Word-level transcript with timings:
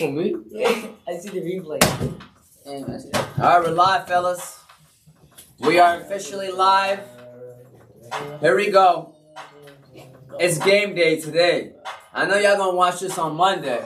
For 0.00 0.10
me? 0.10 0.34
I 1.06 1.18
see 1.18 1.28
the 1.28 1.42
replay. 1.42 1.78
All 2.64 3.38
right, 3.38 3.60
we're 3.62 3.70
live, 3.70 4.08
fellas. 4.08 4.60
We 5.58 5.78
are 5.78 6.00
officially 6.00 6.50
live. 6.50 7.00
Here 8.40 8.56
we 8.56 8.70
go. 8.70 9.14
It's 10.38 10.56
game 10.56 10.94
day 10.94 11.20
today. 11.20 11.72
I 12.14 12.24
know 12.24 12.38
y'all 12.38 12.56
gonna 12.56 12.74
watch 12.74 13.00
this 13.00 13.18
on 13.18 13.36
Monday, 13.36 13.84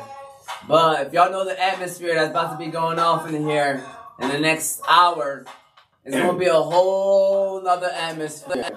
but 0.68 1.08
if 1.08 1.12
y'all 1.12 1.32
know 1.32 1.44
the 1.44 1.60
atmosphere 1.60 2.14
that's 2.14 2.30
about 2.30 2.52
to 2.52 2.64
be 2.64 2.70
going 2.70 3.00
off 3.00 3.28
in 3.28 3.42
here 3.42 3.84
in 4.20 4.28
the 4.28 4.38
next 4.38 4.82
hour, 4.88 5.44
it's 6.04 6.14
gonna 6.14 6.38
be 6.38 6.46
a 6.46 6.54
whole 6.54 7.60
nother 7.60 7.90
atmosphere. 7.90 8.70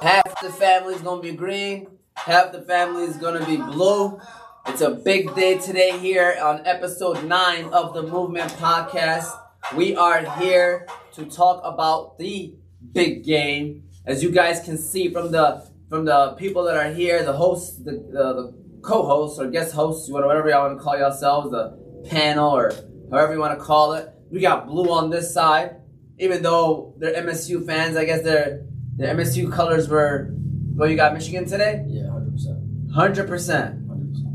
Half 0.00 0.40
the 0.40 0.50
family's 0.50 1.00
gonna 1.00 1.22
be 1.22 1.32
green, 1.32 1.88
half 2.14 2.52
the 2.52 2.62
family's 2.62 3.16
gonna 3.16 3.44
be 3.44 3.56
blue. 3.56 4.20
It's 4.66 4.80
a 4.80 4.90
big 4.90 5.34
day 5.34 5.58
today 5.58 5.98
here 5.98 6.38
on 6.40 6.66
episode 6.66 7.24
9 7.24 7.64
of 7.66 7.94
the 7.94 8.02
Movement 8.02 8.50
Podcast. 8.52 9.30
We 9.74 9.96
are 9.96 10.24
here 10.40 10.86
to 11.14 11.24
talk 11.26 11.60
about 11.64 12.16
the 12.18 12.54
big 12.92 13.24
game. 13.24 13.84
As 14.06 14.22
you 14.22 14.30
guys 14.30 14.60
can 14.60 14.78
see 14.78 15.12
from 15.12 15.32
the 15.32 15.68
from 15.88 16.04
the 16.04 16.34
people 16.38 16.64
that 16.64 16.76
are 16.76 16.92
here, 16.92 17.22
the 17.24 17.32
hosts, 17.32 17.76
the, 17.78 17.92
the, 17.92 18.32
the 18.34 18.54
co-hosts 18.82 19.38
or 19.38 19.50
guest 19.50 19.74
hosts, 19.74 20.08
whatever 20.08 20.48
y'all 20.48 20.66
want 20.66 20.78
to 20.78 20.82
call 20.82 20.96
yourselves, 20.96 21.50
the 21.50 22.04
panel 22.08 22.56
or 22.56 22.72
however 23.10 23.34
you 23.34 23.40
want 23.40 23.58
to 23.58 23.64
call 23.64 23.92
it. 23.94 24.08
We 24.30 24.40
got 24.40 24.66
blue 24.66 24.90
on 24.90 25.10
this 25.10 25.34
side, 25.34 25.76
even 26.18 26.42
though 26.42 26.94
they're 26.98 27.14
MSU 27.22 27.66
fans. 27.66 27.96
I 27.96 28.04
guess 28.04 28.22
their 28.22 28.64
their 28.96 29.14
MSU 29.14 29.52
colors 29.52 29.88
were. 29.88 30.30
Well, 30.74 30.88
you 30.88 30.96
got 30.96 31.12
Michigan 31.12 31.44
today. 31.44 31.84
Yeah, 31.86 32.04
100%. 32.04 32.92
Hundred 32.92 33.28
percent. 33.28 33.81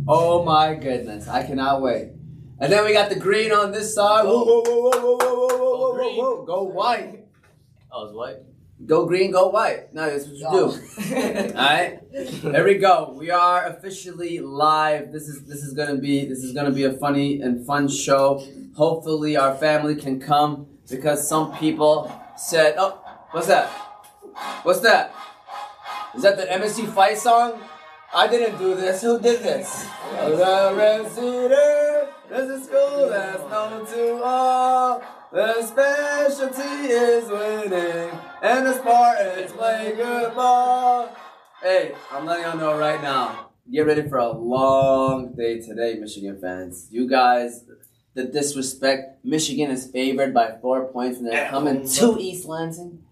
100%. 0.07 0.09
Oh 0.09 0.43
my 0.43 0.73
goodness, 0.75 1.27
I 1.27 1.43
cannot 1.43 1.81
wait. 1.81 2.11
And 2.59 2.71
then 2.71 2.85
we 2.85 2.93
got 2.93 3.09
the 3.09 3.19
green 3.19 3.51
on 3.51 3.71
this 3.71 3.93
side. 3.93 4.25
Whoa, 4.25 4.43
Whoa, 4.43 4.61
whoa, 4.61 4.89
whoa, 4.89 4.91
whoa, 4.91 5.17
whoa, 5.17 5.47
whoa, 5.47 5.57
whoa, 5.57 5.77
whoa, 5.77 6.13
whoa, 6.13 6.35
whoa. 6.35 6.45
Go 6.45 6.63
white. 6.63 7.25
Oh, 7.91 8.05
it's 8.05 8.13
white? 8.13 8.37
Go 8.85 9.05
green, 9.05 9.31
go 9.31 9.49
white. 9.49 9.93
No, 9.93 10.07
that's 10.09 10.27
what 10.27 10.35
you 10.35 10.49
do. 10.51 11.15
Alright? 11.57 11.99
Here 12.11 12.63
we 12.63 12.75
go. 12.75 13.15
We 13.17 13.31
are 13.31 13.65
officially 13.65 14.39
live. 14.39 15.11
This 15.11 15.27
is 15.27 15.45
this 15.45 15.63
is 15.63 15.73
gonna 15.73 15.95
be 15.97 16.25
this 16.25 16.39
is 16.39 16.53
gonna 16.53 16.71
be 16.71 16.83
a 16.83 16.93
funny 16.93 17.41
and 17.41 17.65
fun 17.65 17.87
show. 17.87 18.45
Hopefully 18.75 19.35
our 19.35 19.55
family 19.55 19.95
can 19.95 20.19
come 20.19 20.67
because 20.87 21.27
some 21.27 21.57
people 21.57 22.11
said 22.37 22.75
oh 22.77 23.01
what's 23.31 23.47
that? 23.47 23.67
What's 24.61 24.81
that? 24.81 25.11
Is 26.15 26.21
that 26.21 26.37
the 26.37 26.45
MSC 26.45 26.93
fight 26.93 27.17
song? 27.17 27.59
I 28.13 28.27
didn't 28.27 28.57
do 28.57 28.73
this. 28.73 29.01
Who 29.01 29.19
did 29.19 29.41
this? 29.41 29.85
The 30.11 30.73
Red 30.75 31.11
Cedar, 31.11 32.07
this 32.29 32.49
is 32.49 32.65
school 32.65 33.09
that's 33.09 33.41
known 33.49 33.85
to 33.85 34.23
all. 34.23 35.03
The 35.31 35.61
specialty 35.61 36.87
is 36.87 37.27
winning, 37.27 38.09
and 38.41 38.65
the 38.65 38.73
Spartans 38.79 39.51
play 39.51 39.93
good 39.95 40.33
ball. 40.33 41.09
Hey, 41.61 41.95
I'm 42.09 42.25
letting 42.25 42.45
y'all 42.45 42.57
know 42.57 42.77
right 42.77 43.01
now. 43.01 43.49
Get 43.69 43.85
ready 43.85 44.07
for 44.07 44.19
a 44.19 44.31
long 44.31 45.33
day 45.33 45.59
today, 45.59 45.95
Michigan 45.99 46.39
fans. 46.39 46.87
You 46.89 47.09
guys, 47.09 47.65
the 48.13 48.23
disrespect. 48.23 49.25
Michigan 49.25 49.69
is 49.69 49.91
favored 49.91 50.33
by 50.33 50.55
four 50.61 50.85
points, 50.85 51.17
and 51.19 51.27
they're 51.27 51.49
coming 51.49 51.85
to 51.85 52.17
East 52.17 52.45
Lansing. 52.45 53.03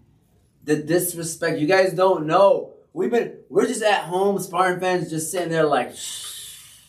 The 0.64 0.76
disrespect. 0.76 1.58
You 1.58 1.66
guys 1.66 1.92
don't 1.92 2.26
know. 2.26 2.75
We've 2.96 3.10
been. 3.10 3.40
We're 3.50 3.66
just 3.66 3.82
at 3.82 4.04
home, 4.04 4.38
Spartan 4.38 4.80
fans, 4.80 5.10
just 5.10 5.30
sitting 5.30 5.50
there 5.50 5.66
like. 5.66 5.94
Shh. 5.94 6.80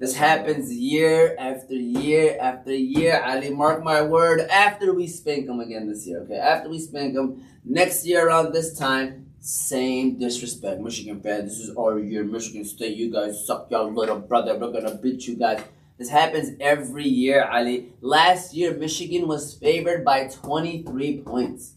This 0.00 0.16
happens 0.16 0.72
year 0.72 1.36
after 1.38 1.74
year 1.74 2.36
after 2.40 2.74
year. 2.74 3.22
Ali, 3.24 3.50
mark 3.50 3.84
my 3.84 4.02
word. 4.02 4.40
After 4.50 4.92
we 4.92 5.06
spank 5.06 5.46
them 5.46 5.60
again 5.60 5.88
this 5.88 6.08
year, 6.08 6.22
okay? 6.22 6.38
After 6.38 6.68
we 6.68 6.80
spank 6.80 7.14
them 7.14 7.46
next 7.64 8.04
year 8.04 8.26
around 8.26 8.52
this 8.52 8.76
time, 8.76 9.32
same 9.38 10.18
disrespect. 10.18 10.80
Michigan 10.80 11.20
fans, 11.20 11.50
this 11.50 11.68
is 11.68 11.76
our 11.76 12.00
year. 12.00 12.24
Michigan 12.24 12.64
State, 12.64 12.96
you 12.96 13.12
guys 13.12 13.46
suck, 13.46 13.68
y'all 13.70 13.94
little 13.94 14.18
brother. 14.18 14.58
We're 14.58 14.72
gonna 14.72 14.96
beat 14.96 15.28
you 15.28 15.36
guys. 15.36 15.62
This 15.98 16.08
happens 16.08 16.56
every 16.58 17.06
year, 17.06 17.44
Ali. 17.44 17.92
Last 18.00 18.54
year, 18.54 18.74
Michigan 18.76 19.28
was 19.28 19.54
favored 19.54 20.04
by 20.04 20.26
23 20.26 21.20
points. 21.20 21.74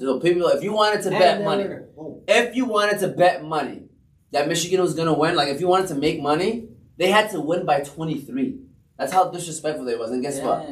So 0.00 0.18
people, 0.18 0.48
if 0.48 0.62
you 0.62 0.72
wanted 0.72 1.02
to 1.02 1.10
bet 1.10 1.44
money, 1.44 1.66
if 2.26 2.56
you 2.56 2.64
wanted 2.64 2.98
to 3.00 3.08
bet 3.08 3.44
money 3.44 3.82
that 4.32 4.48
Michigan 4.48 4.80
was 4.80 4.94
gonna 4.94 5.12
win, 5.12 5.36
like 5.36 5.48
if 5.48 5.60
you 5.60 5.68
wanted 5.68 5.88
to 5.88 5.94
make 5.94 6.20
money, 6.22 6.68
they 6.96 7.10
had 7.10 7.30
to 7.32 7.40
win 7.40 7.66
by 7.66 7.80
23. 7.80 8.60
That's 8.98 9.12
how 9.12 9.30
disrespectful 9.30 9.84
they 9.84 9.96
was. 9.96 10.10
And 10.10 10.22
guess 10.22 10.40
what? 10.40 10.66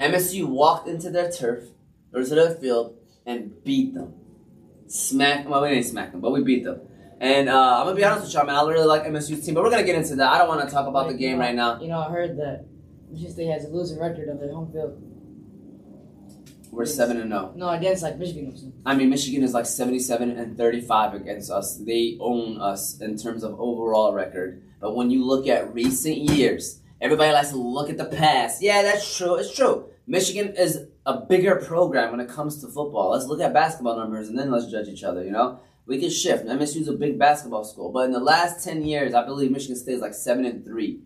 MSU 0.00 0.46
walked 0.46 0.88
into 0.88 1.10
their 1.10 1.30
turf 1.30 1.64
or 2.12 2.24
to 2.24 2.34
their 2.34 2.50
field 2.56 2.96
and 3.24 3.62
beat 3.62 3.94
them. 3.94 4.14
Smack. 4.88 5.48
Well, 5.48 5.62
we 5.62 5.68
didn't 5.70 5.84
smack 5.84 6.10
them, 6.12 6.20
but 6.20 6.32
we 6.32 6.42
beat 6.42 6.64
them. 6.64 6.80
And 7.20 7.48
uh, 7.48 7.78
I'm 7.78 7.86
gonna 7.86 7.94
be 7.96 8.04
honest 8.04 8.24
with 8.24 8.34
y'all, 8.34 8.46
man. 8.46 8.56
I 8.56 8.68
really 8.68 8.84
like 8.84 9.04
MSU's 9.04 9.46
team, 9.46 9.54
but 9.54 9.62
we're 9.62 9.70
gonna 9.70 9.84
get 9.84 9.94
into 9.94 10.16
that. 10.16 10.32
I 10.32 10.38
don't 10.38 10.48
want 10.48 10.68
to 10.68 10.74
talk 10.74 10.88
about 10.88 11.06
the 11.08 11.14
game 11.14 11.38
right 11.38 11.54
now. 11.54 11.80
You 11.80 11.86
know, 11.86 12.00
I 12.00 12.10
heard 12.10 12.36
that 12.38 12.66
Michigan 13.10 13.32
State 13.32 13.46
has 13.46 13.64
a 13.64 13.68
losing 13.68 14.00
record 14.00 14.28
of 14.28 14.40
their 14.40 14.52
home 14.52 14.72
field. 14.72 15.00
We're 16.72 16.86
seven 16.86 17.20
and 17.20 17.30
zero. 17.30 17.52
No, 17.54 17.68
against 17.68 18.02
like 18.02 18.16
Michigan. 18.16 18.72
I 18.86 18.94
mean, 18.94 19.10
Michigan 19.10 19.42
is 19.42 19.52
like 19.52 19.66
77 19.66 20.30
and 20.30 20.56
35 20.56 21.12
against 21.12 21.50
us. 21.50 21.76
They 21.76 22.16
own 22.18 22.62
us 22.62 22.98
in 22.98 23.18
terms 23.18 23.44
of 23.44 23.60
overall 23.60 24.14
record. 24.14 24.62
But 24.80 24.96
when 24.96 25.10
you 25.10 25.22
look 25.22 25.46
at 25.46 25.74
recent 25.74 26.16
years, 26.16 26.80
everybody 26.98 27.30
likes 27.30 27.50
to 27.50 27.58
look 27.58 27.90
at 27.90 27.98
the 27.98 28.06
past. 28.06 28.62
Yeah, 28.62 28.80
that's 28.80 29.18
true. 29.18 29.34
It's 29.34 29.54
true. 29.54 29.90
Michigan 30.06 30.54
is 30.56 30.86
a 31.04 31.20
bigger 31.20 31.56
program 31.56 32.10
when 32.10 32.20
it 32.20 32.30
comes 32.30 32.62
to 32.62 32.68
football. 32.68 33.10
Let's 33.10 33.26
look 33.26 33.42
at 33.42 33.52
basketball 33.52 33.98
numbers 33.98 34.28
and 34.28 34.38
then 34.38 34.50
let's 34.50 34.70
judge 34.70 34.88
each 34.88 35.04
other, 35.04 35.22
you 35.22 35.30
know? 35.30 35.60
We 35.84 36.00
can 36.00 36.08
shift. 36.08 36.46
MSU 36.46 36.80
is 36.80 36.88
a 36.88 36.92
big 36.92 37.18
basketball 37.18 37.64
school. 37.64 37.92
But 37.92 38.06
in 38.06 38.12
the 38.12 38.18
last 38.18 38.64
10 38.64 38.82
years, 38.84 39.12
I 39.12 39.26
believe 39.26 39.50
Michigan 39.50 39.76
State 39.76 39.96
is 39.96 40.00
like 40.00 40.14
7 40.14 40.46
and 40.46 40.64
3. 40.64 41.00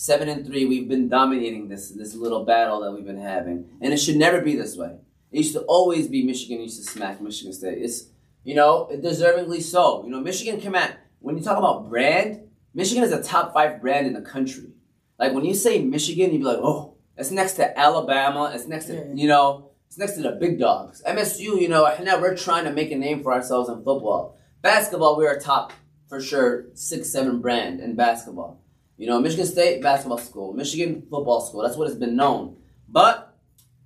7 0.00 0.30
and 0.30 0.46
3, 0.46 0.64
we've 0.64 0.88
been 0.88 1.10
dominating 1.10 1.68
this 1.68 1.90
this 1.90 2.14
little 2.14 2.46
battle 2.46 2.80
that 2.80 2.90
we've 2.90 3.04
been 3.04 3.20
having. 3.20 3.68
And 3.82 3.92
it 3.92 3.98
should 3.98 4.16
never 4.16 4.40
be 4.40 4.56
this 4.56 4.74
way. 4.74 4.96
It 5.30 5.36
used 5.36 5.52
to 5.52 5.60
always 5.64 6.08
be 6.08 6.24
Michigan 6.24 6.62
used 6.62 6.82
to 6.82 6.90
smack 6.90 7.20
Michigan 7.20 7.52
State. 7.52 7.82
It's 7.82 8.06
you 8.42 8.54
know, 8.54 8.88
deservingly 8.90 9.60
so. 9.60 10.02
You 10.02 10.10
know, 10.10 10.20
Michigan 10.20 10.58
came 10.58 10.74
at 10.74 10.98
when 11.18 11.36
you 11.36 11.44
talk 11.44 11.58
about 11.58 11.90
brand, 11.90 12.48
Michigan 12.72 13.04
is 13.04 13.12
a 13.12 13.22
top 13.22 13.52
five 13.52 13.82
brand 13.82 14.06
in 14.06 14.14
the 14.14 14.22
country. 14.22 14.70
Like 15.18 15.34
when 15.34 15.44
you 15.44 15.52
say 15.52 15.84
Michigan, 15.84 16.32
you'd 16.32 16.38
be 16.38 16.44
like, 16.44 16.60
oh, 16.62 16.94
it's 17.18 17.30
next 17.30 17.56
to 17.56 17.78
Alabama, 17.78 18.52
it's 18.54 18.66
next 18.66 18.86
to 18.86 19.12
you 19.14 19.28
know, 19.28 19.72
it's 19.86 19.98
next 19.98 20.14
to 20.14 20.22
the 20.22 20.32
big 20.32 20.58
dogs. 20.58 21.02
MSU, 21.06 21.60
you 21.60 21.68
know, 21.68 21.94
now 22.02 22.18
we're 22.18 22.38
trying 22.38 22.64
to 22.64 22.72
make 22.72 22.90
a 22.90 22.96
name 22.96 23.22
for 23.22 23.34
ourselves 23.34 23.68
in 23.68 23.76
football. 23.84 24.38
Basketball, 24.62 25.18
we're 25.18 25.36
a 25.36 25.38
top 25.38 25.74
for 26.08 26.22
sure 26.22 26.68
six, 26.72 27.10
seven 27.10 27.42
brand 27.42 27.80
in 27.80 27.96
basketball. 27.96 28.62
You 29.00 29.06
know, 29.06 29.18
Michigan 29.18 29.46
State 29.46 29.80
basketball 29.80 30.18
school, 30.18 30.52
Michigan 30.52 31.00
football 31.08 31.40
school. 31.40 31.62
That's 31.62 31.74
what 31.74 31.88
it's 31.88 31.96
been 31.96 32.16
known. 32.16 32.58
But 32.86 33.34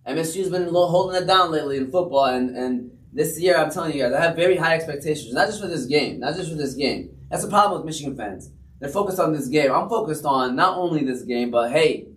MSU's 0.08 0.50
been 0.50 0.66
holding 0.66 1.22
it 1.22 1.24
down 1.24 1.52
lately 1.52 1.76
in 1.76 1.88
football, 1.88 2.24
and, 2.24 2.56
and 2.56 2.90
this 3.12 3.38
year 3.38 3.56
I'm 3.56 3.70
telling 3.70 3.92
you 3.92 4.02
guys, 4.02 4.12
I 4.12 4.20
have 4.20 4.34
very 4.34 4.56
high 4.56 4.74
expectations. 4.74 5.32
Not 5.32 5.46
just 5.46 5.60
for 5.60 5.68
this 5.68 5.86
game, 5.86 6.18
not 6.18 6.34
just 6.34 6.50
for 6.50 6.56
this 6.56 6.74
game. 6.74 7.10
That's 7.30 7.44
the 7.44 7.48
problem 7.48 7.78
with 7.78 7.86
Michigan 7.86 8.16
fans. 8.16 8.50
They're 8.80 8.88
focused 8.88 9.20
on 9.20 9.32
this 9.32 9.46
game. 9.46 9.70
I'm 9.70 9.88
focused 9.88 10.24
on 10.24 10.56
not 10.56 10.76
only 10.78 11.04
this 11.04 11.22
game, 11.22 11.52
but 11.52 11.70
hey, 11.70 12.08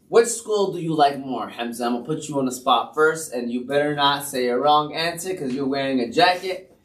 Which 0.08 0.30
school 0.30 0.72
do 0.72 0.80
you 0.80 0.96
like 0.96 1.20
more, 1.20 1.50
Hamza? 1.50 1.84
I'm 1.84 1.96
gonna 1.96 2.06
put 2.06 2.30
you 2.30 2.40
on 2.40 2.46
the 2.46 2.52
spot 2.54 2.96
first, 2.96 3.34
and 3.34 3.52
you 3.52 3.66
better 3.66 3.94
not 3.94 4.26
say 4.26 4.48
a 4.48 4.58
wrong 4.58 4.94
answer 4.96 5.32
because 5.32 5.54
you're 5.54 5.68
wearing 5.68 6.00
a 6.00 6.10
jacket 6.10 6.78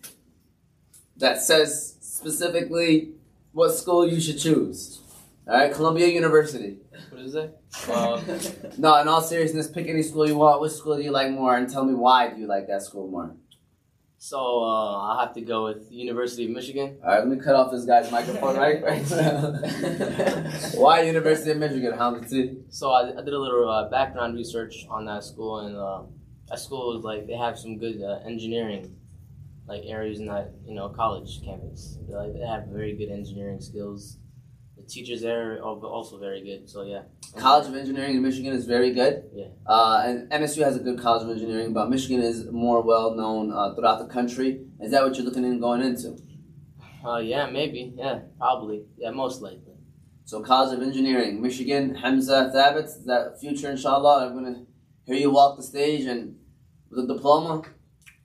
that 1.17 1.41
says 1.41 1.99
specifically 2.01 3.13
what 3.53 3.71
school 3.71 4.09
you 4.09 4.21
should 4.21 4.41
choose. 4.41 5.01
All 5.49 5.55
right, 5.57 5.73
Columbia 5.73 6.09
University. 6.09 6.79
What 7.11 7.21
is 7.21 7.37
it? 7.37 7.57
Um, 7.89 8.21
No, 8.79 9.01
in 9.01 9.07
all 9.07 9.21
seriousness, 9.23 9.69
pick 9.69 9.87
any 9.87 10.03
school 10.03 10.27
you 10.27 10.37
want. 10.37 10.61
Which 10.61 10.73
school 10.73 10.97
do 10.97 11.03
you 11.03 11.13
like 11.13 11.31
more, 11.31 11.57
and 11.57 11.71
tell 11.71 11.85
me 11.85 11.95
why 11.95 12.31
do 12.31 12.41
you 12.41 12.49
like 12.49 12.67
that 12.67 12.83
school 12.83 13.07
more. 13.09 13.37
so 14.19 14.39
uh, 14.39 15.03
I'll 15.07 15.21
have 15.21 15.35
to 15.35 15.41
go 15.43 15.63
with 15.65 15.87
University 15.93 16.47
of 16.47 16.51
Michigan. 16.51 16.99
All 17.01 17.11
right, 17.11 17.19
let 17.21 17.29
me 17.29 17.37
cut 17.37 17.55
off 17.55 17.71
this 17.71 17.85
guy's 17.85 18.11
microphone 18.11 18.57
right. 18.57 18.83
why 20.75 21.03
University 21.03 21.53
of 21.53 21.59
Michigan, 21.59 21.97
Hamza? 21.97 22.49
So 22.69 22.91
I, 22.91 23.11
I 23.17 23.23
did 23.23 23.33
a 23.33 23.39
little 23.39 23.69
uh, 23.71 23.89
background 23.89 24.35
research 24.35 24.85
on 24.91 25.05
that 25.05 25.23
school, 25.23 25.61
and 25.61 25.77
uh, 25.77 26.03
that 26.49 26.59
school 26.59 26.99
is 26.99 27.05
like 27.05 27.29
they 27.29 27.37
have 27.37 27.57
some 27.57 27.79
good 27.79 28.03
uh, 28.03 28.19
engineering, 28.27 28.97
like 29.69 29.83
areas 29.87 30.19
in 30.19 30.27
that 30.27 30.51
you 30.67 30.75
know 30.75 30.89
college 30.89 31.41
campus. 31.45 31.99
They, 32.09 32.15
like, 32.17 32.33
they 32.35 32.41
have 32.41 32.67
very 32.67 32.97
good 32.97 33.13
engineering 33.13 33.61
skills. 33.61 34.19
Teachers 34.89 35.23
there 35.23 35.55
are 35.55 35.61
also 35.61 36.19
very 36.19 36.43
good. 36.45 36.69
So 36.69 36.83
yeah. 36.83 37.03
College 37.37 37.69
of 37.69 37.77
Engineering 37.77 38.17
in 38.17 38.23
Michigan 38.23 38.53
is 38.53 38.67
very 38.67 38.93
good. 38.93 39.25
Yeah. 39.35 39.47
Uh, 39.67 40.03
and 40.07 40.31
MSU 40.31 40.63
has 40.63 40.77
a 40.77 40.81
good 40.81 40.99
College 40.99 41.25
of 41.25 41.31
Engineering, 41.31 41.73
but 41.73 41.91
Michigan 41.91 42.21
is 42.23 42.47
more 42.51 42.83
well 42.83 43.15
known 43.15 43.53
uh, 43.53 43.75
throughout 43.75 43.99
the 43.99 44.07
country. 44.07 44.61
Is 44.81 44.91
that 44.93 45.03
what 45.03 45.17
you're 45.17 45.25
looking 45.25 45.45
in 45.45 45.61
going 45.61 45.83
into? 45.83 46.17
Uh, 47.05 47.19
yeah, 47.19 47.49
maybe. 47.51 47.93
Yeah, 47.97 48.21
probably. 48.39 48.85
Yeah, 48.97 49.11
most 49.11 49.43
likely. 49.43 49.75
So 50.25 50.43
College 50.43 50.77
of 50.77 50.83
Engineering, 50.83 51.41
Michigan, 51.41 51.95
Hamza 51.95 52.51
Thabit, 52.53 52.91
that 53.07 53.39
future 53.39 53.71
inshallah? 53.71 54.27
I'm 54.27 54.35
gonna 54.35 54.65
hear 55.05 55.17
you 55.17 55.31
walk 55.31 55.57
the 55.57 55.63
stage 55.63 56.05
and 56.05 56.37
with 56.91 57.05
a 57.05 57.15
diploma, 57.15 57.63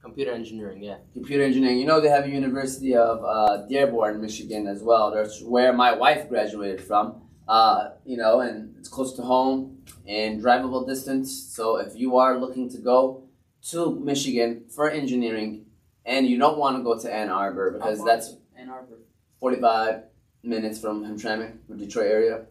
Computer 0.01 0.31
engineering. 0.31 0.83
Yeah. 0.83 0.97
computer 1.13 1.43
engineering. 1.43 1.77
You 1.77 1.85
know 1.85 2.01
they 2.01 2.09
have 2.09 2.25
a 2.25 2.29
University 2.29 2.95
of 2.95 3.23
uh, 3.23 3.67
Dearborn, 3.67 4.19
Michigan 4.19 4.67
as 4.67 4.81
well. 4.81 5.11
That's 5.11 5.41
where 5.43 5.73
my 5.73 5.93
wife 5.93 6.27
graduated 6.27 6.81
from. 6.81 7.21
Uh, 7.47 7.91
you 8.05 8.17
know, 8.17 8.39
and 8.39 8.75
it's 8.79 8.89
close 8.89 9.13
to 9.17 9.21
home 9.21 9.77
and 10.07 10.41
drivable 10.41 10.87
distance. 10.87 11.31
So 11.55 11.77
if 11.77 11.95
you 11.95 12.17
are 12.17 12.39
looking 12.39 12.69
to 12.71 12.77
go 12.79 13.23
to 13.69 13.99
Michigan 13.99 14.63
for 14.73 14.89
engineering 14.89 15.65
and 16.05 16.25
you 16.25 16.37
don't 16.39 16.57
want 16.57 16.77
to 16.77 16.83
go 16.83 16.97
to 16.99 17.13
Ann 17.13 17.29
Arbor 17.29 17.71
because 17.71 18.03
that's 18.03 18.35
Ann 18.57 18.69
Arbor. 18.69 18.99
45 19.39 20.03
minutes 20.43 20.79
from 20.79 21.03
Hamtramck, 21.05 21.57
or 21.69 21.75
Detroit 21.75 22.07
area. 22.07 22.45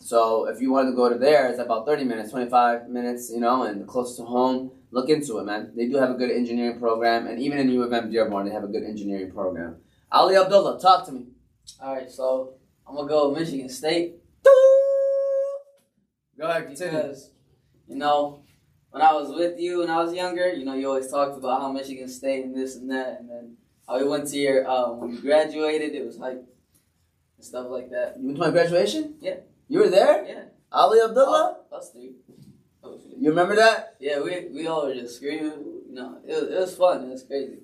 So 0.00 0.46
if 0.48 0.60
you 0.60 0.72
wanted 0.72 0.90
to 0.90 0.96
go 0.96 1.08
to 1.08 1.18
there, 1.18 1.48
it's 1.48 1.58
about 1.60 1.86
30 1.86 2.04
minutes, 2.04 2.30
25 2.30 2.88
minutes, 2.88 3.30
you 3.32 3.40
know, 3.40 3.62
and 3.64 3.86
close 3.86 4.16
to 4.16 4.24
home. 4.24 4.70
Look 4.90 5.08
into 5.08 5.38
it, 5.38 5.44
man. 5.44 5.72
They 5.76 5.88
do 5.88 5.96
have 5.96 6.10
a 6.10 6.14
good 6.14 6.30
engineering 6.30 6.78
program, 6.78 7.26
and 7.26 7.40
even 7.40 7.58
in 7.58 7.68
U 7.70 7.82
of 7.82 7.92
M 7.92 8.10
Dearborn, 8.10 8.46
they 8.46 8.52
have 8.52 8.64
a 8.64 8.68
good 8.68 8.84
engineering 8.84 9.30
program. 9.32 9.76
Ali 10.12 10.36
Abdullah, 10.36 10.80
talk 10.80 11.04
to 11.06 11.12
me. 11.12 11.26
All 11.82 11.94
right, 11.94 12.10
so 12.10 12.54
I'm 12.86 12.94
gonna 12.94 13.08
go 13.08 13.28
with 13.30 13.40
Michigan 13.40 13.68
State 13.68 14.14
Go 16.38 16.46
ahead, 16.46 16.66
continue. 16.66 16.92
because 16.92 17.30
you 17.88 17.96
know 17.96 18.42
when 18.90 19.02
I 19.02 19.12
was 19.14 19.30
with 19.34 19.58
you 19.58 19.80
when 19.80 19.90
I 19.90 20.02
was 20.04 20.12
younger, 20.14 20.52
you 20.52 20.64
know 20.64 20.74
you 20.74 20.86
always 20.88 21.10
talked 21.10 21.36
about 21.36 21.62
how 21.62 21.72
Michigan 21.72 22.08
State 22.08 22.44
and 22.44 22.54
this 22.54 22.76
and 22.76 22.90
that, 22.90 23.20
and 23.20 23.28
then 23.30 23.56
how 23.88 23.98
we 23.98 24.06
went 24.08 24.28
to 24.28 24.36
your 24.36 24.68
um, 24.70 25.00
when 25.00 25.10
you 25.12 25.20
graduated, 25.20 25.94
it 25.94 26.04
was 26.04 26.18
like 26.18 26.38
stuff 27.40 27.66
like 27.70 27.90
that. 27.90 28.16
You 28.18 28.26
went 28.26 28.36
to 28.38 28.44
my 28.44 28.50
graduation? 28.50 29.14
Yeah. 29.20 29.36
You 29.68 29.80
were 29.80 29.88
there? 29.88 30.24
Yeah, 30.26 30.44
Ali 30.70 31.00
Abdullah? 31.02 31.58
us 31.72 31.90
three. 31.90 32.12
You 33.18 33.30
remember 33.30 33.56
that? 33.56 33.96
Yeah, 34.00 34.20
we 34.20 34.48
we 34.52 34.66
all 34.66 34.86
were 34.86 34.94
just 34.94 35.16
screaming. 35.16 35.82
You 35.88 35.94
know, 35.94 36.18
it 36.26 36.32
was, 36.32 36.50
it 36.50 36.60
was 36.60 36.76
fun. 36.76 37.04
It 37.04 37.10
was 37.10 37.22
crazy. 37.22 37.58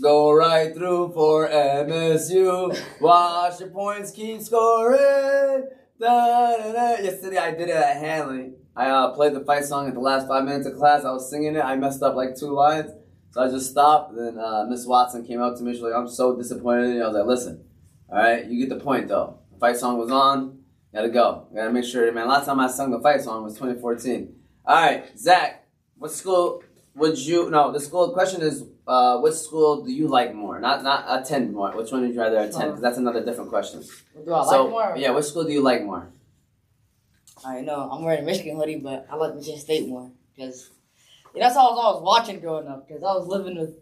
Go 0.00 0.32
right 0.32 0.74
through 0.74 1.12
for 1.12 1.48
MSU. 1.48 2.78
Watch 3.00 3.60
your 3.60 3.70
points 3.70 4.12
keep 4.12 4.40
scoring. 4.40 5.68
Da, 5.98 6.56
da, 6.56 6.72
da. 6.72 7.02
Yesterday 7.02 7.38
I 7.38 7.50
did 7.50 7.68
it 7.68 7.76
at 7.76 7.96
Hanley. 7.96 8.52
I 8.76 8.90
uh, 8.90 9.12
played 9.14 9.34
the 9.34 9.40
fight 9.40 9.64
song 9.64 9.88
at 9.88 9.94
the 9.94 10.00
last 10.00 10.28
five 10.28 10.44
minutes 10.44 10.68
of 10.68 10.76
class. 10.76 11.04
I 11.04 11.10
was 11.10 11.28
singing 11.28 11.56
it. 11.56 11.64
I 11.64 11.74
messed 11.74 12.00
up 12.02 12.14
like 12.14 12.36
two 12.36 12.52
lines. 12.52 12.92
So 13.32 13.42
I 13.42 13.48
just 13.48 13.70
stopped. 13.70 14.14
Then 14.14 14.38
uh, 14.38 14.66
Miss 14.68 14.86
Watson 14.86 15.26
came 15.26 15.40
up 15.40 15.56
to 15.56 15.64
me. 15.64 15.72
She's 15.72 15.82
like, 15.82 15.94
I'm 15.94 16.08
so 16.08 16.36
disappointed 16.36 16.90
in 16.90 16.96
you. 16.96 17.02
I 17.02 17.08
was 17.08 17.16
like, 17.16 17.26
listen, 17.26 17.64
all 18.08 18.18
right, 18.18 18.46
you 18.46 18.64
get 18.64 18.68
the 18.68 18.82
point 18.82 19.08
though. 19.08 19.40
The 19.52 19.58
fight 19.58 19.76
song 19.76 19.98
was 19.98 20.12
on. 20.12 20.57
Gotta 20.92 21.10
go. 21.10 21.46
Gotta 21.54 21.70
make 21.70 21.84
sure, 21.84 22.10
man. 22.12 22.28
Last 22.28 22.46
time 22.46 22.60
I 22.60 22.68
sung 22.68 22.90
the 22.90 23.00
fight 23.00 23.20
song 23.20 23.44
was 23.44 23.54
2014. 23.54 24.34
All 24.64 24.74
right, 24.74 25.18
Zach, 25.18 25.66
what 25.96 26.10
school 26.10 26.62
would 26.94 27.18
you? 27.18 27.50
No, 27.50 27.72
the 27.72 27.80
school 27.80 28.10
question 28.12 28.40
is, 28.42 28.64
uh, 28.86 29.18
which 29.18 29.34
school 29.34 29.84
do 29.84 29.92
you 29.92 30.08
like 30.08 30.34
more? 30.34 30.58
Not 30.60 30.82
not 30.82 31.04
attend 31.08 31.52
more. 31.52 31.76
Which 31.76 31.92
one 31.92 32.02
would 32.02 32.14
you 32.14 32.20
rather 32.20 32.38
attend? 32.38 32.70
Because 32.70 32.80
that's 32.80 32.98
another 32.98 33.24
different 33.24 33.50
question. 33.50 33.82
Do 34.24 34.34
I 34.34 34.44
so 34.44 34.64
like 34.64 34.70
more? 34.70 34.94
yeah, 34.96 35.10
which 35.10 35.26
school 35.26 35.44
do 35.44 35.52
you 35.52 35.62
like 35.62 35.84
more? 35.84 36.10
I 37.44 37.60
know 37.60 37.88
I'm 37.90 38.02
wearing 38.02 38.22
a 38.22 38.26
Michigan 38.26 38.56
hoodie, 38.56 38.76
but 38.76 39.06
I 39.10 39.16
like 39.16 39.34
Michigan 39.34 39.60
State 39.60 39.88
more 39.88 40.10
because 40.34 40.70
yeah, 41.34 41.44
that's 41.44 41.56
all 41.56 41.72
I 41.72 41.74
was 41.74 41.84
always 41.84 42.02
watching 42.02 42.40
growing 42.40 42.66
up. 42.66 42.88
Because 42.88 43.02
I 43.02 43.12
was 43.12 43.26
living 43.26 43.58
with 43.58 43.76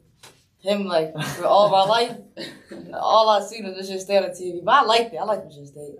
him 0.59 0.87
like 0.87 1.17
for 1.37 1.45
all 1.45 1.71
my 1.71 1.85
life. 1.85 2.17
all 2.95 3.29
I 3.29 3.47
seen 3.47 3.65
was 3.65 3.77
Michigan 3.77 4.01
State 4.01 4.25
on 4.25 4.31
TV. 4.31 4.65
But 4.65 4.75
I 4.75 4.83
liked 4.83 5.15
it. 5.15 5.19
I 5.19 5.25
like 5.25 5.45
Michigan 5.45 5.67
State. 5.67 5.95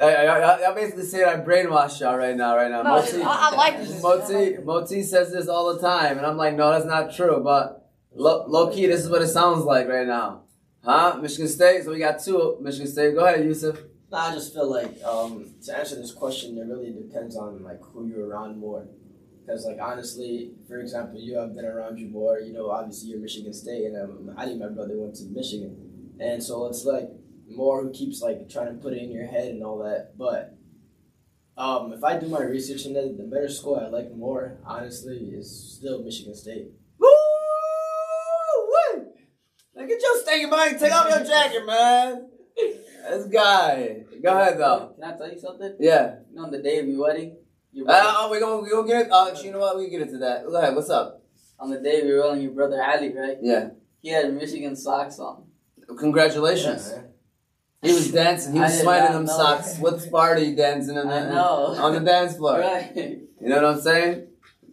I, 0.00 0.26
I, 0.26 0.70
I 0.70 0.74
basically 0.74 1.04
saying 1.04 1.28
I'm 1.28 1.44
brainwashed 1.44 2.00
y'all 2.00 2.16
right 2.16 2.36
now, 2.36 2.56
right 2.56 2.70
now. 2.70 2.82
No, 2.82 2.96
Moti, 2.96 3.20
I, 3.20 3.50
I 3.50 3.56
like 3.56 3.78
Michigan 3.78 4.02
Moti, 4.02 4.56
Moti 4.58 5.02
says 5.02 5.32
this 5.32 5.48
all 5.48 5.74
the 5.74 5.80
time, 5.80 6.18
and 6.18 6.26
I'm 6.26 6.36
like, 6.36 6.54
no, 6.54 6.70
that's 6.70 6.84
not 6.84 7.14
true. 7.14 7.40
But 7.42 7.90
low, 8.14 8.44
low 8.46 8.70
key, 8.72 8.86
this 8.86 9.00
is 9.00 9.10
what 9.10 9.22
it 9.22 9.28
sounds 9.28 9.64
like 9.64 9.88
right 9.88 10.06
now, 10.06 10.42
huh? 10.84 11.18
Michigan 11.20 11.48
State. 11.48 11.84
So 11.84 11.90
we 11.90 11.98
got 11.98 12.22
two 12.22 12.58
Michigan 12.60 12.86
State. 12.86 13.14
Go 13.14 13.24
ahead, 13.24 13.44
Yusuf. 13.44 13.78
No, 14.10 14.18
I 14.18 14.32
just 14.32 14.54
feel 14.54 14.70
like 14.70 15.02
um, 15.02 15.52
to 15.64 15.76
answer 15.76 15.96
this 15.96 16.12
question, 16.12 16.56
it 16.56 16.66
really 16.66 16.92
depends 16.92 17.36
on 17.36 17.62
like 17.62 17.80
who 17.82 18.06
you're 18.06 18.28
around 18.28 18.58
more. 18.58 18.86
Because 19.44 19.66
like 19.66 19.78
honestly, 19.80 20.52
for 20.68 20.78
example, 20.78 21.18
you 21.18 21.36
have 21.38 21.54
been 21.54 21.64
around 21.64 21.98
you 21.98 22.08
more. 22.08 22.38
You 22.38 22.52
know, 22.52 22.70
obviously 22.70 23.10
you're 23.10 23.18
Michigan 23.20 23.52
State, 23.52 23.86
and 23.86 23.96
um, 23.96 24.34
Ali, 24.38 24.56
my 24.56 24.68
brother, 24.68 24.96
went 24.96 25.16
to 25.16 25.24
Michigan, 25.24 25.76
and 26.20 26.42
so 26.42 26.66
it's 26.66 26.84
like 26.84 27.10
more 27.50 27.82
who 27.82 27.90
keeps 27.90 28.20
like 28.20 28.48
trying 28.48 28.74
to 28.74 28.80
put 28.80 28.92
it 28.92 29.02
in 29.02 29.10
your 29.10 29.26
head 29.26 29.48
and 29.48 29.64
all 29.64 29.78
that. 29.78 30.16
But 30.16 30.56
um, 31.56 31.92
if 31.92 32.04
I 32.04 32.18
do 32.18 32.28
my 32.28 32.42
research 32.42 32.86
in 32.86 32.96
it, 32.96 33.16
the 33.16 33.24
better 33.24 33.48
school 33.48 33.76
I 33.76 33.88
like 33.88 34.14
more, 34.14 34.58
honestly, 34.64 35.16
is 35.32 35.76
still 35.78 36.02
Michigan 36.02 36.34
State. 36.34 36.68
Woo! 36.98 37.08
Woo! 38.68 39.06
Now 39.74 39.86
get 39.86 40.00
your 40.02 40.18
stinking 40.20 40.50
money, 40.50 40.78
Take 40.78 40.92
off 40.92 41.08
your 41.08 41.24
jacket, 41.24 41.66
man. 41.66 42.28
This 42.56 43.26
guy. 43.26 44.04
Go 44.22 44.38
ahead 44.38 44.58
though. 44.58 44.94
Can 44.94 45.04
I 45.04 45.16
tell 45.16 45.30
you 45.32 45.38
something? 45.38 45.76
Yeah. 45.78 46.16
You 46.28 46.36
know, 46.36 46.44
on 46.44 46.50
the 46.50 46.62
day 46.62 46.80
of 46.80 46.88
your 46.88 47.00
wedding, 47.00 47.36
your 47.72 47.88
Uh, 47.88 47.94
oh, 47.94 48.30
we 48.30 48.40
gonna 48.40 48.62
we 48.62 48.70
gonna 48.70 48.86
get 48.86 49.06
it. 49.06 49.12
Uh, 49.12 49.34
you 49.42 49.52
know 49.52 49.60
what? 49.60 49.78
We 49.78 49.84
can 49.84 49.92
get 49.92 50.02
into 50.02 50.18
that. 50.18 50.44
Go 50.44 50.56
ahead. 50.56 50.74
What's 50.74 50.90
up? 50.90 51.18
on 51.60 51.70
the 51.70 51.80
day 51.80 52.00
of 52.00 52.06
your 52.06 52.22
wedding, 52.22 52.42
your 52.42 52.52
brother 52.52 52.82
Ali, 52.82 53.12
right? 53.16 53.36
Yeah. 53.42 53.70
He 54.00 54.10
had 54.10 54.32
Michigan 54.32 54.76
socks 54.76 55.18
on. 55.18 55.44
Congratulations. 55.98 56.92
Yeah, 56.94 57.02
He 57.82 57.92
was 57.92 58.10
dancing. 58.10 58.54
He 58.54 58.60
was 58.60 58.72
did 58.72 58.82
smiling 58.82 59.12
them 59.12 59.24
know. 59.24 59.36
socks. 59.36 59.78
What 59.78 60.00
sport 60.00 60.38
are 60.38 60.40
you 60.40 60.56
dancing 60.56 60.96
in 60.96 61.06
I 61.08 61.20
the, 61.24 61.34
know. 61.34 61.74
on 61.78 61.92
the 61.94 62.00
dance 62.00 62.36
floor? 62.36 62.58
Right. 62.58 62.90
You 62.96 63.48
know 63.48 63.56
what 63.62 63.64
I'm 63.76 63.80
saying? 63.80 64.26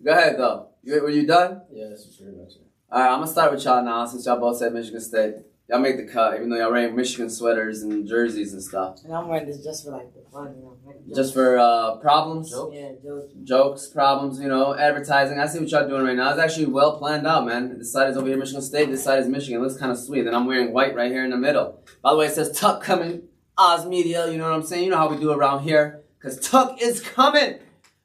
Go 0.03 0.11
ahead 0.11 0.37
though. 0.37 0.69
You, 0.83 1.01
were 1.01 1.09
you 1.09 1.25
done? 1.27 1.61
yeah, 1.71 1.89
that's 1.89 2.05
pretty 2.15 2.35
much 2.35 2.53
it. 2.53 2.61
All 2.91 2.99
right, 3.01 3.09
I'm 3.11 3.19
gonna 3.19 3.31
start 3.31 3.51
with 3.51 3.63
y'all 3.63 3.83
now 3.83 4.05
since 4.05 4.25
y'all 4.25 4.39
both 4.39 4.57
said 4.57 4.73
Michigan 4.73 5.01
State. 5.01 5.35
Y'all 5.67 5.79
make 5.79 5.97
the 5.97 6.05
cut, 6.05 6.35
even 6.35 6.49
though 6.49 6.57
y'all 6.57 6.71
wearing 6.71 6.95
Michigan 6.95 7.27
sweaters 7.27 7.81
and 7.81 8.07
jerseys 8.07 8.53
and 8.53 8.61
stuff. 8.61 8.99
And 9.03 9.11
I'm 9.13 9.27
wearing 9.27 9.47
this 9.47 9.63
just 9.63 9.83
for 9.83 9.91
like 9.91 10.13
the 10.13 10.21
fun, 10.31 10.53
you 10.55 10.63
know. 10.63 10.77
Like, 10.85 11.15
Just 11.15 11.33
for 11.33 11.57
uh, 11.57 11.95
problems, 11.97 12.53
yeah, 12.71 12.91
jokes. 13.03 13.33
jokes, 13.43 13.87
problems, 13.87 14.39
you 14.39 14.47
know, 14.47 14.75
advertising. 14.75 15.39
I 15.39 15.47
see 15.47 15.59
what 15.59 15.69
y'all 15.69 15.87
doing 15.87 16.03
right 16.03 16.15
now. 16.15 16.29
It's 16.29 16.39
actually 16.39 16.67
well 16.67 16.99
planned 16.99 17.25
out, 17.25 17.45
man. 17.47 17.79
This 17.79 17.91
side 17.91 18.11
is 18.11 18.17
over 18.17 18.27
here, 18.27 18.37
Michigan 18.37 18.61
State. 18.61 18.91
This 18.91 19.03
side 19.03 19.19
is 19.19 19.27
Michigan. 19.27 19.59
It 19.59 19.63
looks 19.63 19.77
kind 19.77 19.91
of 19.91 19.97
sweet. 19.97 20.27
And 20.27 20.35
I'm 20.35 20.45
wearing 20.45 20.71
white 20.71 20.93
right 20.95 21.11
here 21.11 21.23
in 21.23 21.31
the 21.31 21.37
middle. 21.37 21.83
By 22.05 22.11
the 22.11 22.17
way, 22.17 22.27
it 22.27 22.35
says 22.35 22.51
Tuck 22.51 22.83
coming. 22.83 23.23
Oz 23.57 23.87
Media, 23.87 24.31
you 24.31 24.37
know 24.37 24.43
what 24.43 24.53
I'm 24.53 24.61
saying? 24.61 24.83
You 24.83 24.91
know 24.91 24.97
how 24.97 25.09
we 25.09 25.17
do 25.17 25.31
around 25.31 25.63
here. 25.63 26.03
Because 26.19 26.39
Tuck 26.39 26.79
is 26.79 27.01
coming. 27.01 27.57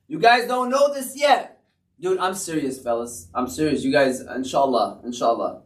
You 0.08 0.18
guys 0.18 0.48
don't 0.48 0.70
know 0.70 0.94
this 0.94 1.20
yet. 1.20 1.60
Dude, 2.00 2.16
I'm 2.16 2.32
serious, 2.32 2.80
fellas. 2.82 3.28
I'm 3.34 3.46
serious. 3.46 3.84
You 3.84 3.92
guys, 3.92 4.22
inshallah, 4.22 5.02
inshallah. 5.04 5.64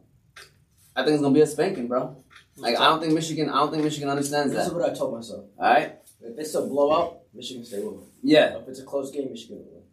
I 0.97 1.03
think 1.03 1.13
it's 1.13 1.21
gonna 1.21 1.33
be 1.33 1.39
a 1.39 1.47
spanking, 1.47 1.87
bro. 1.87 2.17
Like 2.57 2.75
I 2.75 2.89
don't 2.89 2.99
think 2.99 3.13
Michigan. 3.13 3.49
I 3.49 3.53
don't 3.53 3.71
think 3.71 3.85
Michigan 3.85 4.09
understands 4.09 4.51
that. 4.51 4.57
This 4.57 4.67
is 4.67 4.73
what 4.73 4.91
I 4.91 4.93
told 4.93 5.13
myself. 5.13 5.45
All 5.57 5.73
right. 5.73 5.95
If 6.19 6.37
it's 6.37 6.53
a 6.55 6.61
blowout, 6.61 7.19
Michigan 7.33 7.63
State 7.63 7.85
will 7.85 7.95
win. 7.99 8.07
Yeah. 8.21 8.57
If 8.57 8.67
it's 8.67 8.81
a 8.81 8.83
close 8.83 9.11
game, 9.11 9.29
Michigan 9.29 9.59
will 9.59 9.75
win. 9.75 9.83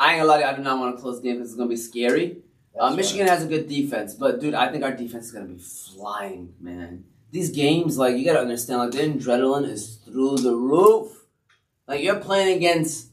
I 0.00 0.14
ain't 0.14 0.22
gonna 0.22 0.28
lie 0.28 0.38
to 0.38 0.42
you. 0.42 0.50
I 0.50 0.56
do 0.56 0.62
not 0.64 0.80
want 0.80 0.98
a 0.98 1.00
close 1.00 1.20
game 1.20 1.36
because 1.36 1.50
it's 1.50 1.56
gonna 1.56 1.68
be 1.68 1.76
scary. 1.76 2.38
Uh, 2.76 2.90
Michigan 2.96 3.28
has 3.28 3.44
a 3.44 3.46
good 3.46 3.68
defense, 3.68 4.14
but 4.14 4.40
dude, 4.40 4.54
I 4.54 4.72
think 4.72 4.82
our 4.82 4.92
defense 4.92 5.26
is 5.26 5.32
gonna 5.32 5.46
be 5.46 5.58
flying, 5.58 6.52
man. 6.60 7.04
These 7.30 7.50
games, 7.50 7.98
like 7.98 8.16
you 8.16 8.24
gotta 8.24 8.40
understand, 8.40 8.80
like 8.80 8.92
the 8.92 8.98
adrenaline 8.98 9.68
is 9.68 9.96
through 10.04 10.36
the 10.38 10.54
roof. 10.54 11.26
Like 11.86 12.02
you're 12.02 12.20
playing 12.20 12.56
against, 12.56 13.10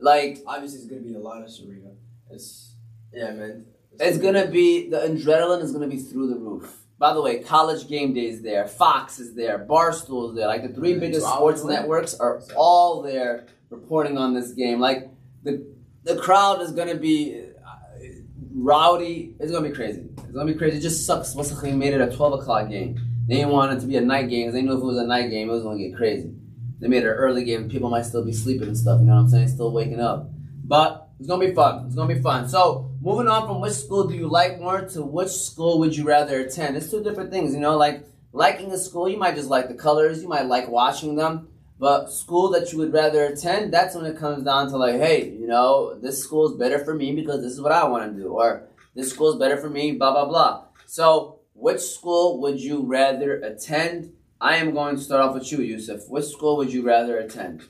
like. 0.00 0.38
Obviously, 0.46 0.80
it's 0.80 0.88
gonna 0.88 1.02
be 1.02 1.12
the 1.12 1.18
Linus 1.18 1.62
Arena. 1.66 1.90
It's 2.30 2.74
yeah, 3.12 3.30
man. 3.32 3.66
it's 4.00 4.18
gonna 4.18 4.46
be 4.46 4.88
the 4.88 4.98
adrenaline 4.98 5.62
is 5.62 5.72
gonna 5.72 5.88
be 5.88 5.98
through 5.98 6.28
the 6.28 6.38
roof. 6.38 6.78
By 6.98 7.12
the 7.14 7.20
way, 7.20 7.40
College 7.40 7.88
Game 7.88 8.14
Day 8.14 8.26
is 8.26 8.42
there, 8.42 8.66
Fox 8.66 9.18
is 9.18 9.34
there, 9.34 9.66
Barstool 9.68 10.30
is 10.30 10.36
there. 10.36 10.46
Like 10.46 10.62
the 10.62 10.72
three 10.72 10.98
biggest 10.98 11.26
sports 11.26 11.64
networks 11.64 12.14
are 12.14 12.40
all 12.56 13.02
there 13.02 13.46
reporting 13.70 14.16
on 14.16 14.34
this 14.34 14.52
game. 14.52 14.78
Like 14.78 15.10
the 15.42 15.66
the 16.04 16.16
crowd 16.16 16.60
is 16.62 16.70
gonna 16.70 16.94
be 16.94 17.44
uh, 17.66 18.06
rowdy. 18.54 19.34
It's 19.40 19.50
gonna 19.50 19.68
be 19.68 19.74
crazy. 19.74 20.08
It's 20.16 20.32
gonna 20.32 20.50
be 20.50 20.56
crazy. 20.56 20.78
It 20.78 20.82
just 20.82 21.04
sucks. 21.04 21.34
Wasakhi 21.34 21.76
made 21.76 21.92
it 21.92 22.00
a 22.00 22.14
twelve 22.14 22.40
o'clock 22.40 22.68
game. 22.68 23.00
They 23.26 23.36
didn't 23.36 23.50
want 23.50 23.72
it 23.72 23.80
to 23.80 23.86
be 23.86 23.96
a 23.96 24.00
night 24.00 24.28
game 24.28 24.46
because 24.46 24.54
they 24.54 24.62
knew 24.62 24.72
if 24.72 24.80
it 24.80 24.84
was 24.84 24.98
a 24.98 25.06
night 25.06 25.30
game, 25.30 25.48
it 25.48 25.52
was 25.52 25.62
gonna 25.62 25.78
get 25.78 25.96
crazy. 25.96 26.34
They 26.80 26.88
made 26.88 27.04
it 27.04 27.06
an 27.06 27.12
early 27.12 27.44
game. 27.44 27.68
People 27.68 27.90
might 27.90 28.06
still 28.06 28.24
be 28.24 28.32
sleeping 28.32 28.68
and 28.68 28.76
stuff. 28.76 29.00
You 29.00 29.06
know 29.06 29.14
what 29.14 29.20
I'm 29.20 29.28
saying? 29.28 29.48
Still 29.48 29.72
waking 29.72 30.00
up. 30.00 30.30
But 30.64 31.08
it's 31.18 31.28
gonna 31.28 31.46
be 31.46 31.54
fun. 31.54 31.86
It's 31.86 31.94
gonna 31.94 32.12
be 32.12 32.20
fun. 32.20 32.48
So 32.48 32.90
moving 33.00 33.28
on 33.28 33.46
from 33.46 33.60
which 33.60 33.74
school 33.74 34.08
do 34.08 34.14
you 34.14 34.28
like 34.28 34.60
more 34.60 34.80
to 34.80 35.02
which 35.02 35.30
school 35.30 35.78
would 35.78 35.96
you 35.96 36.04
rather 36.04 36.40
attend? 36.40 36.76
It's 36.76 36.90
two 36.90 37.02
different 37.02 37.30
things. 37.30 37.54
You 37.54 37.60
know, 37.60 37.76
like 37.76 38.04
liking 38.32 38.72
a 38.72 38.78
school, 38.78 39.08
you 39.08 39.16
might 39.16 39.36
just 39.36 39.48
like 39.48 39.68
the 39.68 39.74
colors. 39.74 40.22
You 40.22 40.28
might 40.28 40.46
like 40.46 40.68
watching 40.68 41.14
them. 41.14 41.48
But 41.78 42.12
school 42.12 42.50
that 42.50 42.72
you 42.72 42.78
would 42.78 42.92
rather 42.92 43.24
attend, 43.24 43.72
that's 43.72 43.96
when 43.96 44.04
it 44.04 44.16
comes 44.16 44.44
down 44.44 44.68
to 44.70 44.76
like, 44.76 44.94
hey, 44.94 45.30
you 45.30 45.48
know, 45.48 45.98
this 45.98 46.22
school 46.22 46.48
is 46.48 46.56
better 46.56 46.84
for 46.84 46.94
me 46.94 47.12
because 47.12 47.42
this 47.42 47.52
is 47.52 47.60
what 47.60 47.72
I 47.72 47.84
want 47.88 48.12
to 48.12 48.20
do, 48.20 48.28
or 48.28 48.68
this 48.94 49.10
school 49.10 49.32
is 49.32 49.38
better 49.38 49.56
for 49.56 49.68
me, 49.68 49.92
blah 49.92 50.12
blah 50.12 50.26
blah. 50.26 50.64
So, 50.86 51.40
which 51.62 51.80
school 51.80 52.40
would 52.40 52.60
you 52.60 52.82
rather 52.82 53.34
attend? 53.40 54.12
I 54.40 54.56
am 54.56 54.72
going 54.72 54.96
to 54.96 55.00
start 55.00 55.22
off 55.22 55.34
with 55.34 55.50
you, 55.52 55.58
Yusuf. 55.58 56.08
Which 56.08 56.24
school 56.24 56.56
would 56.56 56.72
you 56.72 56.82
rather 56.82 57.18
attend? 57.18 57.62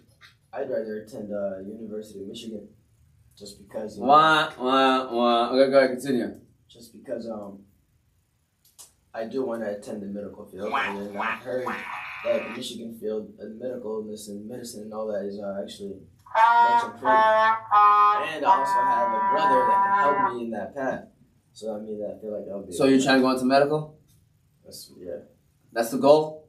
I'd 0.51 0.71
rather 0.71 1.03
attend 1.03 1.31
uh, 1.31 1.59
University 1.61 2.21
of 2.23 2.29
Michigan, 2.29 2.69
just 3.39 3.59
because. 3.63 3.97
You 3.97 4.03
know, 4.03 4.09
Wah 4.09 4.53
wah 4.59 5.13
wah. 5.13 5.51
Okay, 5.51 5.71
go 5.71 5.79
ahead, 5.79 5.91
continue. 5.91 6.41
Just 6.69 6.95
because 6.95 7.29
um, 7.29 7.59
I 9.13 9.27
do 9.27 9.45
want 9.45 9.61
to 9.63 9.77
attend 9.77 10.01
the 10.01 10.07
medical 10.07 10.47
field, 10.47 10.73
and 10.73 11.19
I've 11.19 11.43
heard 11.43 11.67
that 11.67 12.49
the 12.49 12.57
Michigan 12.57 12.97
field, 12.99 13.31
uh, 13.39 13.45
medicalness 13.45 14.29
and 14.29 14.49
medicine 14.49 14.85
and 14.85 14.95
all 14.95 15.07
that 15.09 15.27
is 15.27 15.39
uh, 15.39 15.61
actually 15.63 15.97
much 16.35 16.85
improved. 16.85 17.05
And 17.05 18.41
I 18.41 18.57
also 18.57 18.81
have 18.89 19.09
a 19.13 19.23
brother 19.33 19.61
that 19.69 19.79
can 19.85 19.95
help 20.01 20.35
me 20.35 20.45
in 20.45 20.51
that 20.53 20.75
path. 20.75 21.05
So 21.53 21.77
I 21.77 21.81
mean, 21.81 22.03
I 22.03 22.21
feel 22.21 22.33
like 22.33 22.47
that'll 22.47 22.63
be. 22.63 22.73
So 22.73 22.87
you're 22.87 23.03
trying 23.03 23.19
to 23.19 23.23
go 23.23 23.31
into 23.31 23.45
medical? 23.45 23.99
That's, 24.65 24.91
yeah. 24.99 25.13
That's 25.73 25.91
the 25.91 25.99
goal. 25.99 26.49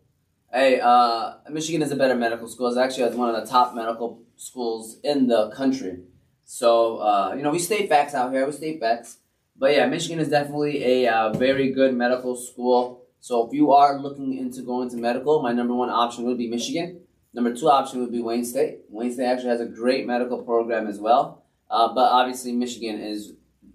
Hey, 0.51 0.79
uh, 0.79 1.33
Michigan 1.49 1.81
is 1.81 1.91
a 1.91 1.95
better 1.95 2.15
medical 2.15 2.47
school. 2.47 2.67
It's 2.67 2.77
actually 2.77 3.15
one 3.17 3.33
of 3.33 3.41
the 3.41 3.49
top 3.49 3.73
medical 3.73 4.21
schools 4.35 4.99
in 5.03 5.27
the 5.27 5.49
country. 5.49 5.99
So 6.45 6.97
uh, 6.97 7.33
you 7.35 7.43
know 7.43 7.51
we 7.51 7.59
state 7.59 7.89
facts 7.89 8.13
out 8.13 8.31
here. 8.31 8.45
We 8.45 8.51
state 8.51 8.79
facts. 8.79 9.17
But 9.57 9.73
yeah, 9.73 9.85
Michigan 9.87 10.19
is 10.19 10.29
definitely 10.29 10.83
a 10.83 11.07
uh, 11.07 11.33
very 11.33 11.71
good 11.71 11.93
medical 11.95 12.35
school. 12.35 13.05
So 13.19 13.47
if 13.47 13.53
you 13.53 13.71
are 13.71 13.99
looking 13.99 14.37
into 14.37 14.61
going 14.61 14.89
to 14.89 14.97
medical, 14.97 15.41
my 15.41 15.53
number 15.53 15.73
one 15.73 15.89
option 15.89 16.25
would 16.25 16.37
be 16.37 16.49
Michigan. 16.49 17.01
Number 17.33 17.55
two 17.55 17.69
option 17.69 18.01
would 18.01 18.11
be 18.11 18.21
Wayne 18.21 18.45
State. 18.45 18.79
Wayne 18.89 19.11
State 19.11 19.25
actually 19.25 19.49
has 19.49 19.61
a 19.61 19.65
great 19.65 20.05
medical 20.05 20.43
program 20.43 20.87
as 20.87 20.99
well. 20.99 21.43
Uh, 21.69 21.93
but 21.93 22.11
obviously 22.11 22.51
Michigan 22.51 22.99
is 22.99 23.33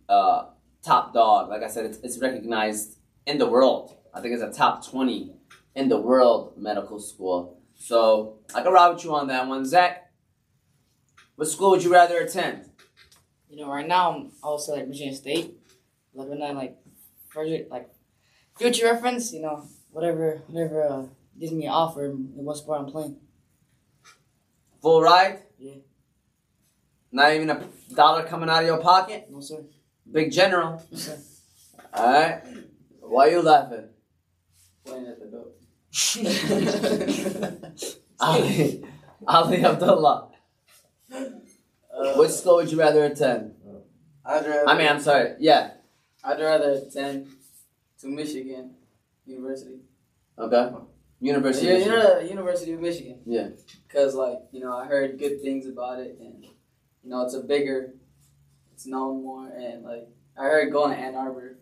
uh, 0.08 0.46
top 0.82 1.14
dog. 1.14 1.48
Like 1.48 1.62
I 1.62 1.68
said, 1.68 1.86
it's, 1.86 1.98
it's 1.98 2.18
recognized 2.18 2.98
in 3.26 3.38
the 3.38 3.46
world. 3.46 3.96
I 4.14 4.20
think 4.20 4.34
it's 4.34 4.42
a 4.42 4.52
top 4.52 4.86
twenty 4.86 5.32
in 5.74 5.88
the 5.88 6.00
world 6.00 6.54
medical 6.56 6.98
school. 6.98 7.60
So 7.74 8.40
I 8.54 8.62
can 8.62 8.72
ride 8.72 8.88
with 8.88 9.04
you 9.04 9.14
on 9.14 9.28
that 9.28 9.46
one. 9.46 9.64
Zach, 9.64 10.10
what 11.36 11.46
school 11.48 11.70
would 11.70 11.84
you 11.84 11.92
rather 11.92 12.18
attend? 12.18 12.70
You 13.48 13.58
know, 13.58 13.68
right 13.70 13.86
now 13.86 14.12
I'm 14.12 14.32
also 14.42 14.74
like 14.74 14.86
Virginia 14.86 15.14
State. 15.14 15.56
Like 16.14 16.28
when 16.28 16.42
I 16.42 16.50
like 16.50 16.76
further 17.28 17.64
like 17.70 17.88
future 18.58 18.86
reference, 18.86 19.32
you 19.32 19.42
know, 19.42 19.68
whatever 19.92 20.42
whatever 20.48 20.82
uh, 20.82 21.02
gives 21.38 21.52
me 21.52 21.66
an 21.66 21.72
offer 21.72 22.06
in 22.06 22.32
what 22.34 22.56
sport 22.56 22.80
I'm 22.80 22.90
playing. 22.90 23.16
Full 24.82 25.02
ride? 25.02 25.42
Yeah. 25.58 25.74
Not 27.12 27.32
even 27.32 27.50
a 27.50 27.68
dollar 27.94 28.24
coming 28.24 28.48
out 28.48 28.62
of 28.62 28.66
your 28.66 28.78
pocket? 28.78 29.28
No 29.30 29.40
sir. 29.40 29.64
Big 30.10 30.32
general. 30.32 30.82
Alright. 31.96 32.42
Why 33.00 33.28
are 33.28 33.30
you 33.30 33.42
laughing? 33.42 33.84
Playing 34.84 35.06
at 35.06 35.20
the 35.20 35.26
door. 35.26 35.46
Ali, 38.20 38.84
Ali 39.26 39.64
Abdullah. 39.64 40.28
Uh, 41.12 42.14
Which 42.16 42.30
school 42.30 42.56
would 42.56 42.70
you 42.70 42.78
rather 42.78 43.04
attend? 43.04 43.54
I'd 44.24 44.46
rather. 44.46 44.68
I 44.68 44.76
mean, 44.78 44.88
I'm 44.88 45.00
sorry. 45.00 45.34
Yeah. 45.38 45.72
I'd 46.22 46.40
rather 46.40 46.72
attend 46.72 47.28
to 48.00 48.08
Michigan 48.08 48.74
University. 49.26 49.80
Okay. 50.38 50.70
University. 51.20 51.66
Yeah, 51.66 51.72
of 51.72 51.78
you 51.80 51.86
Michigan. 51.90 52.08
know 52.14 52.20
University 52.20 52.72
of 52.72 52.80
Michigan. 52.80 53.18
Yeah. 53.26 53.48
Cause 53.88 54.14
like 54.14 54.38
you 54.52 54.60
know 54.60 54.76
I 54.76 54.86
heard 54.86 55.18
good 55.18 55.40
things 55.42 55.66
about 55.66 55.98
it, 56.00 56.16
and 56.20 56.44
you 56.44 57.10
know 57.10 57.22
it's 57.24 57.34
a 57.34 57.40
bigger, 57.40 57.94
it's 58.78 58.86
known 58.86 59.24
more, 59.24 59.48
and 59.48 59.82
like 59.82 60.06
I 60.38 60.44
heard 60.44 60.70
going 60.70 60.92
to 60.92 60.96
Ann 60.96 61.16
Arbor, 61.16 61.58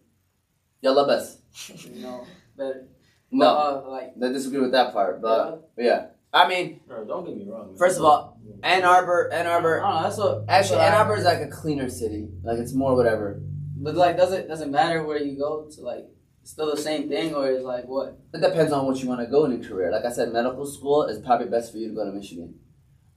Yalla 0.82 1.06
best. 1.12 1.40
you 1.88 2.02
know 2.02 2.26
better. 2.58 2.88
No. 3.30 3.46
Uh, 3.46 3.84
like 3.88 4.12
I 4.22 4.32
disagree 4.32 4.60
with 4.60 4.72
that 4.72 4.92
part, 4.92 5.22
but 5.22 5.70
yeah. 5.78 6.08
I 6.30 6.46
mean, 6.46 6.80
Bro, 6.86 7.06
don't 7.06 7.24
get 7.24 7.34
me 7.34 7.46
wrong. 7.48 7.68
Man. 7.68 7.76
First 7.78 7.98
of 7.98 8.04
all, 8.04 8.38
Ann 8.62 8.84
Arbor, 8.84 9.30
Ann 9.32 9.46
I 9.46 9.50
Arbor. 9.52 9.80
don't 9.80 9.94
know. 9.94 10.02
That's 10.02 10.18
what. 10.18 10.46
that's 10.46 10.66
Actually, 10.66 10.76
what 10.80 10.88
Ann 10.88 10.92
I 10.92 10.96
Arbor 10.98 11.16
is 11.16 11.24
like 11.24 11.40
a 11.40 11.48
cleaner 11.48 11.88
city. 11.88 12.28
Like 12.42 12.58
it's 12.58 12.74
more 12.74 12.94
whatever. 12.94 13.40
But 13.78 13.94
like, 13.94 14.18
does 14.18 14.32
it 14.32 14.46
doesn't 14.46 14.70
matter 14.70 15.02
where 15.06 15.16
you 15.18 15.38
go 15.38 15.70
to 15.74 15.80
like, 15.80 16.04
it's 16.42 16.50
still 16.50 16.68
the 16.74 16.80
same 16.82 17.08
thing, 17.08 17.34
or 17.34 17.48
is 17.48 17.64
like 17.64 17.86
what? 17.86 18.18
It 18.34 18.42
depends 18.42 18.72
on 18.72 18.84
what 18.84 19.02
you 19.02 19.08
want 19.08 19.20
to 19.22 19.26
go 19.26 19.46
in 19.46 19.52
your 19.52 19.66
career. 19.66 19.90
Like 19.90 20.04
I 20.04 20.12
said, 20.12 20.34
medical 20.34 20.66
school 20.66 21.04
is 21.04 21.18
probably 21.18 21.46
best 21.48 21.72
for 21.72 21.78
you 21.78 21.88
to 21.88 21.94
go 21.94 22.04
to 22.04 22.12
Michigan. 22.12 22.56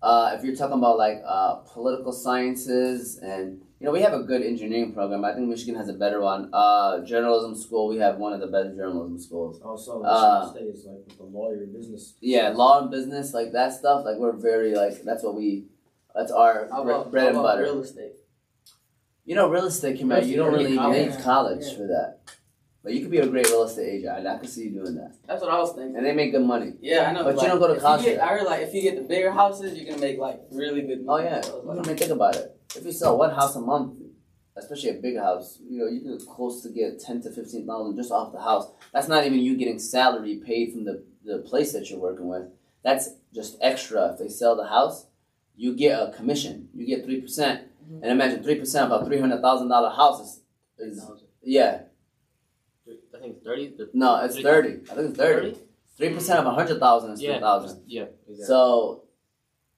Uh, 0.01 0.31
if 0.37 0.43
you're 0.45 0.55
talking 0.55 0.77
about 0.77 0.97
like 0.97 1.21
uh, 1.25 1.55
political 1.73 2.13
sciences 2.13 3.17
and 3.17 3.59
you 3.79 3.85
know 3.85 3.91
we 3.91 4.01
have 4.01 4.13
a 4.13 4.23
good 4.23 4.41
engineering 4.41 4.93
program. 4.93 5.25
I 5.25 5.33
think 5.33 5.49
Michigan 5.49 5.75
has 5.75 5.89
a 5.89 5.93
better 5.93 6.21
one. 6.21 6.49
Uh, 6.53 7.03
journalism 7.03 7.55
school, 7.55 7.87
we 7.89 7.97
have 7.97 8.17
one 8.17 8.31
of 8.31 8.39
the 8.39 8.47
best 8.47 8.75
journalism 8.77 9.19
schools. 9.19 9.59
Also, 9.61 10.01
Uh, 10.03 10.51
Michigan 10.53 10.55
State 10.55 10.79
is 10.79 10.85
like 10.85 11.05
with 11.07 11.17
the 11.17 11.23
lawyer 11.23 11.65
business. 11.65 12.13
Yeah, 12.21 12.49
law 12.49 12.81
and 12.81 12.89
business, 12.91 13.33
like 13.33 13.51
that 13.51 13.73
stuff. 13.73 14.05
Like 14.05 14.17
we're 14.17 14.31
very 14.33 14.73
like 14.73 15.03
that's 15.03 15.23
what 15.23 15.35
we. 15.35 15.65
That's 16.15 16.31
our 16.31 16.67
How 16.71 16.81
about, 16.83 17.11
bread 17.11 17.33
how 17.33 17.39
and 17.39 17.43
butter. 17.43 17.61
real 17.63 17.81
estate? 17.81 18.13
You 19.25 19.35
know, 19.35 19.47
real 19.49 19.65
estate, 19.65 19.97
Kim, 19.99 20.09
Real 20.09 20.25
you 20.25 20.37
don't 20.37 20.51
really 20.51 20.71
you 20.73 20.81
need 20.91 21.09
need 21.11 21.19
college 21.21 21.65
Yeah. 21.65 21.77
for 21.77 21.87
that. 21.87 22.19
But 22.83 22.93
you 22.93 23.01
could 23.01 23.11
be 23.11 23.17
a 23.17 23.27
great 23.27 23.47
real 23.47 23.63
estate 23.63 23.89
agent. 23.89 24.25
I, 24.25 24.35
I 24.35 24.37
could 24.37 24.49
see 24.49 24.63
you 24.63 24.71
doing 24.71 24.95
that. 24.95 25.15
That's 25.27 25.41
what 25.41 25.51
I 25.51 25.57
was 25.57 25.73
thinking. 25.73 25.97
And 25.97 26.05
they 26.05 26.13
make 26.13 26.31
good 26.31 26.45
money. 26.45 26.73
Yeah, 26.79 27.09
I 27.09 27.13
know. 27.13 27.23
But 27.25 27.41
you 27.41 27.47
don't 27.47 27.59
go 27.59 27.73
to 27.73 27.79
college 27.79 28.05
get, 28.05 28.21
I 28.21 28.27
heard 28.27 28.45
like 28.45 28.61
if 28.61 28.73
you 28.73 28.81
get 28.81 28.95
the 28.95 29.01
bigger 29.01 29.31
houses, 29.31 29.77
you 29.77 29.85
can 29.85 29.99
make 29.99 30.17
like 30.17 30.39
really 30.51 30.81
good 30.83 31.05
money. 31.05 31.27
Oh 31.27 31.29
money. 31.29 31.35
yeah. 31.35 31.41
So 31.41 31.61
I 31.61 31.73
like, 31.73 31.87
mean, 31.87 31.97
think 31.97 32.11
about 32.11 32.35
it. 32.37 32.57
If 32.75 32.85
you 32.85 32.91
sell 32.93 33.17
one 33.17 33.31
house 33.31 33.55
a 33.57 33.61
month, 33.61 33.99
especially 34.55 34.91
a 34.91 34.93
big 34.93 35.17
house, 35.17 35.59
you 35.69 35.79
know, 35.79 35.87
you 35.87 36.01
can 36.01 36.25
close 36.25 36.63
to 36.63 36.69
get 36.69 36.99
ten 37.01 37.21
to 37.21 37.31
fifteen 37.31 37.67
thousand 37.67 37.97
just 37.97 38.11
off 38.11 38.31
the 38.31 38.41
house. 38.41 38.71
That's 38.93 39.09
not 39.09 39.25
even 39.25 39.39
you 39.39 39.57
getting 39.57 39.79
salary 39.79 40.41
paid 40.45 40.71
from 40.71 40.85
the, 40.85 41.03
the 41.25 41.39
place 41.39 41.73
that 41.73 41.89
you're 41.89 41.99
working 41.99 42.29
with. 42.29 42.43
That's 42.83 43.09
just 43.33 43.57
extra. 43.61 44.13
If 44.13 44.19
they 44.19 44.29
sell 44.29 44.55
the 44.55 44.67
house, 44.67 45.07
you 45.57 45.75
get 45.75 45.99
a 45.99 46.13
commission. 46.13 46.69
You 46.73 46.85
get 46.85 47.03
three 47.03 47.19
percent. 47.19 47.67
Mm-hmm. 47.83 48.03
And 48.03 48.11
imagine 48.13 48.41
three 48.41 48.55
percent 48.55 48.89
of 48.89 49.01
a 49.01 49.05
three 49.05 49.19
hundred 49.19 49.41
thousand 49.41 49.67
dollar 49.67 49.89
house 49.89 50.21
is, 50.21 50.41
is 50.77 51.09
yeah. 51.43 51.81
I 53.29 53.33
think 53.33 53.43
thirty. 53.43 53.67
The 53.77 53.89
No, 53.93 54.23
it's 54.23 54.35
Three- 54.35 54.43
thirty. 54.43 54.69
I 54.91 54.95
think 54.95 55.09
it's 55.09 55.17
thirty. 55.17 55.57
Three 55.97 56.13
percent 56.13 56.39
of 56.39 56.45
a 56.45 56.51
hundred 56.51 56.79
thousand 56.79 57.11
is 57.11 57.21
Yeah. 57.21 57.33
three 57.33 57.39
thousand. 57.41 57.83
Yeah. 57.87 58.05
Exactly. 58.27 58.45
So, 58.45 59.03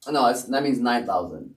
no, 0.10 0.28
it's 0.28 0.44
that 0.44 0.64
means 0.64 0.80
nine 0.80 1.06
thousand. 1.06 1.56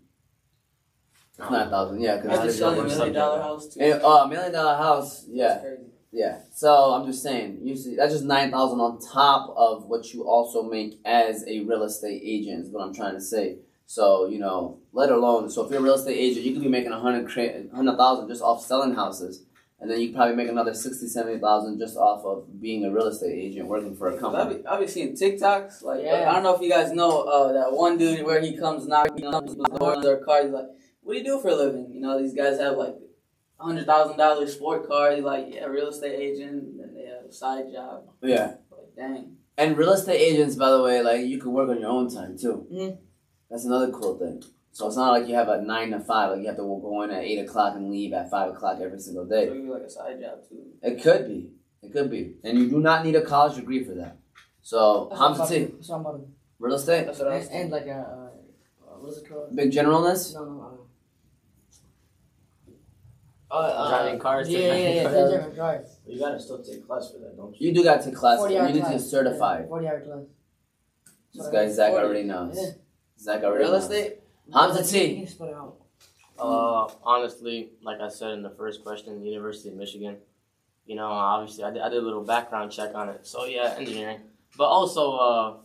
It's 1.39 1.51
nine 1.51 1.69
thousand. 1.71 2.01
Yeah, 2.01 2.15
I 2.15 2.21
because 2.21 2.45
just 2.45 2.59
selling 2.59 2.81
a 2.81 2.85
million 2.85 3.13
dollar 3.13 3.43
house 3.43 3.75
too. 3.75 3.81
Eh, 3.81 3.99
oh, 4.03 4.25
a 4.25 4.29
million 4.29 4.53
dollar 4.53 4.77
house. 4.77 5.27
Yeah, 5.29 5.59
crazy. 5.59 5.83
yeah. 6.13 6.39
So 6.55 6.95
I'm 6.95 7.07
just 7.07 7.23
saying, 7.23 7.61
usually 7.63 7.97
that's 7.97 8.13
just 8.13 8.25
nine 8.25 8.51
thousand 8.51 8.81
on 8.81 8.99
top 9.01 9.53
of 9.57 9.87
what 9.87 10.13
you 10.15 10.25
also 10.29 10.63
make 10.63 11.01
as 11.05 11.45
a 11.47 11.61
real 11.61 11.83
estate 11.83 12.23
agent. 12.25 12.65
Is 12.67 12.71
what 12.71 12.83
I'm 12.85 12.95
trying 12.95 13.15
to 13.15 13.21
say. 13.21 13.59
So 13.87 14.27
you 14.27 14.39
know, 14.39 14.79
let 14.93 15.11
alone. 15.11 15.51
So 15.51 15.65
if 15.65 15.71
you're 15.71 15.81
a 15.81 15.83
real 15.83 15.95
estate 15.95 16.17
agent, 16.17 16.47
you 16.47 16.53
could 16.55 16.63
be 16.63 16.69
making 16.69 16.93
a 16.93 16.99
hundred 17.01 17.31
hundred 17.75 17.97
thousand 17.97 18.29
just 18.29 18.41
off 18.43 18.65
selling 18.65 18.95
houses, 18.95 19.45
and 19.85 19.91
then 19.93 20.01
you 20.01 20.15
probably 20.15 20.35
make 20.35 20.49
another 20.49 20.73
sixty, 20.73 21.07
seventy 21.09 21.39
thousand 21.39 21.79
just 21.79 21.95
off 21.99 22.25
of 22.25 22.59
being 22.59 22.87
a 22.87 22.91
real 22.91 23.07
estate 23.09 23.39
agent 23.39 23.69
working 23.69 23.95
for 23.95 24.09
a 24.09 24.17
company. 24.19 24.65
I've 24.67 24.79
been 24.79 24.89
seeing 24.89 25.13
TikToks. 25.13 25.83
Like 25.83 26.03
Yeah. 26.03 26.31
I 26.31 26.33
don't 26.33 26.43
know 26.43 26.55
if 26.55 26.63
you 26.63 26.71
guys 26.71 26.91
know 26.91 27.21
uh, 27.21 27.53
that 27.53 27.71
one 27.71 27.99
dude 27.99 28.25
where 28.25 28.41
he 28.41 28.57
comes 28.57 28.87
knocking 28.87 29.27
on 29.27 29.45
the 29.45 29.65
door 29.79 29.93
of 29.97 30.03
their 30.03 30.17
car. 30.25 30.43
He's 30.43 30.53
like, 30.53 30.69
"What 31.03 31.13
do 31.13 31.19
you 31.19 31.25
do 31.25 31.39
for 31.39 31.49
a 31.49 31.55
living?" 31.55 31.93
You 31.93 32.01
know, 32.01 32.19
these 32.19 32.33
guys 32.33 32.59
have 32.61 32.79
like 32.79 32.95
hundred 33.59 33.85
thousand 33.85 34.17
dollars 34.17 34.55
sport 34.55 34.89
car. 34.89 35.15
He's 35.15 35.23
like, 35.23 35.49
"Yeah, 35.53 35.67
real 35.67 35.89
estate 35.89 36.19
agent." 36.19 36.81
And 36.81 36.97
they 36.97 37.05
have 37.05 37.27
a 37.29 37.33
side 37.33 37.67
job. 37.71 38.05
Yeah. 38.23 38.55
Like, 38.71 38.97
dang. 38.97 39.37
And 39.59 39.77
real 39.77 39.93
estate 39.93 40.19
agents, 40.19 40.57
by 40.57 40.71
the 40.71 40.83
way, 40.83 41.03
like 41.03 41.27
you 41.27 41.39
can 41.39 41.53
work 41.53 41.69
on 41.69 41.79
your 41.79 41.91
own 41.91 42.09
time 42.09 42.39
too. 42.39 42.67
Mhm. 42.73 42.97
That's 43.51 43.67
another 43.67 43.91
cool 43.93 44.17
thing. 44.19 44.43
So 44.75 44.89
it's 44.89 44.97
not 44.97 45.13
like 45.13 45.29
you 45.29 45.37
have 45.37 45.49
a 45.49 45.63
nine 45.63 45.93
to 45.93 46.01
five, 46.01 46.31
like 46.33 46.41
you 46.41 46.49
have 46.49 46.57
to 46.57 46.63
go 46.63 47.03
in 47.03 47.11
at 47.13 47.23
eight 47.23 47.39
o'clock 47.39 47.77
and 47.77 47.93
leave 47.93 48.13
at 48.13 48.29
five 48.29 48.51
o'clock 48.53 48.81
every 48.83 48.99
single 48.99 49.25
So 49.25 49.31
day. 49.31 49.45
you 49.55 49.73
like 49.73 49.83
a 49.83 49.89
side 49.89 50.21
job 50.21 50.41
too. 50.49 50.65
It 50.83 51.01
could 51.01 51.29
be. 51.29 51.53
It 51.81 51.93
could 51.93 52.11
be. 52.11 52.35
And 52.43 52.59
you 52.59 52.69
do 52.69 52.81
not 52.81 53.05
need 53.05 53.15
a 53.15 53.23
college 53.25 53.55
degree 53.55 53.85
for 53.85 53.95
that. 53.95 54.17
So 54.63 55.07
That's 55.11 55.21
I'm 55.21 55.27
Hamza 55.29 55.43
about 55.43 55.49
T, 55.53 55.67
to- 55.67 55.73
that's 55.77 55.89
what 55.91 55.95
I'm 55.95 56.01
about 56.01 56.17
to- 56.17 56.29
real 56.59 56.75
estate, 56.75 57.07
That's 57.07 57.19
what 57.21 57.29
I 57.29 57.37
was 57.37 57.47
And, 57.51 57.61
and 57.63 57.71
like 57.71 57.87
a, 57.87 57.93
uh, 57.93 58.91
uh, 58.91 58.99
what's 58.99 59.19
it 59.19 59.29
called? 59.29 59.55
big 59.55 59.71
generalness. 59.71 60.35
No, 60.35 60.45
no, 60.45 60.79
uh, 63.51 63.55
uh, 63.55 63.89
Driving 63.91 64.19
cars, 64.19 64.49
Yeah, 64.49 64.59
yeah, 64.59 64.75
yeah, 64.75 65.03
driving 65.03 65.21
yeah, 65.31 65.37
driving 65.39 65.57
cars. 65.57 66.01
You 66.05 66.19
gotta 66.19 66.41
still 66.41 66.61
take 66.65 66.85
class 66.85 67.13
for 67.13 67.19
that, 67.19 67.37
don't 67.37 67.55
you? 67.61 67.69
You 67.69 67.75
do 67.75 67.85
got 67.85 68.01
to 68.01 68.07
take 68.07 68.17
classes. 68.17 68.41
40 68.41 68.55
You 68.55 68.61
hour 68.61 68.67
need 68.73 68.83
to 68.83 68.91
get 68.91 69.01
certified. 69.01 69.61
Yeah, 69.63 69.69
40 69.69 69.87
hour 69.87 70.01
class. 70.01 70.25
This 71.33 71.49
guy 71.49 71.69
Zach 71.71 71.93
40. 71.93 72.05
already 72.07 72.23
knows. 72.25 72.57
Yeah. 72.61 72.71
Zach 73.21 73.45
already 73.45 73.63
Real 73.65 73.73
knows. 73.75 73.85
estate. 73.85 74.19
Hamza 74.53 74.99
You 74.99 75.07
T. 75.07 75.17
can 75.17 75.27
split 75.27 75.51
it 75.51 75.55
out. 75.57 75.77
Uh, 76.39 76.89
honestly, 77.05 77.71
like 77.83 78.01
I 78.01 78.09
said 78.09 78.33
in 78.33 78.43
the 78.43 78.51
first 78.51 78.83
question, 78.83 79.25
University 79.25 79.69
of 79.69 79.77
Michigan. 79.77 80.17
You 80.87 80.97
know, 80.97 81.07
obviously, 81.07 81.65
I 81.65 81.71
did, 81.71 81.83
I 81.83 81.89
did 81.89 81.99
a 82.03 82.05
little 82.05 82.25
background 82.25 82.73
check 82.73 82.95
on 82.95 83.09
it. 83.09 83.27
So 83.27 83.47
yeah, 83.47 83.75
engineering, 83.79 84.21
but 84.59 84.65
also, 84.65 85.13
uh, 85.17 85.57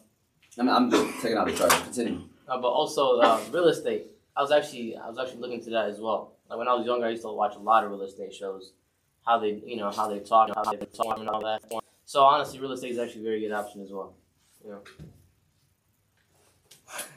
I'm, 0.57 0.69
I'm 0.69 0.89
taking 1.21 1.38
out 1.38 1.48
the 1.48 1.53
charge. 1.53 1.71
Continue. 1.83 2.21
uh, 2.48 2.57
but 2.62 2.69
also 2.69 3.19
uh, 3.19 3.39
real 3.51 3.67
estate. 3.67 4.07
I 4.38 4.41
was 4.41 4.51
actually, 4.51 4.95
I 4.95 5.09
was 5.09 5.17
actually 5.19 5.41
looking 5.41 5.62
to 5.65 5.69
that 5.71 5.89
as 5.89 6.00
well. 6.00 6.36
Like 6.50 6.59
when 6.59 6.67
I 6.69 6.74
was 6.74 6.86
younger, 6.86 7.07
I 7.07 7.09
used 7.09 7.24
to 7.24 7.29
watch 7.29 7.55
a 7.55 7.59
lot 7.59 7.83
of 7.83 7.91
real 7.91 8.03
estate 8.03 8.33
shows, 8.33 8.71
how 9.25 9.39
they, 9.39 9.62
you 9.65 9.75
know, 9.75 9.91
how 9.91 10.07
they 10.07 10.19
talk, 10.19 10.51
how 10.55 10.63
they 10.71 10.77
talk, 10.77 11.19
and 11.19 11.27
all 11.27 11.41
that. 11.41 11.63
So 12.05 12.24
honestly, 12.24 12.59
real 12.59 12.71
estate 12.71 12.91
is 12.91 13.00
actually 13.00 13.21
a 13.21 13.24
very 13.25 13.41
good 13.41 13.51
option 13.51 13.81
as 13.81 13.91
well. 13.91 14.15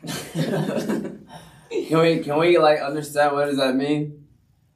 Can 1.88 1.98
we 2.00 2.18
can 2.22 2.38
we 2.38 2.58
like 2.58 2.80
understand 2.80 3.32
what 3.34 3.46
does 3.46 3.56
that 3.56 3.74
mean? 3.74 4.26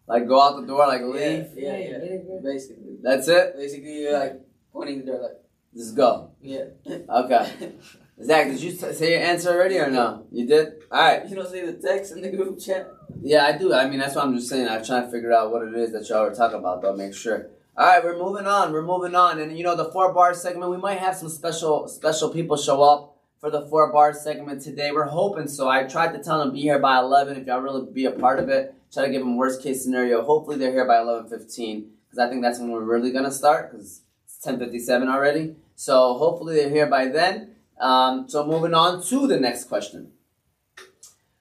Like 0.07 0.27
go 0.29 0.41
out 0.41 0.61
the 0.61 0.67
door, 0.67 0.87
like 0.87 1.03
leave. 1.03 1.49
yeah, 1.57 1.79
Get 1.79 2.03
yeah. 2.05 2.39
Basically, 2.43 2.97
That's 3.03 3.29
it. 3.29 3.57
basically, 3.57 4.03
you're 4.03 4.19
like 4.19 4.41
pointing 4.73 5.01
the 5.01 5.07
door, 5.07 5.21
like, 5.23 5.39
Just 5.75 5.95
go. 5.97 6.31
yeah. 6.41 6.65
Okay. 6.89 7.73
Zach, 8.23 8.47
did 8.49 8.63
you 8.63 8.71
t- 8.73 8.93
say 8.95 9.13
your 9.13 9.21
answer 9.21 9.51
already 9.51 9.79
or 9.79 9.91
no? 9.91 10.27
You 10.33 10.47
did. 10.47 10.69
All 10.91 11.01
right. 11.03 11.29
You 11.29 11.37
don't 11.37 11.51
see 11.51 11.61
the 11.61 11.75
text 11.75 12.13
in 12.13 12.23
the 12.23 12.31
group 12.31 12.59
chat. 12.59 12.91
Yeah, 13.21 13.45
I 13.45 13.59
do. 13.59 13.75
I 13.75 13.91
mean, 13.91 13.99
that's 13.99 14.15
what 14.15 14.25
I'm 14.25 14.35
just 14.35 14.49
saying. 14.49 14.67
I'm 14.69 14.83
trying 14.83 15.05
to 15.05 15.11
figure 15.11 15.33
out 15.35 15.53
what 15.53 15.63
it 15.69 15.75
is 15.75 15.93
that 15.93 16.09
y'all 16.09 16.25
are 16.25 16.35
talking 16.35 16.59
about, 16.59 16.81
though. 16.81 16.97
Make 16.97 17.13
sure. 17.15 17.51
All 17.77 17.85
right, 17.87 18.03
we're 18.03 18.17
moving 18.17 18.47
on. 18.47 18.73
We're 18.73 18.81
moving 18.87 19.15
on, 19.15 19.39
and 19.39 19.59
you 19.59 19.63
know 19.65 19.77
the 19.77 19.91
four 19.93 20.15
bar 20.15 20.33
segment. 20.33 20.71
We 20.71 20.79
might 20.79 20.97
have 20.99 21.15
some 21.15 21.29
special 21.29 21.89
special 21.89 22.31
people 22.31 22.57
show 22.57 22.83
up 22.83 23.16
for 23.41 23.51
the 23.51 23.67
four 23.67 23.93
bar 23.93 24.13
segment 24.13 24.63
today. 24.63 24.91
We're 24.93 25.05
hoping 25.05 25.49
so. 25.49 25.69
I 25.69 25.85
tried 25.85 26.13
to 26.13 26.23
tell 26.23 26.39
them 26.39 26.53
be 26.53 26.61
here 26.61 26.79
by 26.79 26.99
eleven. 26.99 27.37
If 27.37 27.47
y'all 27.47 27.61
really 27.61 27.91
be 27.91 28.07
a 28.07 28.13
part 28.13 28.39
of 28.39 28.49
it, 28.49 28.75
try 28.93 29.05
to 29.05 29.13
give 29.13 29.21
them 29.21 29.37
worst 29.37 29.63
case 29.63 29.83
scenario. 29.83 30.23
Hopefully 30.23 30.57
they're 30.57 30.73
here 30.73 30.87
by 30.87 30.99
eleven 30.99 31.29
fifteen 31.29 31.91
because 32.07 32.19
I 32.19 32.29
think 32.29 32.43
that's 32.43 32.59
when 32.59 32.71
we're 32.71 32.81
really 32.81 33.13
gonna 33.13 33.33
start 33.33 33.71
because 33.71 34.03
it's 34.25 34.39
ten 34.39 34.59
fifty 34.59 34.79
seven 34.79 35.09
already. 35.09 35.57
So 35.75 36.15
hopefully 36.15 36.57
they're 36.57 36.71
here 36.71 36.87
by 36.87 37.09
then. 37.09 37.57
Um, 37.79 38.29
so 38.29 38.47
moving 38.47 38.75
on 38.75 39.03
to 39.05 39.27
the 39.27 39.39
next 39.39 39.65
question. 39.65 40.13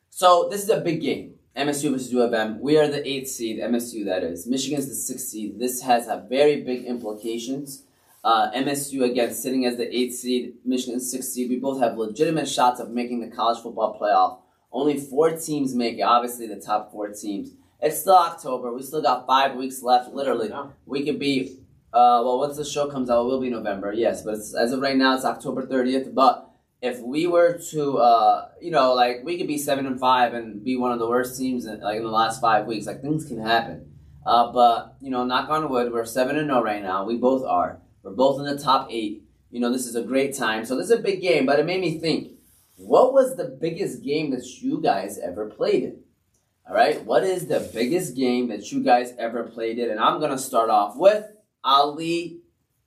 So 0.09 0.47
this 0.49 0.63
is 0.63 0.69
a 0.69 0.81
big 0.81 1.01
game. 1.01 1.35
MSU 1.55 1.91
versus 1.91 2.11
U 2.11 2.21
of 2.21 2.33
M. 2.33 2.59
We 2.59 2.77
are 2.77 2.87
the 2.87 3.07
eighth 3.07 3.29
seed, 3.29 3.61
MSU 3.61 4.03
that 4.05 4.23
is. 4.23 4.45
Michigan's 4.45 4.89
the 4.89 4.95
sixth 4.95 5.27
seed. 5.27 5.57
This 5.57 5.83
has 5.83 6.07
a 6.07 6.25
very 6.29 6.61
big 6.61 6.83
implications. 6.83 7.83
Uh, 8.25 8.49
MSU 8.53 9.03
again 9.03 9.31
sitting 9.31 9.67
as 9.67 9.77
the 9.77 9.87
eighth 9.95 10.15
seed, 10.15 10.55
Michigan 10.65 10.99
sixth 10.99 11.29
seed. 11.33 11.47
We 11.47 11.57
both 11.57 11.79
have 11.79 11.95
legitimate 11.95 12.49
shots 12.49 12.79
of 12.79 12.89
making 12.89 13.19
the 13.21 13.27
college 13.35 13.61
football 13.61 13.99
playoff. 14.01 14.39
Only 14.71 14.97
four 14.99 15.37
teams 15.37 15.75
make 15.75 15.99
it. 15.99 16.01
Obviously, 16.01 16.47
the 16.47 16.55
top 16.59 16.91
four 16.91 17.09
teams. 17.09 17.51
It's 17.79 18.01
still 18.01 18.17
October. 18.17 18.73
We 18.73 18.81
still 18.81 19.03
got 19.03 19.27
five 19.27 19.55
weeks 19.55 19.83
left. 19.83 20.11
Literally, 20.11 20.49
No. 20.49 20.73
we 20.87 21.05
could 21.05 21.19
be. 21.19 21.59
Uh, 21.93 22.19
well, 22.25 22.39
once 22.39 22.57
the 22.57 22.65
show 22.65 22.89
comes 22.89 23.11
out, 23.11 23.21
it 23.21 23.25
will 23.25 23.39
be 23.39 23.51
November. 23.51 23.93
Yes, 23.93 24.23
but 24.23 24.33
it's, 24.33 24.55
as 24.55 24.71
of 24.71 24.81
right 24.81 24.97
now, 24.97 25.13
it's 25.15 25.23
October 25.23 25.61
thirtieth. 25.67 26.15
But 26.15 26.49
if 26.81 26.99
we 27.01 27.27
were 27.27 27.59
to, 27.71 27.97
uh, 27.99 28.49
you 28.59 28.71
know, 28.71 28.95
like 28.95 29.21
we 29.23 29.37
could 29.37 29.47
be 29.47 29.59
seven 29.59 29.85
and 29.85 29.99
five 29.99 30.33
and 30.33 30.63
be 30.63 30.75
one 30.77 30.91
of 30.91 30.97
the 30.99 31.07
worst 31.07 31.37
teams 31.37 31.67
in, 31.67 31.79
like 31.81 31.97
in 31.97 32.03
the 32.03 32.09
last 32.09 32.41
five 32.41 32.65
weeks. 32.65 32.87
Like 32.87 33.01
things 33.03 33.23
can 33.25 33.39
happen. 33.39 33.91
Uh, 34.25 34.51
but 34.51 34.95
you 34.99 35.11
know, 35.11 35.23
knock 35.25 35.47
on 35.49 35.69
wood, 35.69 35.93
we're 35.93 36.05
seven 36.05 36.37
and 36.37 36.47
zero 36.49 36.63
right 36.63 36.81
now. 36.81 37.05
We 37.05 37.17
both 37.17 37.45
are. 37.45 37.81
We're 38.05 38.13
both 38.13 38.39
in 38.39 38.45
the 38.45 38.61
top 38.61 38.87
eight. 38.91 39.23
You 39.49 39.59
know, 39.59 39.71
this 39.71 39.87
is 39.87 39.95
a 39.95 40.03
great 40.03 40.35
time. 40.35 40.63
So 40.63 40.75
this 40.75 40.85
is 40.85 40.99
a 40.99 41.01
big 41.01 41.21
game. 41.21 41.45
But 41.47 41.59
it 41.59 41.65
made 41.65 41.81
me 41.81 41.99
think: 41.99 42.33
What 42.77 43.13
was 43.13 43.35
the 43.35 43.45
biggest 43.45 44.03
game 44.03 44.29
that 44.31 44.45
you 44.61 44.79
guys 44.79 45.17
ever 45.17 45.47
played 45.49 45.83
in? 45.83 45.99
All 46.69 46.75
right, 46.75 47.03
what 47.03 47.23
is 47.23 47.47
the 47.47 47.59
biggest 47.73 48.15
game 48.15 48.47
that 48.49 48.71
you 48.71 48.83
guys 48.83 49.13
ever 49.17 49.43
played 49.43 49.79
in? 49.79 49.89
And 49.89 49.99
I'm 49.99 50.19
gonna 50.19 50.37
start 50.37 50.69
off 50.69 50.95
with 50.95 51.25
Ali 51.63 52.41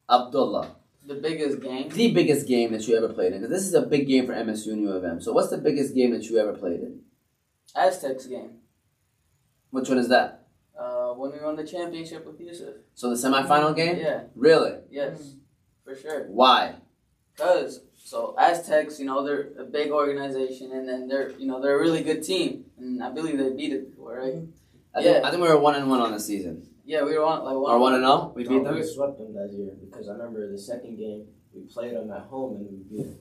Abdullah 0.08 0.76
The 1.04 1.14
biggest 1.14 1.60
game. 1.60 1.88
the 1.88 2.12
biggest 2.12 2.46
game 2.46 2.72
that 2.72 2.86
you 2.86 2.96
ever 2.96 3.08
played 3.12 3.32
in? 3.32 3.40
Because 3.40 3.50
this 3.50 3.66
is 3.66 3.74
a 3.74 3.82
big 3.82 4.06
game 4.06 4.26
for 4.26 4.34
MSU 4.34 4.72
and 4.72 4.82
U 4.82 4.92
of 4.92 5.04
M. 5.04 5.20
So, 5.20 5.32
what's 5.32 5.50
the 5.50 5.58
biggest 5.58 5.94
game 5.94 6.12
that 6.12 6.24
you 6.24 6.38
ever 6.38 6.52
played 6.52 6.80
in? 6.80 7.00
Aztecs 7.74 8.26
game. 8.26 8.58
Which 9.70 9.88
one 9.88 9.98
is 9.98 10.08
that? 10.08 10.37
When 11.18 11.32
we 11.32 11.40
won 11.40 11.56
the 11.56 11.64
championship 11.64 12.24
with 12.26 12.40
Yusuf. 12.40 12.74
So, 12.94 13.10
the 13.10 13.16
semifinal 13.16 13.48
mm-hmm. 13.48 13.74
game? 13.74 13.96
Yeah, 13.98 14.20
Really? 14.34 14.74
yes, 14.90 15.20
mm-hmm. 15.20 15.38
for 15.84 15.94
sure. 15.96 16.24
Why? 16.28 16.76
Cause 17.36 17.80
so 17.94 18.34
Aztecs, 18.38 18.98
you 18.98 19.06
know, 19.06 19.24
they're 19.24 19.48
a 19.58 19.64
big 19.64 19.90
organization, 19.90 20.72
and 20.72 20.88
then 20.88 21.08
they're, 21.08 21.30
you 21.38 21.46
know, 21.46 21.60
they're 21.60 21.76
a 21.78 21.80
really 21.80 22.02
good 22.02 22.22
team, 22.22 22.64
and 22.78 23.02
I 23.02 23.10
believe 23.10 23.36
they 23.38 23.50
beat 23.50 23.72
it 23.72 23.90
before, 23.90 24.16
right? 24.18 24.34
Mm-hmm. 24.34 24.96
I 24.96 25.02
think, 25.02 25.16
Yeah. 25.16 25.26
I 25.26 25.30
think 25.30 25.42
we 25.42 25.48
were 25.48 25.58
one 25.58 25.74
and 25.74 25.88
one 25.90 26.00
on 26.00 26.12
the 26.12 26.20
season. 26.20 26.66
Yeah, 26.84 27.02
we 27.04 27.16
were 27.18 27.24
on 27.24 27.44
like 27.44 27.54
one. 27.56 27.70
Or 27.70 27.78
one 27.78 27.94
and 27.94 28.02
zero. 28.02 28.12
Oh? 28.12 28.32
We 28.34 28.44
No, 28.44 28.50
beat 28.50 28.64
them. 28.64 28.74
we 28.74 28.82
swept 28.82 29.18
them 29.18 29.34
that 29.34 29.52
year 29.52 29.72
because 29.78 30.08
I 30.08 30.12
remember 30.12 30.50
the 30.50 30.58
second 30.58 30.96
game 30.96 31.26
we 31.52 31.62
played 31.62 31.94
them 31.94 32.10
at 32.10 32.22
home 32.22 32.56
and 32.56 32.66
we 32.70 32.76
beat 32.88 33.04
them. 33.04 33.18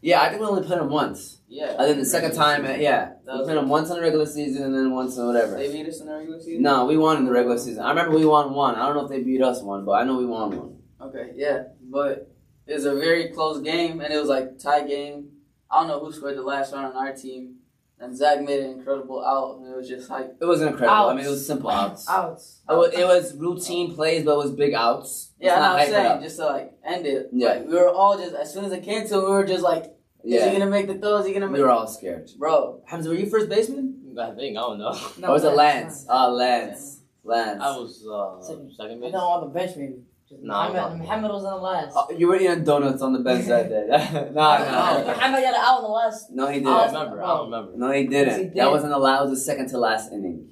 Yeah, 0.00 0.20
I 0.22 0.28
think 0.28 0.40
we 0.40 0.46
only 0.46 0.64
played 0.64 0.78
them 0.78 0.90
once. 0.90 1.38
Yeah. 1.48 1.70
And 1.70 1.90
then 1.90 1.98
the 1.98 2.04
second 2.04 2.34
time, 2.34 2.64
uh, 2.64 2.70
yeah, 2.70 3.14
we 3.26 3.44
played 3.44 3.56
them 3.56 3.68
once 3.68 3.88
in 3.90 3.96
the 3.96 4.02
regular 4.02 4.26
season 4.26 4.62
and 4.62 4.74
then 4.74 4.92
once 4.92 5.16
in 5.16 5.26
whatever. 5.26 5.56
They 5.56 5.72
beat 5.72 5.88
us 5.88 6.00
in 6.00 6.06
the 6.06 6.14
regular 6.14 6.40
season. 6.40 6.62
No, 6.62 6.86
we 6.86 6.96
won 6.96 7.16
in 7.16 7.24
the 7.24 7.32
regular 7.32 7.58
season. 7.58 7.82
I 7.82 7.90
remember 7.90 8.16
we 8.16 8.24
won 8.24 8.52
one. 8.52 8.76
I 8.76 8.86
don't 8.86 8.96
know 8.96 9.04
if 9.04 9.10
they 9.10 9.22
beat 9.22 9.42
us 9.42 9.60
one, 9.62 9.84
but 9.84 9.92
I 9.92 10.04
know 10.04 10.16
we 10.18 10.26
won 10.26 10.56
one. 10.56 10.76
Okay, 11.00 11.32
yeah, 11.36 11.64
but 11.82 12.30
it 12.66 12.74
was 12.74 12.84
a 12.84 12.94
very 12.94 13.28
close 13.28 13.60
game, 13.60 14.00
and 14.00 14.12
it 14.12 14.18
was 14.18 14.28
like 14.28 14.58
tie 14.58 14.86
game. 14.86 15.30
I 15.70 15.80
don't 15.80 15.88
know 15.88 16.04
who 16.04 16.12
scored 16.12 16.36
the 16.36 16.42
last 16.42 16.72
run 16.72 16.84
on 16.84 16.96
our 16.96 17.14
team, 17.14 17.56
and 18.00 18.16
Zach 18.16 18.40
made 18.42 18.60
an 18.60 18.70
incredible 18.78 19.24
out, 19.24 19.58
and 19.58 19.72
it 19.72 19.76
was 19.76 19.88
just 19.88 20.08
like 20.10 20.30
It 20.40 20.44
wasn't 20.44 20.70
incredible. 20.72 21.08
I 21.10 21.14
mean, 21.14 21.24
it 21.26 21.30
was 21.30 21.46
simple 21.46 21.70
outs. 21.70 22.08
Outs. 22.08 22.60
It 22.68 22.72
was, 22.74 22.92
it 22.94 23.04
was 23.06 23.34
routine 23.34 23.94
plays, 23.94 24.24
but 24.24 24.34
it 24.34 24.38
was 24.38 24.52
big 24.52 24.74
outs. 24.74 25.32
yeah, 25.40 25.48
It's 25.48 25.56
and 25.56 25.64
I'm 25.64 25.88
saying 25.88 26.06
up. 26.12 26.22
just 26.22 26.36
to 26.36 26.46
like 26.46 26.72
end 26.84 27.06
it. 27.06 27.28
Yeah. 27.32 27.48
like, 27.48 27.66
we 27.66 27.74
were 27.74 27.88
all 27.90 28.16
just 28.18 28.34
as 28.34 28.52
soon 28.52 28.64
as 28.64 28.72
it 28.72 28.82
came 28.82 29.06
to, 29.08 29.14
it, 29.18 29.24
we 29.24 29.30
were 29.30 29.44
just 29.46 29.62
like, 29.62 29.84
is 29.84 30.34
Yeah, 30.34 30.50
he 30.50 30.58
gonna 30.58 30.70
make 30.70 30.86
the 30.86 30.94
throw? 30.94 31.16
Is 31.18 31.26
he 31.26 31.32
gonna 31.32 31.46
we 31.46 31.52
make? 31.54 31.62
were 31.62 31.70
all 31.70 31.86
scared. 31.86 32.30
Bro, 32.38 32.82
Hamza, 32.86 33.08
were 33.08 33.14
you 33.14 33.28
first 33.30 33.48
baseman? 33.48 33.94
I 34.20 34.30
think 34.32 34.56
I 34.56 34.60
don't 34.62 34.78
know. 34.78 34.98
No, 35.18 35.28
or 35.28 35.32
was 35.34 35.44
it 35.44 35.50
Lance, 35.54 36.04
Ah, 36.08 36.26
Oh, 36.26 36.32
Lance. 36.32 37.02
Lance. 37.22 37.60
I 37.62 37.76
was 37.76 38.04
uh, 38.06 38.40
Second. 38.44 38.72
second 38.72 38.98
I 38.98 39.00
base. 39.00 39.12
don't 39.12 39.20
on 39.22 39.40
the 39.42 39.46
bench 39.50 39.76
maybe. 39.76 39.96
Just 40.28 40.42
No, 40.42 40.68
Muhammad, 40.68 40.98
no. 40.98 41.04
Muhammad 41.04 41.30
was 41.30 41.44
on 41.44 41.56
the 41.56 41.62
last. 41.62 41.94
Oh, 41.96 42.10
you 42.10 42.28
were 42.28 42.36
eating 42.36 42.62
donuts 42.62 43.00
on 43.00 43.14
the 43.14 43.20
bench 43.20 43.46
that 43.46 43.68
day. 43.70 43.86
nah, 44.34 44.58
nah. 44.58 45.04
Muhammad 45.06 45.42
got 45.42 45.54
it 45.54 45.60
out 45.60 45.78
on 45.78 45.82
the 45.82 45.88
last. 45.88 46.30
No, 46.30 46.46
he 46.48 46.58
didn't. 46.58 46.64
don't 46.66 46.86
remember. 46.92 47.22
I 47.22 47.26
don't 47.26 47.50
remember. 47.50 47.72
No, 47.76 47.92
he 47.92 48.06
didn't. 48.06 48.52
he 48.52 48.58
That 48.60 48.70
wasn't 48.70 48.92
allowed. 48.92 49.24
It 49.24 49.30
was 49.30 49.38
the 49.38 49.44
second 49.44 49.68
to 49.70 49.78
last 49.78 50.12
inning. 50.12 50.50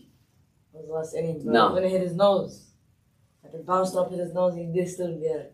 It 0.72 0.78
was 0.78 0.86
the 0.86 0.92
last 0.92 1.14
inning, 1.14 1.44
bro. 1.44 1.52
No. 1.52 1.74
When 1.74 1.84
it 1.84 1.90
hit 1.90 2.00
his 2.00 2.14
nose. 2.14 2.70
After 3.44 3.58
it 3.58 3.66
bounced 3.66 3.94
up 3.96 4.08
hit 4.08 4.18
his 4.18 4.32
nose, 4.32 4.56
he 4.56 4.64
did 4.72 4.88
still 4.88 5.12
get 5.18 5.36
it. 5.36 5.52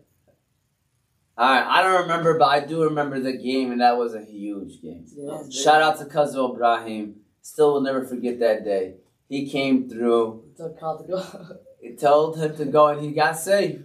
All 1.35 1.49
right, 1.49 1.65
I 1.65 1.81
don't 1.81 2.03
remember, 2.03 2.37
but 2.37 2.45
I 2.45 2.59
do 2.61 2.83
remember 2.83 3.19
the 3.19 3.33
game, 3.35 3.71
and 3.71 3.81
that 3.81 3.97
was 3.97 4.13
a 4.13 4.23
huge 4.23 4.81
game. 4.81 5.05
Yeah. 5.17 5.41
Shout 5.49 5.81
out 5.81 5.97
to 5.97 6.05
Kazo 6.05 6.53
Ibrahim. 6.53 7.15
Still 7.41 7.73
will 7.73 7.81
never 7.81 8.05
forget 8.05 8.39
that 8.39 8.63
day. 8.63 8.95
He 9.27 9.49
came 9.49 9.89
through. 9.89 10.43
Took 10.55 10.79
Kyle 10.79 10.97
to 10.97 11.07
go. 11.07 11.57
It 11.81 11.99
told 11.99 12.37
him 12.37 12.55
to 12.55 12.65
go, 12.65 12.87
and 12.87 13.01
he 13.01 13.11
got 13.11 13.37
safe. 13.37 13.81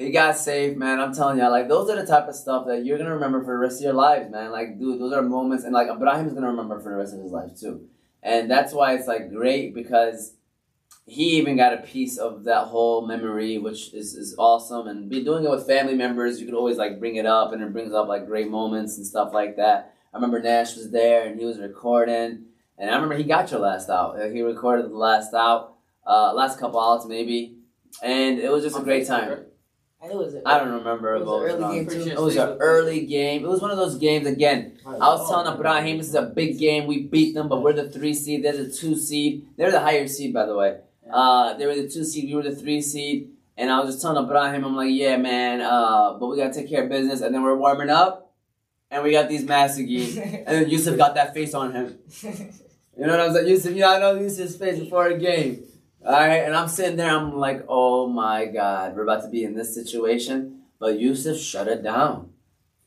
He 0.00 0.12
got 0.12 0.38
saved, 0.38 0.78
man. 0.78 0.98
I'm 0.98 1.14
telling 1.14 1.36
you, 1.36 1.46
like 1.50 1.68
those 1.68 1.90
are 1.90 1.96
the 1.96 2.06
type 2.06 2.26
of 2.26 2.34
stuff 2.34 2.66
that 2.68 2.86
you're 2.86 2.96
gonna 2.96 3.12
remember 3.12 3.44
for 3.44 3.52
the 3.52 3.58
rest 3.58 3.80
of 3.80 3.84
your 3.84 3.92
lives, 3.92 4.30
man. 4.30 4.50
Like, 4.50 4.78
dude, 4.78 4.98
those 4.98 5.12
are 5.12 5.20
moments, 5.20 5.64
and 5.64 5.74
like 5.74 5.88
Ibrahim's 5.88 6.32
gonna 6.32 6.46
remember 6.46 6.80
for 6.80 6.88
the 6.88 6.96
rest 6.96 7.12
of 7.12 7.20
his 7.20 7.30
life 7.30 7.50
too. 7.60 7.86
And 8.22 8.50
that's 8.50 8.72
why 8.72 8.94
it's 8.94 9.06
like 9.06 9.30
great 9.30 9.74
because 9.74 10.36
he 11.04 11.36
even 11.36 11.54
got 11.54 11.74
a 11.74 11.82
piece 11.82 12.16
of 12.16 12.44
that 12.44 12.68
whole 12.68 13.06
memory, 13.06 13.58
which 13.58 13.92
is, 13.92 14.14
is 14.14 14.34
awesome. 14.38 14.88
And 14.88 15.10
be 15.10 15.22
doing 15.22 15.44
it 15.44 15.50
with 15.50 15.66
family 15.66 15.94
members, 15.94 16.40
you 16.40 16.46
could 16.46 16.54
always 16.54 16.78
like 16.78 16.98
bring 16.98 17.16
it 17.16 17.26
up, 17.26 17.52
and 17.52 17.62
it 17.62 17.70
brings 17.70 17.92
up 17.92 18.08
like 18.08 18.24
great 18.24 18.48
moments 18.48 18.96
and 18.96 19.06
stuff 19.06 19.34
like 19.34 19.56
that. 19.56 19.92
I 20.14 20.16
remember 20.16 20.40
Nash 20.40 20.76
was 20.76 20.90
there 20.90 21.26
and 21.26 21.38
he 21.38 21.44
was 21.44 21.58
recording, 21.58 22.46
and 22.78 22.90
I 22.90 22.94
remember 22.94 23.18
he 23.18 23.24
got 23.24 23.50
your 23.50 23.60
last 23.60 23.90
out. 23.90 24.16
He 24.32 24.40
recorded 24.40 24.86
the 24.86 24.96
last 24.96 25.34
out, 25.34 25.74
uh, 26.06 26.32
last 26.32 26.58
couple 26.58 26.80
outs 26.80 27.04
maybe, 27.04 27.58
and 28.02 28.38
it 28.38 28.50
was 28.50 28.64
just 28.64 28.78
a 28.78 28.82
great 28.82 29.06
time. 29.06 29.44
And 30.02 30.12
it 30.12 30.16
was. 30.16 30.34
I 30.46 30.58
don't 30.58 30.72
remember 30.72 31.14
It 31.14 31.26
was 31.26 31.52
an 31.52 31.60
early 31.60 31.84
was 31.84 31.94
game 31.94 31.98
wrong. 31.98 32.08
It 32.08 32.20
was 32.20 32.36
an 32.36 32.56
early 32.58 33.06
game. 33.06 33.44
It 33.44 33.48
was 33.48 33.60
one 33.60 33.70
of 33.70 33.76
those 33.76 33.96
games 33.96 34.26
again. 34.26 34.78
I 34.86 34.92
was 34.92 35.28
telling 35.28 35.52
Ibrahim 35.52 35.98
this 35.98 36.08
is 36.08 36.14
a 36.14 36.22
big 36.22 36.58
game. 36.58 36.86
We 36.86 37.02
beat 37.02 37.34
them, 37.34 37.48
but 37.48 37.62
we're 37.62 37.74
the 37.74 37.90
three 37.90 38.14
seed. 38.14 38.42
They're 38.42 38.56
the 38.56 38.70
two 38.70 38.96
seed. 38.96 39.46
They're 39.58 39.70
the 39.70 39.80
higher 39.80 40.08
seed, 40.08 40.32
by 40.32 40.46
the 40.46 40.56
way. 40.56 40.78
Uh, 41.12 41.54
they 41.54 41.66
were 41.66 41.74
the 41.74 41.88
two 41.88 42.04
seed. 42.04 42.30
We 42.30 42.34
were 42.34 42.42
the 42.42 42.56
three 42.56 42.80
seed. 42.80 43.32
And 43.58 43.70
I 43.70 43.80
was 43.80 43.90
just 43.90 44.02
telling 44.02 44.24
Ibrahim, 44.24 44.64
I'm 44.64 44.74
like, 44.74 44.90
yeah, 44.90 45.18
man. 45.18 45.60
Uh, 45.60 46.14
but 46.14 46.28
we 46.28 46.38
gotta 46.38 46.54
take 46.54 46.70
care 46.70 46.84
of 46.84 46.88
business. 46.88 47.20
And 47.20 47.34
then 47.34 47.42
we're 47.42 47.56
warming 47.56 47.90
up, 47.90 48.32
and 48.90 49.02
we 49.02 49.10
got 49.10 49.28
these 49.28 49.44
Masagi. 49.44 50.16
and 50.46 50.46
then 50.46 50.70
Yusuf 50.70 50.96
got 50.96 51.14
that 51.16 51.34
face 51.34 51.52
on 51.52 51.72
him. 51.72 51.98
You 52.98 53.06
know 53.06 53.16
what 53.16 53.28
I'm 53.28 53.34
saying? 53.34 53.48
Yusuf, 53.48 53.72
you 53.72 53.80
know, 53.80 53.94
I 53.94 53.98
know 53.98 54.20
Yusuf's 54.20 54.56
face 54.56 54.78
before 54.78 55.06
a 55.06 55.18
game. 55.18 55.64
All 56.04 56.12
right, 56.12 56.44
and 56.44 56.56
I'm 56.56 56.68
sitting 56.68 56.96
there. 56.96 57.10
I'm 57.10 57.36
like, 57.36 57.64
oh 57.68 58.06
my 58.06 58.46
god, 58.46 58.96
we're 58.96 59.02
about 59.02 59.22
to 59.22 59.28
be 59.28 59.44
in 59.44 59.54
this 59.54 59.74
situation. 59.74 60.62
But 60.78 60.98
Yusuf 60.98 61.36
shut 61.36 61.68
it 61.68 61.82
down. 61.82 62.30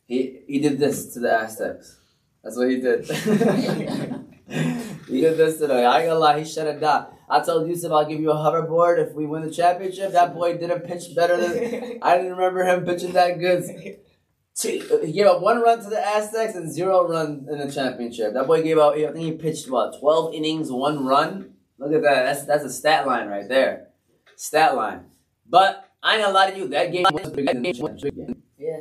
He 0.08 0.40
he 0.48 0.60
did 0.60 0.80
this 0.80 1.14
to 1.14 1.20
the 1.20 1.32
Aztecs. 1.32 2.00
That's 2.44 2.58
what 2.58 2.70
he 2.70 2.82
did. 2.82 3.06
he 5.08 5.22
did 5.22 5.38
this 5.38 5.60
to 5.60 5.68
the, 5.68 5.76
I 5.76 6.00
ain't 6.00 6.08
gonna 6.08 6.20
lie, 6.20 6.40
he 6.40 6.46
shut 6.46 6.68
it 6.68 6.82
down. 6.82 7.08
I 7.30 7.40
told 7.42 7.68
Yusuf 7.68 7.92
I'll 7.92 8.06
give 8.06 8.20
you 8.20 8.32
a 8.32 8.36
hoverboard 8.36 9.00
if 9.00 9.14
we 9.14 9.26
win 9.26 9.44
the 9.44 9.52
championship. 9.52 10.12
That 10.12 10.34
boy 10.34 10.58
didn't 10.58 10.82
pitch 10.82 11.16
better 11.16 11.38
than 11.38 12.00
I 12.02 12.18
didn't 12.18 12.34
remember 12.34 12.64
him 12.64 12.84
pitching 12.84 13.14
that 13.14 13.40
good. 13.40 13.64
He 14.60 15.12
gave 15.12 15.26
up 15.26 15.42
one 15.42 15.62
run 15.62 15.84
to 15.84 15.90
the 15.90 16.00
Aztecs 16.00 16.56
and 16.56 16.72
zero 16.72 17.08
run 17.08 17.48
in 17.50 17.60
the 17.60 17.72
championship. 17.72 18.34
That 18.34 18.48
boy 18.48 18.62
gave 18.62 18.78
out. 18.78 18.98
I 18.98 19.12
think 19.12 19.26
he 19.26 19.32
pitched 19.32 19.70
what 19.70 20.00
twelve 20.00 20.34
innings, 20.34 20.72
one 20.72 21.06
run. 21.06 21.53
Look 21.78 21.94
at 21.94 22.02
that. 22.04 22.24
That's 22.24 22.46
that's 22.46 22.64
a 22.64 22.70
stat 22.70 23.06
line 23.08 23.28
right 23.28 23.48
there. 23.48 23.88
Stat 24.36 24.76
line. 24.76 25.06
But 25.50 25.90
I 26.02 26.16
ain't 26.16 26.24
gonna 26.24 26.34
lie 26.34 26.52
to 26.52 26.58
you. 26.58 26.68
That 26.70 26.92
game 26.92 27.06
was 27.12 27.28
a 27.28 27.32
big 27.32 27.48
game. 27.48 28.44
Yeah. 28.58 28.80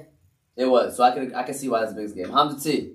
It 0.57 0.67
was. 0.67 0.97
So 0.97 1.05
I 1.05 1.13
could 1.13 1.35
I 1.35 1.43
can 1.43 1.55
see 1.55 1.69
why 1.69 1.81
that's 1.81 1.93
the 1.93 1.97
biggest 1.97 2.17
game. 2.17 2.31
Hamza 2.31 2.63
T. 2.63 2.95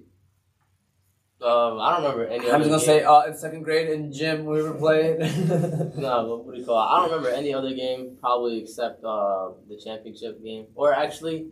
Um, 1.39 1.79
I 1.79 1.91
don't 1.91 2.01
remember 2.03 2.25
any. 2.25 2.49
I'm 2.49 2.63
just 2.63 2.69
gonna 2.71 2.79
game. 2.79 2.79
say, 2.79 3.03
uh, 3.03 3.21
in 3.23 3.37
second 3.37 3.61
grade 3.61 3.89
in 3.89 4.11
gym 4.11 4.45
we 4.45 4.61
were 4.61 4.73
playing. 4.73 5.19
No, 5.97 6.43
what 6.43 6.55
do 6.55 6.59
you 6.59 6.65
call 6.65 6.81
it? 6.81 6.87
I 6.89 6.99
don't 6.99 7.09
remember 7.11 7.29
any 7.29 7.53
other 7.53 7.73
game, 7.73 8.17
probably 8.19 8.59
except 8.63 9.03
uh, 9.03 9.49
the 9.69 9.77
championship 9.83 10.43
game. 10.43 10.67
Or 10.73 10.93
actually, 10.93 11.49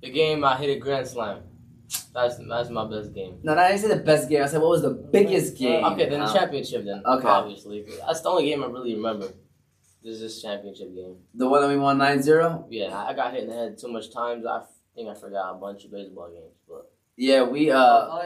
the 0.00 0.10
game 0.10 0.42
I 0.44 0.56
hit 0.56 0.70
a 0.74 0.78
grand 0.78 1.06
slam. 1.06 1.42
That's 2.14 2.36
that's 2.48 2.70
my 2.70 2.88
best 2.88 3.12
game. 3.12 3.38
no, 3.42 3.54
no, 3.54 3.60
I 3.60 3.68
didn't 3.70 3.82
say 3.82 3.88
the 3.88 4.02
best 4.02 4.28
game. 4.28 4.42
I 4.42 4.46
said 4.46 4.60
what 4.60 4.70
was 4.70 4.82
the 4.82 4.90
biggest 4.90 5.56
game. 5.58 5.84
Okay, 5.84 6.08
then 6.08 6.20
the 6.20 6.26
Um, 6.26 6.34
championship 6.34 6.84
then. 6.84 7.02
Okay. 7.04 7.26
Obviously. 7.28 7.84
That's 8.06 8.20
the 8.20 8.28
only 8.28 8.44
game 8.46 8.62
I 8.62 8.66
really 8.66 8.94
remember. 8.94 9.26
This 10.02 10.16
is 10.16 10.20
this 10.20 10.42
championship 10.42 10.94
game. 10.94 11.16
The 11.34 11.48
one 11.48 11.62
that 11.62 11.68
we 11.68 11.76
won 11.78 11.98
9-0? 11.98 12.66
Yeah, 12.70 12.96
I 12.96 13.10
I 13.10 13.14
got 13.14 13.32
hit 13.32 13.44
in 13.44 13.48
the 13.50 13.54
head 13.56 13.78
too 13.78 13.88
much 13.88 14.12
times. 14.12 14.44
I 14.46 14.62
think 14.94 15.08
I 15.08 15.14
forgot 15.14 15.50
a 15.52 15.54
bunch 15.54 15.84
of 15.86 15.90
baseball 15.92 16.28
games, 16.30 16.54
but 16.68 16.90
Yeah, 17.16 17.42
we 17.42 17.70
uh 17.70 18.22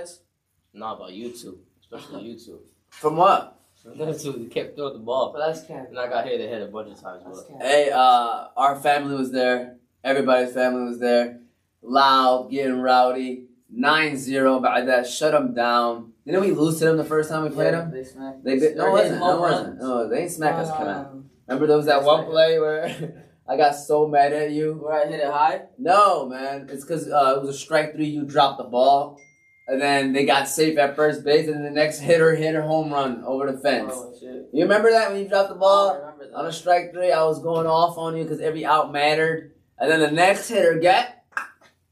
not 0.74 0.96
about 0.96 1.10
YouTube, 1.10 1.56
especially 1.80 2.24
YouTube. 2.24 2.60
from 2.90 3.16
what? 3.16 3.54
YouTube 3.86 4.50
kept 4.50 4.76
throwing 4.76 4.94
the 4.94 4.98
ball, 4.98 5.32
But 5.32 5.46
that's 5.46 5.66
kind 5.66 5.86
and 5.88 5.98
I 5.98 6.08
got 6.08 6.24
hit 6.26 6.40
in 6.40 6.46
the 6.46 6.52
head 6.52 6.62
a 6.62 6.66
bunch 6.66 6.90
of 6.92 7.00
times. 7.00 7.22
But 7.24 7.62
Hey, 7.66 7.90
uh, 7.90 8.48
our 8.56 8.76
family 8.76 9.14
was 9.16 9.30
there. 9.32 9.78
Everybody's 10.04 10.52
family 10.52 10.82
was 10.90 10.98
there. 10.98 11.40
Loud, 11.80 12.50
getting 12.50 12.80
rowdy. 12.80 13.44
9-0, 13.76 14.62
but 14.62 14.86
that 14.86 15.06
shut 15.06 15.32
them 15.32 15.54
down. 15.54 16.12
Didn't 16.24 16.40
we 16.42 16.50
lose 16.52 16.78
to 16.78 16.86
them 16.86 16.96
the 16.96 17.04
first 17.04 17.30
time 17.30 17.44
we 17.44 17.50
played 17.50 17.74
them? 17.74 17.90
They 17.90 18.04
smacked. 18.04 18.44
They. 18.44 18.56
No, 18.74 18.86
it 18.86 18.90
wasn't. 18.92 19.20
No, 19.20 19.36
it 19.36 19.40
wasn't. 19.40 19.68
runs. 19.68 19.80
No, 19.80 20.08
they 20.08 20.22
ain't 20.22 20.30
smack 20.30 20.54
us. 20.54 20.68
Come 20.70 20.88
on. 20.88 20.96
Um, 21.06 21.30
Remember 21.46 21.66
there 21.66 21.76
was 21.78 21.86
that 21.86 22.02
one 22.04 22.26
play 22.26 22.58
where 22.58 23.24
I 23.48 23.56
got 23.56 23.72
so 23.74 24.06
mad 24.06 24.32
at 24.34 24.50
you? 24.50 24.74
Where 24.74 24.92
I 25.02 25.06
hit 25.06 25.20
it 25.20 25.26
high. 25.30 25.62
No, 25.78 26.26
man. 26.28 26.68
It's 26.70 26.84
because 26.84 27.08
uh, 27.10 27.34
it 27.36 27.40
was 27.40 27.48
a 27.54 27.58
strike 27.58 27.94
three. 27.94 28.06
You 28.06 28.24
dropped 28.24 28.58
the 28.58 28.64
ball, 28.64 29.18
and 29.66 29.80
then 29.80 30.12
they 30.12 30.26
got 30.26 30.48
safe 30.48 30.76
at 30.78 30.94
first 30.96 31.24
base, 31.24 31.48
and 31.48 31.64
the 31.64 31.70
next 31.70 32.00
hitter 32.00 32.34
hit 32.36 32.54
a 32.54 32.62
home 32.62 32.92
run 32.92 33.22
over 33.24 33.50
the 33.50 33.58
fence. 33.58 33.92
Oh 33.94 34.12
shit. 34.18 34.48
You 34.52 34.62
remember 34.64 34.90
that 34.90 35.10
when 35.10 35.20
you 35.22 35.28
dropped 35.28 35.48
the 35.48 35.54
I 35.56 35.58
ball 35.58 35.94
remember 35.98 36.26
that. 36.28 36.34
on 36.36 36.46
a 36.46 36.52
strike 36.52 36.92
three? 36.92 37.10
I 37.12 37.24
was 37.24 37.42
going 37.42 37.66
off 37.66 37.96
on 37.96 38.16
you 38.16 38.24
because 38.24 38.40
every 38.40 38.66
out 38.66 38.92
mattered, 38.92 39.52
and 39.78 39.90
then 39.90 40.00
the 40.00 40.10
next 40.10 40.48
hitter 40.50 40.78
got 40.78 41.08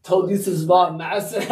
told 0.07 0.31
you 0.31 0.39
to 0.39 0.67
ball 0.67 0.93
massive. 0.93 1.49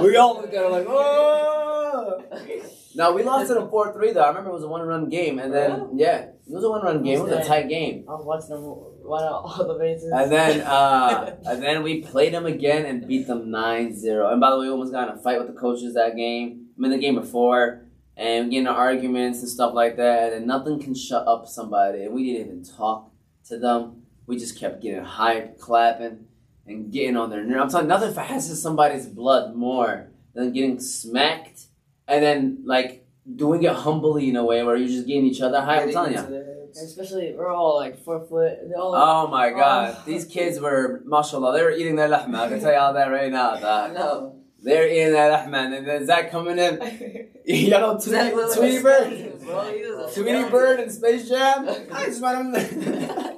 we 0.00 0.16
all 0.16 0.40
looked 0.40 0.54
at 0.54 0.64
him 0.64 0.72
like, 0.72 0.86
oh. 0.88 2.22
No, 2.94 3.12
we 3.12 3.22
lost 3.22 3.50
it 3.50 3.56
in 3.56 3.68
four 3.68 3.92
three 3.92 4.12
though. 4.12 4.22
I 4.22 4.28
remember 4.28 4.50
it 4.50 4.54
was 4.54 4.64
a 4.64 4.68
one 4.68 4.82
run 4.82 5.08
game, 5.08 5.38
and 5.38 5.54
then 5.54 5.90
yeah, 5.94 6.18
it 6.18 6.34
was 6.46 6.64
a 6.64 6.68
one 6.68 6.82
run 6.82 7.02
game. 7.02 7.18
It 7.18 7.22
was 7.22 7.32
a 7.32 7.44
tight 7.44 7.68
game. 7.68 8.04
I 8.08 8.12
was 8.12 8.24
watching 8.24 8.50
them 8.50 8.64
run 9.08 9.24
out 9.24 9.42
all 9.44 9.66
the 9.66 9.74
bases. 9.74 10.10
And 10.12 10.30
then 10.30 10.60
uh, 10.66 11.36
and 11.46 11.62
then 11.62 11.82
we 11.82 12.02
played 12.02 12.34
them 12.34 12.46
again 12.46 12.84
and 12.86 13.06
beat 13.06 13.26
them 13.26 13.46
9-0. 13.48 14.32
And 14.32 14.40
by 14.40 14.50
the 14.50 14.58
way, 14.58 14.66
we 14.66 14.70
almost 14.70 14.92
got 14.92 15.08
in 15.10 15.18
a 15.18 15.22
fight 15.22 15.38
with 15.38 15.48
the 15.48 15.58
coaches 15.58 15.94
that 15.94 16.16
game. 16.16 16.66
I 16.76 16.80
mean 16.80 16.90
the 16.90 16.98
game 16.98 17.14
before. 17.14 17.84
And 18.16 18.50
getting 18.50 18.66
arguments 18.66 19.40
and 19.40 19.48
stuff 19.48 19.74
like 19.74 19.96
that. 19.96 20.32
And 20.32 20.46
nothing 20.46 20.80
can 20.80 20.94
shut 20.94 21.26
up 21.28 21.46
somebody. 21.46 22.02
And 22.02 22.14
we 22.14 22.32
didn't 22.32 22.46
even 22.48 22.64
talk 22.64 23.12
to 23.46 23.58
them. 23.58 23.97
We 24.28 24.36
just 24.38 24.58
kept 24.58 24.82
getting 24.82 25.02
hyped, 25.02 25.58
clapping, 25.58 26.26
and 26.66 26.92
getting 26.92 27.16
on 27.16 27.30
their 27.30 27.42
nerves. 27.42 27.62
I'm 27.62 27.68
telling 27.70 27.84
you, 27.86 27.88
nothing 27.88 28.14
fastens 28.14 28.60
somebody's 28.62 29.06
blood 29.06 29.56
more 29.56 30.08
than 30.34 30.52
getting 30.52 30.78
smacked 30.78 31.62
and 32.06 32.22
then 32.22 32.62
like 32.64 33.06
doing 33.34 33.62
it 33.62 33.72
humbly 33.72 34.28
in 34.28 34.36
a 34.36 34.44
way 34.44 34.62
where 34.62 34.76
you're 34.76 34.86
just 34.88 35.06
getting 35.06 35.24
each 35.24 35.40
other 35.40 35.58
hyped. 35.58 35.84
I'm 35.84 35.92
telling 35.92 36.12
you. 36.12 36.44
Especially 36.70 37.34
we're 37.34 37.48
all 37.48 37.76
like 37.76 38.04
four 38.04 38.20
foot. 38.26 38.58
All 38.76 38.94
Oh 38.94 39.26
my 39.28 39.50
god, 39.50 39.96
Oh. 39.98 40.02
these 40.06 40.26
kids 40.26 40.60
were, 40.60 41.02
mashallah, 41.06 41.56
they 41.56 41.64
were 41.64 41.72
eating 41.72 41.96
their 41.96 42.08
lahma. 42.08 42.40
I 42.40 42.48
can 42.50 42.60
tell 42.60 42.72
you 42.72 42.78
all 42.78 42.92
that 42.92 43.06
right 43.10 43.32
now. 43.32 43.56
Dog. 43.60 43.94
know. 43.94 44.34
They're 44.60 44.88
eating 44.88 45.12
their 45.12 45.30
lahma. 45.32 45.74
And 45.74 45.86
then 45.86 46.06
Zach 46.06 46.30
coming 46.30 46.58
in. 46.58 46.74
you 47.46 47.70
know 47.70 47.98
Tweety, 47.98 48.30
Tweety 48.54 48.82
Bird? 48.82 49.06
Steve, 49.06 49.40
bro. 49.46 49.72
He 49.72 49.82
was 49.86 50.16
a 50.16 50.22
Tweety. 50.22 50.50
Bird 50.50 50.80
and 50.80 50.92
Space 50.92 51.28
Jam? 51.28 51.66
I 51.92 52.04
just 52.06 52.20
want 52.20 52.54
him. 52.56 53.37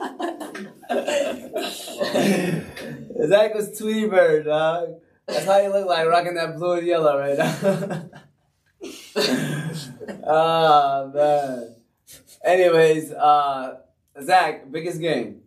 Zach 3.29 3.55
was 3.55 3.79
Tweety 3.79 4.09
Bird, 4.09 4.47
dog. 4.47 5.01
That's 5.27 5.45
how 5.45 5.59
you 5.59 5.69
look 5.69 5.87
like, 5.87 6.09
rocking 6.09 6.35
that 6.35 6.57
blue 6.57 6.73
and 6.79 6.87
yellow 6.87 7.17
right 7.17 7.39
now. 7.39 8.09
oh, 10.27 11.13
man. 11.15 11.77
Anyways, 12.45 13.13
uh, 13.13 13.77
Zach, 14.21 14.71
biggest 14.73 15.01
game. 15.01 15.43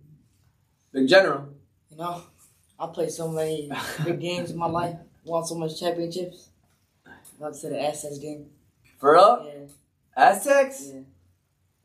Big 0.94 1.10
General. 1.10 1.50
You 1.92 1.98
know, 1.98 2.22
I 2.80 2.88
played 2.88 3.12
so 3.12 3.28
many 3.30 3.70
big 4.06 4.22
games 4.22 4.50
in 4.52 4.58
my 4.58 4.68
life. 4.68 4.96
Won 5.26 5.46
so 5.46 5.56
much 5.56 5.78
championships. 5.78 6.52
Got 7.38 7.54
to 7.56 7.70
the 7.70 7.82
Aztecs 7.82 8.18
game. 8.20 8.46
For 8.98 9.14
real? 9.14 9.46
Yeah, 9.46 9.66
Aztecs? 10.16 10.92
yeah. 10.94 11.02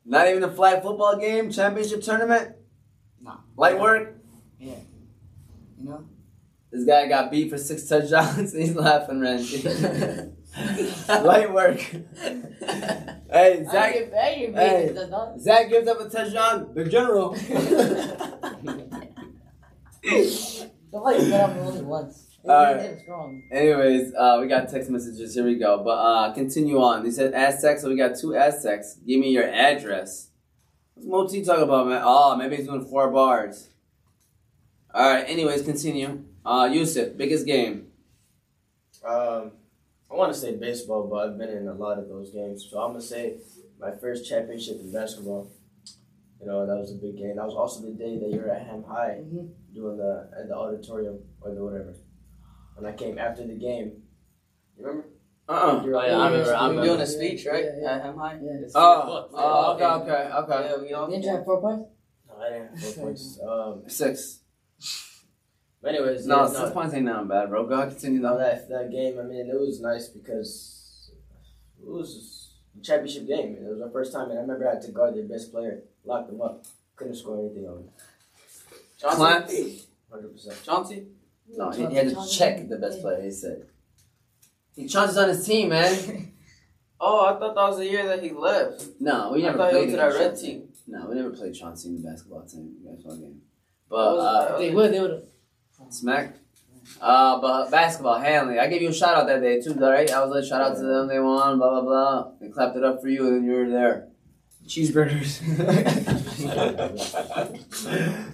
Not 0.05 0.29
even 0.29 0.43
a 0.43 0.51
flag 0.51 0.81
football 0.81 1.17
game? 1.17 1.51
Championship 1.51 2.01
tournament? 2.01 2.55
No. 3.21 3.39
Light 3.57 3.79
work? 3.79 4.15
Yeah. 4.59 4.75
You 5.77 5.89
know. 5.89 6.05
This 6.71 6.85
guy 6.85 7.07
got 7.07 7.31
beat 7.31 7.49
for 7.49 7.57
six 7.57 7.87
touchdowns. 7.87 8.53
And 8.53 8.63
he's 8.63 8.75
laughing, 8.75 9.21
Randy. 9.21 9.63
Light 11.07 11.53
work. 11.53 11.79
Hey, 13.31 13.65
Zach. 13.69 13.93
get, 13.93 14.13
I 14.13 14.35
get 14.35 14.55
Hey. 14.55 14.95
Zach 15.39 15.69
gives 15.69 15.87
up 15.87 15.99
a 15.99 16.09
touchdown. 16.09 16.71
The 16.73 16.85
General. 16.85 17.35
Somebody 20.91 21.29
got 21.29 21.55
me 21.55 21.61
only 21.61 21.81
once. 21.81 22.37
They 22.43 22.49
All 22.49 22.73
really 22.73 22.87
right. 23.07 23.41
Anyways, 23.51 24.13
uh, 24.15 24.37
we 24.41 24.47
got 24.47 24.69
text 24.69 24.89
messages. 24.89 25.35
Here 25.35 25.43
we 25.43 25.55
go. 25.55 25.83
But 25.83 25.91
uh, 25.91 26.33
continue 26.33 26.81
on. 26.81 27.05
He 27.05 27.11
said 27.11 27.33
Aztecs, 27.33 27.81
so 27.81 27.89
we 27.89 27.97
got 27.97 28.17
two 28.17 28.35
Aztecs. 28.35 28.95
Give 29.05 29.19
me 29.19 29.29
your 29.31 29.47
address. 29.47 30.28
What's 31.01 31.31
Moti 31.33 31.45
talking 31.45 31.63
about, 31.63 31.87
man? 31.87 32.01
Oh, 32.03 32.35
maybe 32.35 32.57
he's 32.57 32.67
doing 32.67 32.85
four 32.85 33.09
bars. 33.09 33.69
All 34.93 35.09
right. 35.09 35.23
Anyways, 35.29 35.61
continue. 35.61 36.23
Uh, 36.45 36.69
Yusuf, 36.71 37.15
biggest 37.15 37.45
game. 37.45 37.87
Um, 39.05 39.51
I 40.11 40.15
want 40.15 40.33
to 40.33 40.39
say 40.39 40.55
baseball, 40.57 41.07
but 41.07 41.29
I've 41.29 41.37
been 41.37 41.49
in 41.49 41.67
a 41.67 41.73
lot 41.73 41.99
of 41.99 42.09
those 42.09 42.31
games. 42.31 42.67
So 42.69 42.79
I'm 42.81 42.91
gonna 42.91 43.01
say 43.01 43.37
my 43.79 43.91
first 43.95 44.27
championship 44.27 44.79
in 44.81 44.91
basketball. 44.91 45.49
You 46.41 46.47
know, 46.47 46.65
that 46.65 46.75
was 46.75 46.91
a 46.91 46.95
big 46.95 47.17
game. 47.17 47.35
That 47.35 47.45
was 47.45 47.55
also 47.55 47.81
the 47.81 47.91
day 47.91 48.17
that 48.17 48.29
you 48.29 48.39
were 48.39 48.49
at 48.49 48.65
Ham 48.65 48.83
High 48.83 49.21
Mhm. 49.23 49.49
doing 49.73 49.97
the 49.97 50.29
at 50.37 50.47
the 50.49 50.55
auditorium 50.55 51.19
or 51.41 51.53
the 51.53 51.63
whatever. 51.63 51.95
When 52.75 52.85
I 52.85 52.95
came 52.95 53.17
after 53.17 53.45
the 53.45 53.55
game, 53.55 54.03
you 54.77 54.85
remember? 54.85 55.08
Uh. 55.49 55.51
uh 55.51 55.83
You 55.83 55.91
were 55.91 55.97
Oh, 55.97 56.05
yeah, 56.05 56.17
I 56.17 56.29
remember. 56.29 56.55
I 56.55 56.69
We 56.69 56.75
doing 56.75 57.01
a 57.01 57.07
speech, 57.07 57.45
right? 57.47 57.65
Yeah, 57.65 57.71
yeah. 57.81 57.95
At 57.95 58.01
Ham 58.03 58.17
High. 58.17 58.39
Yeah. 58.41 58.51
It's 58.61 58.73
Oh, 58.75 59.27
four 59.29 59.39
oh, 59.41 59.73
okay, 59.73 59.85
okay, 59.85 60.31
okay. 60.41 60.69
Yeah, 60.69 60.81
we 60.81 60.93
all. 60.93 61.09
Didn't 61.09 61.23
you 61.23 61.31
have 61.31 61.43
four 61.45 61.59
points? 61.59 61.89
No, 62.27 62.33
I 62.37 62.49
didn't 62.49 62.69
have 62.69 62.79
four 62.79 63.03
points. 63.03 63.39
Um, 63.45 63.83
Six. 63.87 64.39
but 65.81 65.95
anyways, 65.95 66.27
No, 66.27 66.43
yeah, 66.43 66.47
six 66.47 66.69
points 66.71 66.93
ain't 66.93 67.05
nothing 67.05 67.27
bad, 67.27 67.49
bro. 67.49 67.65
Go 67.65 67.73
ahead, 67.75 67.89
continue 67.89 68.21
No, 68.21 68.33
though. 68.33 68.37
that 68.37 68.69
that 68.69 68.91
game. 68.91 69.17
I 69.19 69.23
mean, 69.23 69.49
it 69.49 69.59
was 69.59 69.81
nice 69.81 70.07
because 70.09 71.11
it 71.81 71.89
was 71.89 72.53
a 72.79 72.83
championship 72.83 73.27
game. 73.27 73.57
It 73.59 73.67
was 73.67 73.81
our 73.81 73.89
first 73.89 74.13
time, 74.13 74.29
and 74.29 74.37
I 74.37 74.41
remember 74.43 74.69
I 74.69 74.75
had 74.75 74.83
to 74.83 74.91
guard 74.91 75.15
their 75.15 75.23
best 75.27 75.51
player, 75.51 75.81
lock 76.05 76.27
them 76.27 76.41
up, 76.41 76.65
couldn't 76.95 77.15
score 77.15 77.39
anything 77.39 77.65
on 77.67 77.77
him. 77.79 77.89
Clamps? 79.01 79.51
Chauncey. 79.51 79.81
Hundred 80.11 80.31
percent. 80.33 80.63
Chauncey. 80.63 81.07
No, 81.57 81.71
he, 81.71 81.85
he 81.87 81.95
had 81.95 82.09
to 82.09 82.27
check 82.29 82.67
the 82.69 82.77
best 82.77 83.01
player. 83.01 83.21
He 83.23 83.31
said. 83.31 83.65
He 84.75 84.87
Chauncey's 84.87 85.17
on 85.17 85.29
his 85.29 85.45
team, 85.45 85.69
man. 85.69 86.25
Oh, 87.01 87.25
I 87.27 87.39
thought 87.39 87.55
that 87.55 87.61
was 87.69 87.77
the 87.77 87.85
year 87.89 88.05
that 88.09 88.21
he 88.21 88.31
left. 88.31 88.85
No, 88.99 89.31
we 89.31 89.41
I 89.41 89.45
never 89.45 89.57
thought 89.57 89.67
he 89.67 89.71
played 89.71 89.79
went 89.87 89.91
to 89.91 89.95
that 89.97 90.19
red 90.19 90.27
Chauncey. 90.31 90.47
team. 90.47 90.67
No, 90.87 91.05
we 91.07 91.15
never 91.15 91.29
played 91.29 91.53
Chauncey 91.55 91.87
in 91.87 92.01
the 92.01 92.09
basketball 92.09 92.41
team, 92.45 92.75
basketball 92.83 93.15
game. 93.15 93.41
But 93.89 94.17
What 94.17 94.19
uh, 94.19 94.57
They 94.57 94.69
would. 94.71 94.91
They 94.93 94.99
would. 94.99 95.27
smack. 95.89 96.35
Uh, 96.99 97.39
but 97.39 97.71
basketball, 97.71 98.19
Hanley. 98.19 98.59
I 98.59 98.67
gave 98.67 98.81
you 98.81 98.89
a 98.89 98.93
shout 98.93 99.15
out 99.15 99.27
that 99.27 99.39
day 99.41 99.61
too, 99.61 99.75
right? 99.75 100.11
I 100.11 100.21
was 100.25 100.35
like, 100.35 100.43
shout 100.43 100.59
out 100.61 100.75
to 100.75 100.81
them. 100.81 101.07
They 101.07 101.19
won. 101.19 101.57
Blah 101.57 101.69
blah 101.69 101.81
blah. 101.83 102.31
They 102.41 102.49
clapped 102.49 102.75
it 102.75 102.83
up 102.83 102.99
for 103.01 103.07
you, 103.07 103.27
and 103.27 103.37
then 103.37 103.43
you 103.45 103.53
were 103.53 103.69
there. 103.69 104.08
Cheeseburgers. 104.69 105.41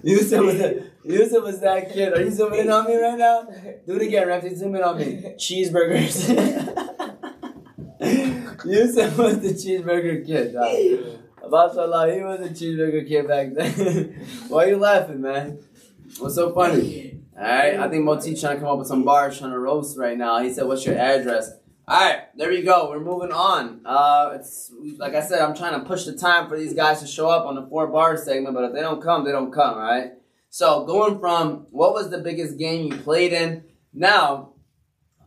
Yusuf 0.03 0.43
was 0.43 0.57
that. 0.57 0.91
Yusuf 1.05 1.43
was 1.43 1.59
that 1.61 1.93
kid. 1.93 2.11
Are 2.11 2.21
you 2.21 2.29
zooming 2.29 2.59
in 2.59 2.69
on 2.69 2.85
me 2.85 2.97
right 2.97 3.17
now? 3.17 3.47
Do 3.87 3.95
it 3.95 4.01
again, 4.01 4.27
Ramsey. 4.27 4.53
Zoom 4.53 4.75
in 4.75 4.83
on 4.83 4.97
me. 4.97 5.33
Cheeseburgers. 5.37 6.27
Yusuf 8.65 9.17
was 9.17 9.39
the 9.39 9.53
cheeseburger 9.53 10.25
kid. 10.25 10.53
Dog. 10.53 11.21
Mashallah, 11.49 12.13
he 12.13 12.21
was 12.21 12.41
a 12.41 12.49
cheeseburger 12.49 13.07
kid 13.07 13.27
back 13.29 13.53
then. 13.53 14.27
Why 14.49 14.65
are 14.65 14.69
you 14.71 14.77
laughing, 14.77 15.21
man? 15.21 15.59
What's 16.19 16.35
so 16.35 16.53
funny? 16.53 17.21
Alright, 17.37 17.79
I 17.79 17.87
think 17.89 18.03
Moti 18.03 18.35
trying 18.35 18.55
to 18.55 18.61
come 18.61 18.71
up 18.71 18.79
with 18.79 18.87
some 18.87 19.03
bars, 19.03 19.39
trying 19.39 19.51
to 19.51 19.59
roast 19.59 19.97
right 19.97 20.17
now. 20.17 20.39
He 20.39 20.51
said, 20.51 20.65
What's 20.65 20.85
your 20.85 20.97
address? 20.97 21.51
Alright, 21.87 22.35
there 22.35 22.49
we 22.49 22.63
go. 22.63 22.89
We're 22.89 22.99
moving 22.99 23.31
on. 23.31 23.81
Uh, 23.85 24.31
it's 24.33 24.71
like 24.97 25.13
I 25.13 25.21
said, 25.21 25.39
I'm 25.39 25.55
trying 25.55 25.79
to 25.79 25.85
push 25.85 26.05
the 26.05 26.13
time 26.13 26.49
for 26.49 26.57
these 26.57 26.73
guys 26.73 26.99
to 27.01 27.05
show 27.05 27.29
up 27.29 27.45
on 27.45 27.53
the 27.53 27.67
four 27.67 27.85
bar 27.85 28.17
segment, 28.17 28.55
but 28.55 28.63
if 28.63 28.73
they 28.73 28.81
don't 28.81 29.03
come, 29.03 29.23
they 29.23 29.31
don't 29.31 29.51
come, 29.51 29.75
alright? 29.75 30.13
So 30.49 30.83
going 30.85 31.19
from 31.19 31.67
what 31.69 31.93
was 31.93 32.09
the 32.09 32.17
biggest 32.17 32.57
game 32.57 32.91
you 32.91 32.97
played 32.97 33.33
in? 33.33 33.65
Now, 33.93 34.53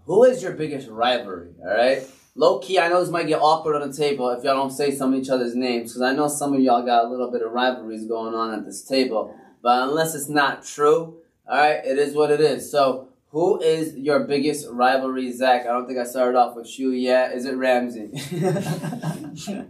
who 0.07 0.25
is 0.25 0.43
your 0.43 0.51
biggest 0.51 0.89
rivalry? 0.89 1.53
Alright? 1.65 2.11
Low 2.35 2.59
key, 2.59 2.81
I 2.81 2.89
know 2.89 3.01
this 3.03 3.11
might 3.11 3.29
get 3.29 3.41
awkward 3.41 3.81
on 3.81 3.89
the 3.89 3.97
table 3.97 4.29
if 4.31 4.43
y'all 4.43 4.57
don't 4.57 4.73
say 4.73 4.91
some 4.91 5.15
of 5.15 5.21
each 5.21 5.31
other's 5.31 5.55
names, 5.55 5.93
because 5.93 6.03
I 6.03 6.13
know 6.13 6.27
some 6.27 6.55
of 6.55 6.61
y'all 6.61 6.85
got 6.85 7.05
a 7.05 7.09
little 7.09 7.31
bit 7.31 7.43
of 7.43 7.53
rivalries 7.53 8.09
going 8.09 8.35
on 8.35 8.53
at 8.53 8.65
this 8.65 8.85
table. 8.85 9.33
But 9.63 9.89
unless 9.89 10.17
it's 10.17 10.29
not 10.29 10.65
true, 10.65 11.19
alright, 11.49 11.87
it 11.87 11.99
is 11.99 12.15
what 12.15 12.33
it 12.33 12.41
is. 12.41 12.69
So, 12.69 13.08
who 13.31 13.61
is 13.61 13.97
your 13.97 14.21
biggest 14.21 14.67
rivalry, 14.71 15.31
Zach? 15.33 15.63
I 15.63 15.73
don't 15.73 15.87
think 15.87 15.99
I 15.99 16.05
started 16.05 16.39
off 16.39 16.57
with 16.57 16.79
you 16.79 16.91
yet. 16.91 17.33
Is 17.33 17.45
it 17.45 17.57
Ramsey? 17.57 18.11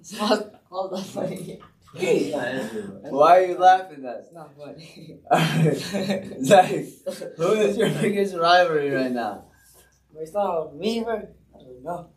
It's 0.00 0.18
not 0.18 0.54
all 0.70 0.88
that 0.88 1.04
funny. 1.04 1.60
Why 3.10 3.38
are 3.38 3.44
you 3.44 3.58
laughing 3.58 4.04
at? 4.06 4.20
It's 4.20 4.32
not 4.32 4.56
funny. 4.56 5.18
Alright, 5.30 6.36
Zach, 6.44 6.70
who 7.36 7.52
is 7.52 7.76
your 7.76 7.90
biggest 7.90 8.34
rivalry 8.34 8.90
right 8.90 9.10
now? 9.10 9.44
But 10.12 10.22
it's 10.22 10.32
not 10.32 10.74
me, 10.76 11.00
bro. 11.00 11.16
I 11.16 11.58
don't 11.58 11.82
know. 11.82 12.10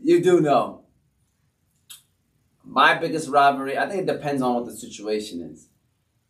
You 0.00 0.22
do 0.22 0.40
know. 0.40 0.84
My 2.64 2.98
biggest 2.98 3.28
rivalry, 3.28 3.78
I 3.78 3.88
think 3.88 4.02
it 4.02 4.12
depends 4.12 4.42
on 4.42 4.54
what 4.54 4.66
the 4.66 4.76
situation 4.76 5.40
is. 5.40 5.68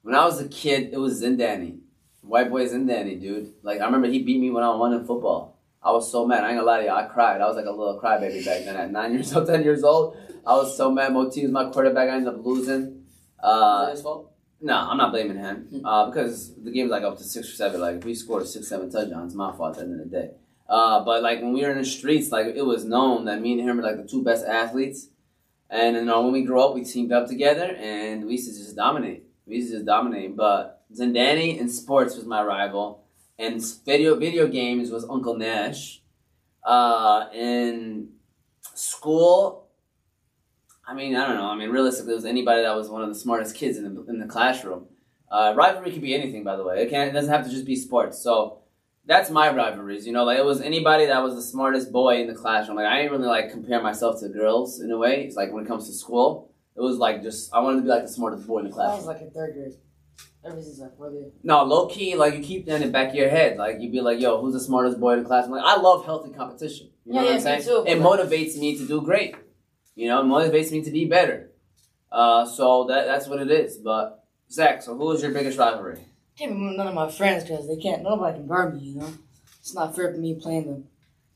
When 0.03 0.15
I 0.15 0.25
was 0.25 0.41
a 0.41 0.49
kid, 0.49 0.91
it 0.93 0.99
was 0.99 1.23
Zindani. 1.23 1.81
White 2.29 2.51
boy 2.51 2.67
Zindani, 2.67 3.21
dude. 3.21 3.55
Like, 3.63 3.81
I 3.81 3.85
remember 3.87 4.09
he 4.09 4.23
beat 4.23 4.41
me 4.41 4.51
when 4.51 4.63
I 4.63 4.75
won 4.75 4.93
in 4.93 5.05
football. 5.05 5.59
I 5.83 5.93
was 5.93 6.11
so 6.11 6.27
mad. 6.27 6.45
I 6.45 6.49
ain't 6.49 6.57
gonna 6.59 6.67
lie 6.67 6.79
to 6.81 6.85
you. 6.85 6.91
I 6.91 7.05
cried. 7.05 7.41
I 7.41 7.47
was 7.47 7.57
like 7.57 7.67
a 7.67 7.71
little 7.71 7.99
crybaby 8.03 8.45
back 8.45 8.65
then. 8.65 8.77
At 8.77 8.91
nine 8.91 9.13
years 9.17 9.35
old, 9.35 9.47
ten 9.47 9.63
years 9.63 9.83
old, 9.85 10.17
I 10.47 10.55
was 10.57 10.77
so 10.77 10.91
mad. 10.91 11.13
Moti 11.13 11.43
was 11.43 11.53
my 11.53 11.71
quarterback. 11.71 12.09
I 12.11 12.17
ended 12.17 12.35
up 12.35 12.45
losing. 12.45 12.83
Is 12.83 12.95
Uh, 13.43 13.91
his 13.91 14.03
fault? 14.03 14.33
no, 14.61 14.75
I'm 14.75 14.97
not 14.99 15.13
blaming 15.13 15.39
him 15.39 15.83
uh, 15.85 16.07
because 16.07 16.53
the 16.57 16.73
game's 16.73 16.91
like 16.91 17.05
up 17.05 17.17
to 17.19 17.25
six 17.25 17.49
or 17.49 17.53
seven. 17.53 17.81
Like 17.81 18.05
we 18.05 18.15
scored 18.15 18.47
six, 18.47 18.67
seven 18.69 18.91
touchdowns, 18.91 19.33
it's 19.33 19.37
my 19.37 19.53
fault 19.57 19.79
at 19.79 19.87
the 19.87 19.93
end 19.93 20.01
of 20.01 20.11
the 20.11 20.17
day. 20.21 20.31
Uh, 20.69 21.05
but 21.05 21.23
like 21.23 21.41
when 21.41 21.53
we 21.53 21.63
were 21.63 21.71
in 21.71 21.79
the 21.79 21.85
streets, 21.85 22.31
like 22.33 22.47
it 22.47 22.67
was 22.67 22.85
known 22.85 23.25
that 23.27 23.41
me 23.41 23.53
and 23.53 23.61
him 23.67 23.77
were 23.77 23.83
like 23.85 23.97
the 23.97 24.07
two 24.07 24.23
best 24.25 24.45
athletes. 24.45 25.09
And 25.71 25.97
you 25.97 26.05
know 26.05 26.23
when 26.23 26.33
we 26.33 26.43
grew 26.43 26.61
up, 26.61 26.75
we 26.75 26.83
teamed 26.85 27.13
up 27.13 27.29
together 27.29 27.67
and 27.79 28.27
we 28.27 28.33
used 28.33 28.49
to 28.53 28.59
just 28.59 28.75
dominate. 28.75 29.23
We 29.47 29.57
used 29.57 29.69
to 29.71 29.75
just 29.77 29.87
dominate. 29.87 30.37
But 30.37 30.78
Zindani 30.95 31.59
in 31.59 31.69
sports 31.69 32.17
was 32.17 32.25
my 32.25 32.43
rival, 32.43 33.05
and 33.39 33.63
video 33.85 34.15
video 34.17 34.47
games 34.49 34.91
was 34.91 35.05
Uncle 35.09 35.37
Nash. 35.37 36.03
Uh, 36.65 37.29
in 37.33 38.09
school, 38.75 39.69
I 40.87 40.95
mean, 40.95 41.15
I 41.15 41.27
don't 41.27 41.37
know. 41.37 41.47
I 41.47 41.57
mean, 41.57 41.71
realistically, 41.71 42.13
it 42.13 42.17
was 42.17 42.25
anybody 42.25 42.63
that 42.63 42.75
was 42.75 42.89
one 42.89 43.03
of 43.03 43.09
the 43.09 43.15
smartest 43.15 43.55
kids 43.55 43.77
in 43.79 43.85
the 43.95 44.05
in 44.09 44.19
the 44.19 44.27
classroom. 44.27 44.87
Uh, 45.31 45.53
rivalry 45.55 45.93
could 45.93 46.01
be 46.03 46.15
anything, 46.15 46.43
by 46.43 46.57
the 46.57 46.65
way. 46.65 46.83
It 46.83 46.91
can't. 46.91 47.11
It 47.11 47.13
doesn't 47.13 47.33
have 47.33 47.45
to 47.45 47.51
just 47.51 47.67
be 47.67 47.77
sports. 47.77 48.19
So 48.19 48.61
that's 49.05 49.29
my 49.31 49.51
rivalries. 49.51 50.07
You 50.07 50.13
know, 50.15 50.25
like 50.25 50.39
it 50.39 50.45
was 50.45 50.61
anybody 50.63 51.05
that 51.07 51.23
was 51.23 51.35
the 51.35 51.43
smartest 51.43 51.93
boy 51.93 52.21
in 52.23 52.27
the 52.29 52.35
classroom. 52.35 52.77
Like 52.79 52.87
I 52.87 52.97
didn't 53.03 53.13
really 53.13 53.29
like 53.29 53.51
compare 53.51 53.83
myself 53.83 54.21
to 54.21 54.29
girls 54.31 54.81
in 54.81 54.91
a 54.91 54.97
way. 54.97 55.25
It's 55.25 55.37
like 55.37 55.53
when 55.53 55.65
it 55.65 55.69
comes 55.69 55.87
to 55.87 55.93
school, 55.93 56.51
it 56.77 56.81
was 56.81 56.97
like 56.97 57.23
just 57.23 57.53
I 57.53 57.61
wanted 57.61 57.79
to 57.79 57.83
be 57.83 57.89
like 57.89 58.03
the 58.03 58.09
smartest 58.09 58.47
boy 58.47 58.61
in 58.61 58.65
the 58.65 58.71
I 58.71 58.75
class. 58.75 58.97
was 58.99 59.07
like 59.07 59.21
in 59.21 59.31
third 59.31 59.53
grade. 59.53 59.75
Ever 60.45 60.63
since 60.63 60.79
like 60.79 60.97
fourth 60.97 61.13
grade. 61.13 61.33
No, 61.43 61.65
low 61.65 61.87
key, 61.87 62.15
like 62.15 62.35
you 62.35 62.41
keep 62.41 62.67
that 62.67 62.77
in 62.77 62.83
the 62.83 62.89
back 62.89 63.09
of 63.11 63.15
your 63.17 63.29
head. 63.29 63.59
Like 63.59 63.81
you'd 63.81 63.93
be 63.93 64.01
like, 64.01 64.21
"Yo, 64.21 64.41
who's 64.41 64.55
the 64.55 64.61
smartest 64.61 64.99
boy 65.01 65.15
in 65.15 65.23
the 65.23 65.29
class?" 65.29 65.45
I'm 65.47 65.51
like, 65.51 65.65
I 65.65 65.77
love 65.81 66.05
healthy 66.05 66.31
competition. 66.31 66.89
You 67.05 67.13
know 67.15 67.21
Yeah, 67.23 67.35
what 67.35 67.43
yeah, 67.45 67.51
I'm 67.51 67.59
me 67.59 67.63
saying? 67.65 67.85
too, 67.85 67.91
It 67.91 67.99
motivates 67.99 68.57
me 68.59 68.79
to 68.79 68.87
do 68.87 69.03
great. 69.03 69.35
You 69.95 70.09
know, 70.09 70.21
it 70.21 70.25
motivates 70.25 70.71
me 70.71 70.83
to 70.83 70.91
be 70.91 71.07
better. 71.07 71.51
Uh, 72.11 72.47
so 72.47 72.85
that 72.89 73.07
that's 73.07 73.27
what 73.27 73.41
it 73.41 73.51
is. 73.51 73.77
But 73.79 74.25
Zach, 74.51 74.83
so 74.83 74.97
who 74.97 75.11
is 75.13 75.23
your 75.23 75.33
biggest 75.33 75.59
rivalry? 75.59 75.99
Can't 76.39 76.53
be 76.53 76.77
none 76.77 76.87
of 76.87 76.95
my 76.95 77.11
friends 77.11 77.43
because 77.45 77.67
they 77.67 77.77
can't. 77.77 78.03
Nobody 78.03 78.39
can 78.39 78.47
guard 78.47 78.75
me. 78.81 78.89
You 78.91 79.01
know, 79.01 79.13
it's 79.59 79.75
not 79.75 79.95
fair 79.97 80.13
for 80.13 80.19
me 80.19 80.35
playing 80.35 80.67
them. 80.69 80.85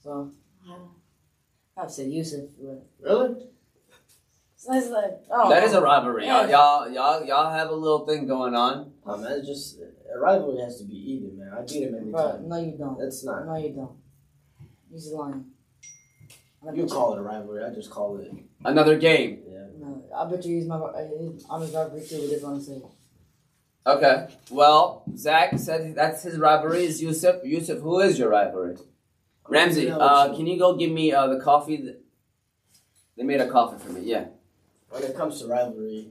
So 0.02 0.30
I've 1.76 1.90
said 1.90 2.10
Yusuf. 2.10 2.48
But 2.60 2.86
Really? 3.00 3.46
It's 4.70 4.90
like 4.90 5.22
oh 5.30 5.48
That 5.48 5.64
is 5.64 5.72
a 5.72 5.80
rivalry. 5.80 6.26
Yeah. 6.26 6.42
Y'all, 6.42 6.50
y'all, 6.50 6.90
y'all, 6.90 7.26
y'all 7.26 7.52
have 7.52 7.70
a 7.70 7.74
little 7.74 8.06
thing 8.06 8.26
going 8.26 8.54
on. 8.54 8.92
Oh 9.04 9.16
man, 9.16 9.32
it's 9.32 9.46
just 9.46 9.78
a 10.14 10.18
rivalry 10.18 10.60
has 10.62 10.78
to 10.78 10.84
be 10.84 10.94
even, 10.94 11.38
man. 11.38 11.52
I 11.56 11.62
beat 11.62 11.82
him 11.82 11.94
every 11.94 12.12
But 12.12 12.32
time. 12.32 12.48
no, 12.48 12.58
you 12.58 12.76
don't. 12.78 12.98
That's 12.98 13.24
not. 13.24 13.46
No, 13.46 13.56
you 13.56 13.72
don't. 13.72 13.96
He's 14.90 15.10
lying. 15.12 15.46
You 16.64 16.82
bet 16.82 16.90
call 16.90 17.14
it 17.14 17.18
a 17.18 17.22
rivalry. 17.22 17.64
I 17.64 17.74
just 17.74 17.90
call 17.90 18.18
it. 18.18 18.30
Another 18.64 18.96
game. 18.96 19.42
Yeah. 19.48 19.66
No, 19.78 20.04
I 20.16 20.30
bet 20.30 20.44
you 20.44 20.56
he's 20.56 20.66
my 20.66 20.76
I'm 20.76 21.38
on 21.50 21.62
his 21.62 21.72
rivalry 21.72 22.06
too. 22.06 22.20
But 22.20 22.30
just 22.30 22.44
want 22.44 22.60
to 22.60 22.64
say. 22.64 22.82
Okay. 23.84 24.28
Well, 24.50 25.02
Zach 25.16 25.58
said 25.58 25.96
that's 25.96 26.22
his 26.22 26.38
rivalry. 26.38 26.84
Is 26.84 27.02
Yusuf? 27.02 27.44
Yusuf, 27.44 27.80
who 27.80 27.98
is 28.00 28.18
your 28.18 28.28
rivalry? 28.30 28.76
Ramsey, 29.48 29.90
uh, 29.90 30.34
can 30.34 30.46
you 30.46 30.58
go 30.58 30.76
give 30.76 30.92
me 30.92 31.12
uh, 31.12 31.26
the 31.26 31.40
coffee? 31.40 31.76
That... 31.78 32.00
They 33.16 33.24
made 33.24 33.40
a 33.40 33.50
coffee 33.50 33.82
for 33.84 33.92
me. 33.92 34.02
Yeah. 34.02 34.26
When 34.92 35.02
it 35.04 35.16
comes 35.16 35.40
to 35.40 35.46
rivalry, 35.48 36.08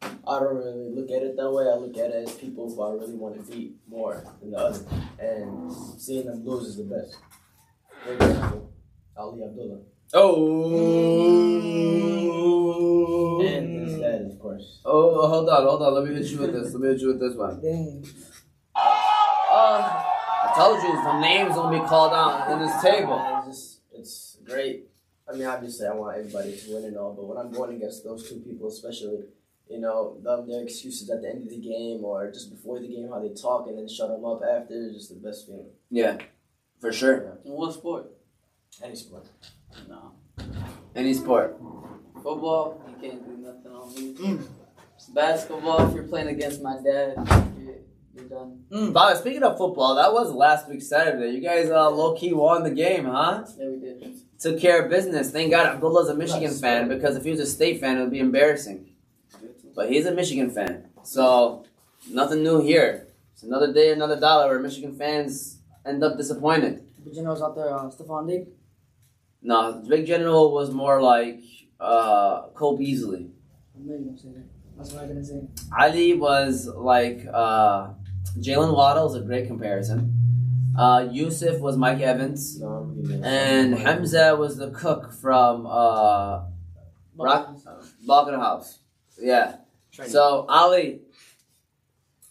I 0.00 0.38
don't 0.38 0.54
really 0.56 0.90
look 0.94 1.10
at 1.10 1.22
it 1.24 1.36
that 1.36 1.50
way. 1.50 1.64
I 1.64 1.74
look 1.74 1.98
at 1.98 2.10
it 2.10 2.28
as 2.28 2.34
people 2.36 2.72
who 2.72 2.80
I 2.80 2.92
really 2.92 3.14
want 3.16 3.34
to 3.34 3.42
beat 3.52 3.74
more 3.88 4.22
than 4.40 4.52
the 4.52 4.58
other, 4.58 4.78
and 5.18 5.72
seeing 5.98 6.26
them 6.26 6.44
lose 6.44 6.68
is 6.68 6.76
the 6.76 6.84
best. 6.84 7.16
For 8.04 8.12
example, 8.14 8.70
Ali 9.16 9.42
Abdullah 9.42 9.80
Oh. 10.14 10.68
and 13.44 13.88
his 13.88 13.98
dad, 13.98 14.20
of 14.30 14.38
course. 14.38 14.80
Oh, 14.84 15.26
hold 15.26 15.48
on, 15.48 15.62
hold 15.64 15.82
on. 15.82 15.94
Let 15.94 16.04
me 16.08 16.14
hit 16.14 16.26
you 16.30 16.38
with 16.38 16.52
this. 16.52 16.72
Let 16.72 16.80
me 16.80 16.88
hit 16.90 17.00
you 17.00 17.08
with 17.08 17.18
this 17.20 17.34
one. 17.34 17.60
Dang. 17.60 18.06
Uh, 18.76 20.04
I 20.44 20.52
told 20.56 20.80
you 20.82 20.92
the 20.92 21.18
names 21.20 21.54
gonna 21.56 21.80
be 21.80 21.84
called 21.88 22.12
out 22.12 22.52
in 22.52 22.60
this 22.60 22.80
table. 22.82 23.20
It's 23.48 23.58
just 23.58 23.80
it's 23.92 24.36
great. 24.44 24.86
I 25.32 25.36
mean, 25.36 25.46
obviously, 25.46 25.86
I 25.86 25.94
want 25.94 26.18
everybody 26.18 26.54
to 26.56 26.74
win 26.74 26.84
and 26.84 26.96
all, 26.98 27.14
but 27.14 27.26
when 27.26 27.38
I'm 27.38 27.50
going 27.50 27.76
against 27.76 28.04
those 28.04 28.28
two 28.28 28.40
people, 28.40 28.68
especially, 28.68 29.20
you 29.66 29.80
know, 29.80 30.18
them 30.22 30.46
their 30.46 30.62
excuses 30.62 31.08
at 31.08 31.22
the 31.22 31.30
end 31.30 31.44
of 31.44 31.48
the 31.48 31.56
game 31.56 32.04
or 32.04 32.30
just 32.30 32.50
before 32.50 32.80
the 32.80 32.88
game, 32.88 33.08
how 33.08 33.18
they 33.18 33.32
talk 33.32 33.66
and 33.66 33.78
then 33.78 33.88
shut 33.88 34.10
them 34.10 34.24
up 34.26 34.42
after 34.42 34.74
is 34.74 34.94
just 34.94 35.08
the 35.08 35.26
best 35.26 35.46
feeling. 35.46 35.70
Yeah, 35.90 36.18
for 36.80 36.92
sure. 36.92 37.38
In 37.46 37.52
what 37.52 37.72
sport? 37.72 38.10
Any 38.82 38.94
sport. 38.94 39.26
No. 39.88 40.12
Any 40.94 41.14
sport. 41.14 41.58
Football, 42.22 42.82
you 42.88 43.08
can't 43.08 43.24
do 43.24 43.36
nothing 43.38 43.72
on 43.72 43.94
me. 43.94 44.14
Mm. 44.14 44.46
Basketball, 45.14 45.88
if 45.88 45.94
you're 45.94 46.04
playing 46.04 46.28
against 46.28 46.62
my 46.62 46.76
dad, 46.76 47.14
you're, 47.58 47.76
you're 48.14 48.28
done. 48.28 48.92
By 48.92 49.14
the 49.14 49.18
speaking 49.18 49.42
of 49.42 49.56
football, 49.56 49.94
that 49.94 50.12
was 50.12 50.30
last 50.30 50.68
week 50.68 50.82
Saturday. 50.82 51.30
You 51.30 51.40
guys 51.40 51.70
uh, 51.70 51.90
low 51.90 52.14
key 52.14 52.34
won 52.34 52.62
the 52.62 52.70
game, 52.70 53.06
huh? 53.06 53.44
Yeah, 53.58 53.68
we 53.68 53.80
did. 53.80 54.20
Took 54.42 54.58
care 54.58 54.82
of 54.82 54.90
business. 54.90 55.30
Thank 55.30 55.52
God 55.52 55.66
Abdullah's 55.66 56.08
a 56.08 56.16
Michigan 56.16 56.52
fan 56.52 56.88
because 56.88 57.16
if 57.16 57.22
he 57.22 57.30
was 57.30 57.38
a 57.38 57.46
state 57.46 57.80
fan, 57.80 57.96
it 57.96 58.00
would 58.00 58.10
be 58.10 58.18
embarrassing. 58.18 58.88
But 59.72 59.88
he's 59.88 60.04
a 60.04 60.12
Michigan 60.12 60.50
fan, 60.50 60.88
so 61.04 61.64
nothing 62.10 62.42
new 62.42 62.60
here. 62.60 63.06
It's 63.32 63.44
another 63.44 63.72
day, 63.72 63.92
another 63.92 64.18
dollar 64.18 64.48
where 64.48 64.58
Michigan 64.58 64.96
fans 64.96 65.58
end 65.86 66.02
up 66.02 66.16
disappointed. 66.16 66.84
The 67.04 67.12
generals 67.12 67.40
out 67.40 67.54
there, 67.54 67.72
uh, 67.72 67.88
Stefon 67.90 68.26
Diggs. 68.26 68.48
No, 69.42 69.80
big 69.88 70.06
general 70.06 70.52
was 70.52 70.72
more 70.72 71.00
like 71.00 71.40
uh, 71.78 72.48
Cole 72.48 72.76
Beasley. 72.76 73.30
I 73.76 73.78
knew 73.80 73.92
you 73.92 74.04
gonna 74.06 74.18
say 74.18 74.28
that. 74.34 74.44
That's 74.76 74.92
what 74.92 75.04
I'm 75.04 75.08
gonna 75.08 75.24
say. 75.24 75.46
Ali 75.78 76.14
was 76.14 76.66
like 76.66 77.26
uh, 77.32 77.90
Jaylen 78.38 78.74
Waddle 78.74 79.08
is 79.08 79.22
a 79.22 79.24
great 79.24 79.46
comparison. 79.46 80.21
Uh, 80.76 81.08
Yusuf 81.10 81.60
was 81.60 81.76
Mike 81.76 82.00
Evans, 82.00 82.58
No, 82.60 82.66
I'm 82.68 83.02
giving 83.02 83.24
and 83.24 83.74
Hamza 83.74 84.36
was 84.36 84.56
the 84.56 84.70
cook 84.70 85.12
from 85.12 85.66
uh, 85.66 86.44
Rock 87.16 87.56
Balkan 88.06 88.34
House. 88.40 88.78
Yeah. 89.20 89.56
Training. 89.92 90.12
So 90.12 90.46
Ali, 90.48 91.02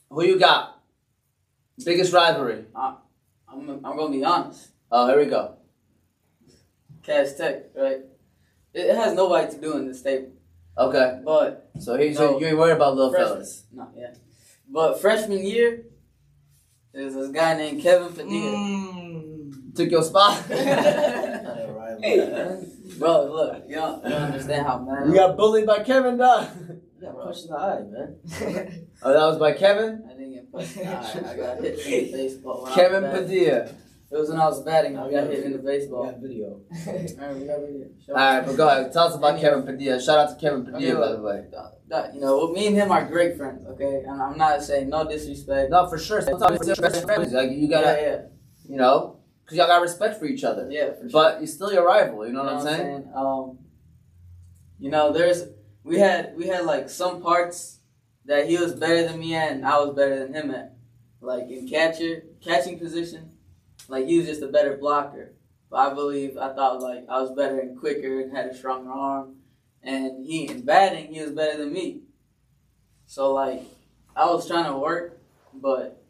who 0.10 0.24
you 0.26 0.40
got? 0.40 0.82
Biggest 1.86 2.12
rivalry. 2.14 2.66
I'm, 2.76 2.96
I'm 3.48 3.96
gonna 3.98 4.10
be 4.10 4.24
honest. 4.24 4.70
Oh, 4.92 5.08
here 5.08 5.20
we 5.20 5.26
go. 5.26 5.56
Cass 7.04 7.36
Tech, 7.36 7.66
right? 7.76 8.00
It, 8.74 8.80
it 8.88 8.96
has 8.96 9.14
nobody 9.14 9.52
to 9.54 9.62
do 9.62 9.78
in 9.78 9.88
the 9.88 9.94
state, 9.94 10.30
Okay. 10.78 11.20
but 11.24 11.70
So 11.80 11.98
here, 11.98 12.12
No. 12.14 12.40
you 12.40 12.48
ain't 12.48 12.58
worried 12.58 12.76
about 12.76 12.96
little 12.96 13.12
Freshman. 13.12 13.34
fellas. 13.34 13.64
no, 13.72 13.88
yeah. 13.96 14.14
But 14.70 15.00
freshman 15.02 15.46
year, 15.46 15.86
there's 16.94 17.14
this 17.14 17.30
guy 17.30 17.56
named 17.56 17.82
Kevin 17.82 18.10
Padilla. 18.14 18.58
Mm. 18.58 19.76
Took 19.76 19.92
your 19.92 20.04
spot. 20.04 20.44
a 20.52 21.74
rival. 22.02 22.68
Bro, 23.00 23.32
look, 23.32 23.64
you 23.68 23.76
don't, 23.76 24.04
you 24.04 24.10
don't 24.10 24.22
understand 24.22 24.68
how 24.68 24.80
mad. 24.80 25.08
you 25.08 25.14
got 25.14 25.38
bullied 25.38 25.66
by 25.66 25.84
Kevin, 25.84 26.18
dog. 26.18 26.48
You 27.02 27.08
got 27.08 27.24
pushed 27.24 27.46
in 27.46 27.52
the 27.52 27.58
eye, 27.58 27.82
man. 27.82 28.88
Oh, 29.02 29.12
that 29.12 29.26
was 29.26 29.40
by 29.40 29.54
Kevin. 29.54 30.04
I 30.08 30.14
didn't 30.14 30.34
get 30.34 30.52
pushed. 30.52 30.78
in 30.78 30.84
the 30.84 30.90
eye. 30.96 31.32
I 31.32 31.36
got 31.36 31.62
hit 31.64 31.88
in 31.88 32.12
the 32.12 32.12
baseball. 32.12 32.64
when 32.64 32.74
Kevin 32.76 33.04
was. 33.04 33.22
Padilla. 33.22 33.70
It 34.12 34.18
was 34.18 34.30
when 34.30 34.40
I 34.40 34.46
was 34.46 34.62
batting. 34.64 34.98
I 34.98 35.10
got 35.10 35.28
hit 35.28 35.46
in 35.46 35.54
the 35.54 35.60
We 35.60 35.66
baseball. 35.66 36.04
got 36.04 36.20
video. 36.20 36.60
Alright, 36.86 37.36
we 37.38 37.48
got 37.48 37.62
video. 37.62 37.88
Show 38.06 38.14
All 38.14 38.18
right, 38.18 38.46
but 38.46 38.58
go 38.58 38.68
ahead. 38.68 38.92
Tell 38.92 39.08
us 39.08 39.16
about 39.16 39.40
Kevin 39.40 39.64
Padilla. 39.64 40.02
Shout 40.02 40.20
out 40.20 40.30
to 40.30 40.36
Kevin 40.36 40.66
Padilla, 40.66 41.00
by 41.00 41.12
the 41.14 41.22
way. 41.22 41.46
That, 41.88 42.14
you 42.14 42.20
know, 42.20 42.52
me 42.52 42.68
and 42.68 42.76
him 42.76 42.92
are 42.92 43.06
great 43.06 43.38
friends, 43.38 43.66
okay? 43.68 44.04
And 44.06 44.22
I'm 44.22 44.38
not 44.38 44.62
saying 44.64 44.90
no 44.90 45.08
disrespect. 45.08 45.72
No, 45.72 45.88
for 45.88 45.98
sure. 45.98 46.22
Sometimes 46.22 46.68
it's 46.68 46.80
best 46.80 47.04
friends. 47.06 47.32
Like 47.32 47.52
you 47.52 47.70
gotta, 47.70 48.02
yeah, 48.02 48.22
you 48.70 48.76
know, 48.78 49.20
because 49.46 49.58
y'all 49.58 49.68
got 49.68 49.82
respect 49.82 50.20
for 50.20 50.26
each 50.26 50.44
other. 50.44 50.68
yeah, 50.70 50.90
for 50.94 51.10
sure. 51.10 51.10
But 51.12 51.40
you're 51.40 51.48
still 51.48 51.72
your 51.72 51.86
rival. 51.86 52.28
You 52.28 52.34
know 52.34 52.44
what 52.44 52.54
I'm 52.54 52.62
saying? 52.62 53.12
Um, 53.16 53.60
you 54.78 54.90
know, 54.90 55.14
there's 55.14 55.46
we 55.84 56.00
had 56.00 56.34
we 56.38 56.48
had 56.48 56.66
like 56.66 56.90
some 56.90 57.22
parts 57.22 57.80
that 58.26 58.48
he 58.48 58.58
was 58.58 58.74
better 58.74 59.08
than 59.08 59.20
me 59.20 59.36
at, 59.36 59.52
and 59.54 59.66
I 59.66 59.80
was 59.80 59.96
better 59.96 60.20
than 60.20 60.34
him 60.34 60.52
at. 60.52 60.76
Like 61.22 61.50
in 61.50 61.68
catcher, 61.68 62.24
catching 62.44 62.80
position, 62.80 63.31
like 63.92 64.08
he 64.08 64.18
was 64.18 64.28
just 64.28 64.42
a 64.42 64.48
better 64.48 64.78
blocker. 64.78 65.34
But 65.70 65.92
I 65.92 65.94
believe 65.94 66.38
I 66.38 66.54
thought 66.54 66.82
like 66.82 67.06
I 67.10 67.22
was 67.22 67.32
better 67.32 67.60
and 67.60 67.78
quicker 67.80 68.22
and 68.22 68.36
had 68.36 68.48
a 68.48 68.56
stronger 68.56 68.92
arm, 68.92 69.36
and 69.84 70.26
he 70.26 70.48
in 70.48 70.62
batting 70.62 71.14
he 71.14 71.22
was 71.22 71.32
better 71.32 71.58
than 71.58 71.72
me. 71.72 72.02
So 73.06 73.34
like 73.34 73.64
I 74.16 74.26
was 74.26 74.48
trying 74.48 74.66
to 74.66 74.78
work, 74.78 75.22
but 75.54 76.04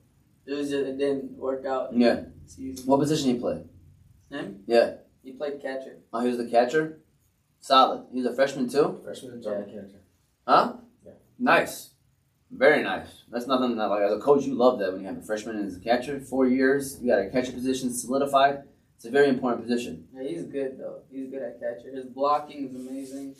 it 0.45 0.53
was 0.53 0.69
just 0.69 0.87
it 0.87 0.97
didn't 0.97 1.37
work 1.37 1.65
out. 1.65 1.93
Yeah. 1.93 2.23
Excuse. 2.45 2.85
What 2.85 2.99
position 2.99 3.33
he 3.33 3.39
play? 3.39 3.63
Him? 4.29 4.63
Yeah. 4.65 4.95
He 5.23 5.31
played 5.33 5.61
catcher. 5.61 5.97
Oh, 6.11 6.21
he 6.21 6.29
was 6.29 6.37
the 6.37 6.49
catcher. 6.49 6.99
Solid. 7.59 8.05
He's 8.11 8.25
a 8.25 8.33
freshman 8.33 8.67
too. 8.67 8.99
Freshman 9.03 9.33
and 9.33 9.43
junior 9.43 9.65
catcher. 9.65 10.01
Huh? 10.47 10.73
Yeah. 11.05 11.11
Nice. 11.37 11.90
Very 12.51 12.83
nice. 12.83 13.23
That's 13.31 13.47
nothing 13.47 13.77
that 13.77 13.87
like 13.87 14.03
as 14.03 14.11
a 14.13 14.19
coach 14.19 14.43
you 14.45 14.55
love 14.55 14.79
that 14.79 14.91
when 14.91 15.01
you 15.01 15.07
have 15.07 15.17
a 15.17 15.21
freshman 15.21 15.55
and 15.57 15.67
as 15.67 15.77
a 15.77 15.79
catcher, 15.79 16.19
four 16.19 16.47
years, 16.47 16.99
you 17.01 17.09
got 17.09 17.19
a 17.19 17.29
catcher 17.29 17.53
position 17.53 17.93
solidified. 17.93 18.63
It's 18.97 19.05
a 19.05 19.09
very 19.09 19.29
important 19.29 19.63
position. 19.63 20.07
Yeah, 20.13 20.27
he's 20.27 20.43
good 20.43 20.77
though. 20.77 20.99
He's 21.09 21.29
good 21.29 21.41
at 21.41 21.59
catcher. 21.59 21.95
His 21.95 22.05
blocking 22.05 22.67
is 22.69 22.75
amazing. 22.75 23.35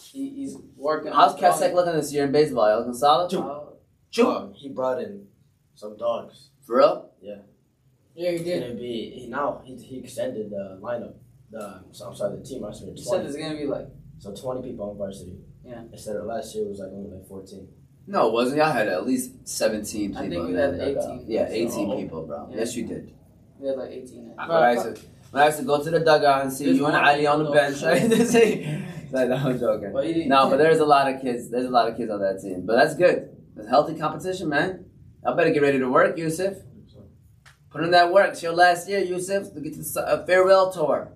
He, 0.00 0.30
he's 0.30 0.56
working. 0.76 1.12
How's 1.12 1.34
on 1.34 1.40
Kasek 1.40 1.74
looking 1.74 1.92
this 1.94 2.12
year 2.12 2.24
in 2.24 2.32
baseball? 2.32 2.70
You 2.70 2.78
looking 2.78 2.94
solid? 2.94 3.32
Uh, 3.34 4.26
Um, 4.26 4.54
he 4.54 4.68
brought 4.70 5.00
in 5.02 5.26
some 5.74 5.96
dogs. 5.96 6.48
For 6.66 6.78
real? 6.78 7.10
Yeah, 7.20 7.36
Yeah, 8.14 8.30
he 8.30 8.36
It's 8.36 8.44
did. 8.44 8.62
gonna 8.62 8.74
be 8.74 9.10
he, 9.14 9.26
now 9.28 9.60
he, 9.64 9.76
he 9.76 9.98
extended 9.98 10.50
the 10.50 10.78
lineup. 10.82 11.14
The 11.50 11.82
so 11.92 12.06
I'm 12.08 12.14
sorry, 12.14 12.36
the 12.38 12.42
team 12.44 12.62
roster 12.62 12.86
he 12.86 12.96
said 13.02 13.24
it's 13.26 13.36
gonna 13.36 13.56
be 13.56 13.66
like 13.66 13.86
So 14.18 14.34
twenty 14.34 14.62
people 14.68 14.90
on 14.90 14.96
varsity. 14.98 15.38
Yeah. 15.64 15.82
Instead 15.92 16.16
of 16.16 16.24
last 16.26 16.54
year 16.54 16.64
it 16.64 16.68
was 16.70 16.78
like 16.80 16.90
only 16.92 17.10
like 17.10 17.26
fourteen. 17.28 17.68
No, 18.10 18.28
it 18.28 18.32
wasn't. 18.32 18.56
Y'all 18.58 18.72
had 18.72 18.88
at 18.88 19.06
least 19.06 19.46
seventeen 19.46 20.08
people. 20.10 20.22
I 20.24 20.28
think 20.28 20.44
in 20.48 20.52
we 20.54 20.58
had 20.58 20.74
18. 20.80 21.24
Yeah, 21.28 21.46
eighteen 21.50 21.90
So- 21.90 21.96
people, 21.96 22.26
bro. 22.26 22.48
Yeah. 22.50 22.56
Yes, 22.60 22.74
you 22.74 22.86
did. 22.86 23.12
we 23.58 23.68
had 23.68 23.76
like 23.76 23.90
18. 23.90 24.28
When 24.34 24.50
I 24.50 24.72
used 24.72 24.84
to, 24.96 25.02
when 25.30 25.42
I 25.42 25.46
used 25.46 25.58
to 25.58 25.64
go 25.64 25.82
to 25.84 25.90
the 25.90 26.00
dugout 26.00 26.42
and 26.42 26.52
see 26.52 26.64
There's 26.64 26.78
you 26.78 26.86
and 26.86 26.94
one 26.94 27.04
Ali 27.04 27.26
on 27.26 27.38
the 27.40 27.44
though. 27.44 27.52
bench, 27.52 27.82
I 27.82 27.96
used 27.96 28.16
to 28.16 28.26
see. 28.26 28.84
Like, 29.10 29.28
no, 29.28 29.36
I'm 29.36 29.58
joking. 29.58 29.92
But 29.92 30.06
he, 30.06 30.24
No, 30.26 30.48
but 30.50 30.56
there's 30.58 30.80
a 30.80 30.84
lot 30.86 31.12
of 31.12 31.20
kids. 31.22 31.48
There's 31.50 31.64
a 31.66 31.70
lot 31.70 31.88
of 31.88 31.96
kids 31.96 32.10
on 32.10 32.20
that 32.20 32.40
team. 32.42 32.64
But 32.66 32.76
that's 32.76 32.94
good. 32.94 33.30
It's 33.56 33.68
healthy 33.68 33.94
competition, 33.98 34.48
man. 34.50 34.84
I 35.26 35.34
better 35.34 35.50
get 35.50 35.62
ready 35.62 35.78
to 35.78 35.88
work, 35.90 36.16
Yusuf. 36.18 36.54
Put 37.70 37.84
in 37.84 37.90
that 37.90 38.12
work. 38.12 38.30
It's 38.32 38.42
your 38.42 38.52
last 38.54 38.88
year, 38.88 39.00
Yusuf. 39.00 39.52
To 39.52 39.60
get 39.60 39.74
to 39.74 39.82
the 39.82 40.00
uh, 40.06 40.24
farewell 40.26 40.70
tour. 40.72 41.12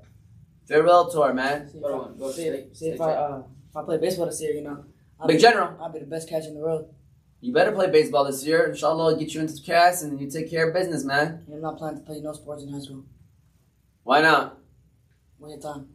Farewell 0.69 1.11
tour, 1.11 1.33
man. 1.33 1.69
See 1.71 1.79
if, 1.79 1.83
Go 1.83 2.15
I, 2.29 2.33
see, 2.33 2.43
straight, 2.43 2.67
if, 2.71 2.77
see 2.77 2.89
if 2.91 3.01
I 3.01 3.13
uh, 3.13 3.43
if 3.71 3.77
I 3.77 3.83
play 3.85 3.99
baseball 3.99 4.27
this 4.27 4.41
year, 4.43 4.53
you 4.53 4.63
know, 4.63 4.85
I'll 5.23 5.29
Big 5.29 5.37
be, 5.37 5.43
General. 5.43 5.77
I'll 5.81 5.93
be 5.93 6.01
the 6.01 6.07
best 6.07 6.29
catcher 6.29 6.49
in 6.49 6.55
the 6.55 6.61
world. 6.61 6.93
You 7.41 7.53
better 7.53 7.71
play 7.71 7.89
baseball 7.91 8.25
this 8.25 8.45
year. 8.45 8.65
Inshallah, 8.67 9.13
I'll 9.13 9.17
get 9.17 9.33
you 9.35 9.41
into 9.41 9.55
the 9.55 9.61
cast 9.63 10.03
and 10.03 10.21
you 10.21 10.29
take 10.29 10.51
care 10.51 10.69
of 10.69 10.75
business, 10.75 11.05
man. 11.05 11.45
And 11.47 11.55
I'm 11.55 11.61
not 11.63 11.79
planning 11.79 12.01
to 12.01 12.05
play 12.05 12.21
no 12.21 12.33
sports 12.33 12.63
in 12.65 12.73
high 12.73 12.81
school. 12.81 13.05
Why 14.03 14.21
not? 14.21 14.59
Waste 15.39 15.59
of 15.65 15.75
time. 15.75 15.89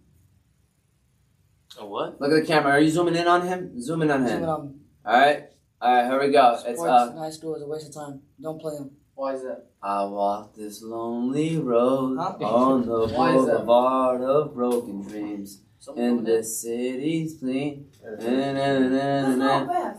A 1.79 1.85
what? 1.85 2.19
Look 2.21 2.31
at 2.31 2.41
the 2.41 2.47
camera. 2.47 2.71
Are 2.73 2.79
you 2.79 2.89
zooming 2.89 3.15
in 3.15 3.27
on 3.27 3.45
him? 3.45 3.79
Zoom 3.81 4.01
in 4.01 4.11
on 4.11 4.23
Assuming 4.23 4.43
him. 4.43 4.49
I'm 4.49 4.79
All 5.05 5.19
right. 5.19 5.43
All 5.81 5.93
right. 5.93 6.05
Here 6.09 6.19
we 6.21 6.31
go. 6.31 6.53
It's 6.53 6.61
sports 6.61 6.79
uh. 6.81 7.09
in 7.11 7.17
high 7.17 7.29
school 7.29 7.55
is 7.55 7.61
a 7.63 7.67
waste 7.67 7.87
of 7.89 7.93
time. 7.93 8.21
Don't 8.41 8.59
play 8.61 8.75
them. 8.77 8.91
Why 9.15 9.33
is 9.33 9.41
that? 9.43 9.65
I 9.81 10.03
walk 10.05 10.55
this 10.55 10.81
lonely 10.81 11.57
road 11.57 12.17
Huh? 12.17 12.37
on 12.45 12.85
the 12.85 13.07
Why 13.13 13.35
is 13.35 13.45
that? 13.45 13.65
boulevard 13.65 14.21
of 14.21 14.53
broken 14.53 15.01
dreams. 15.01 15.61
Someone 15.79 16.03
In 16.03 16.23
the 16.23 16.43
city's 16.43 17.37
clean. 17.39 17.87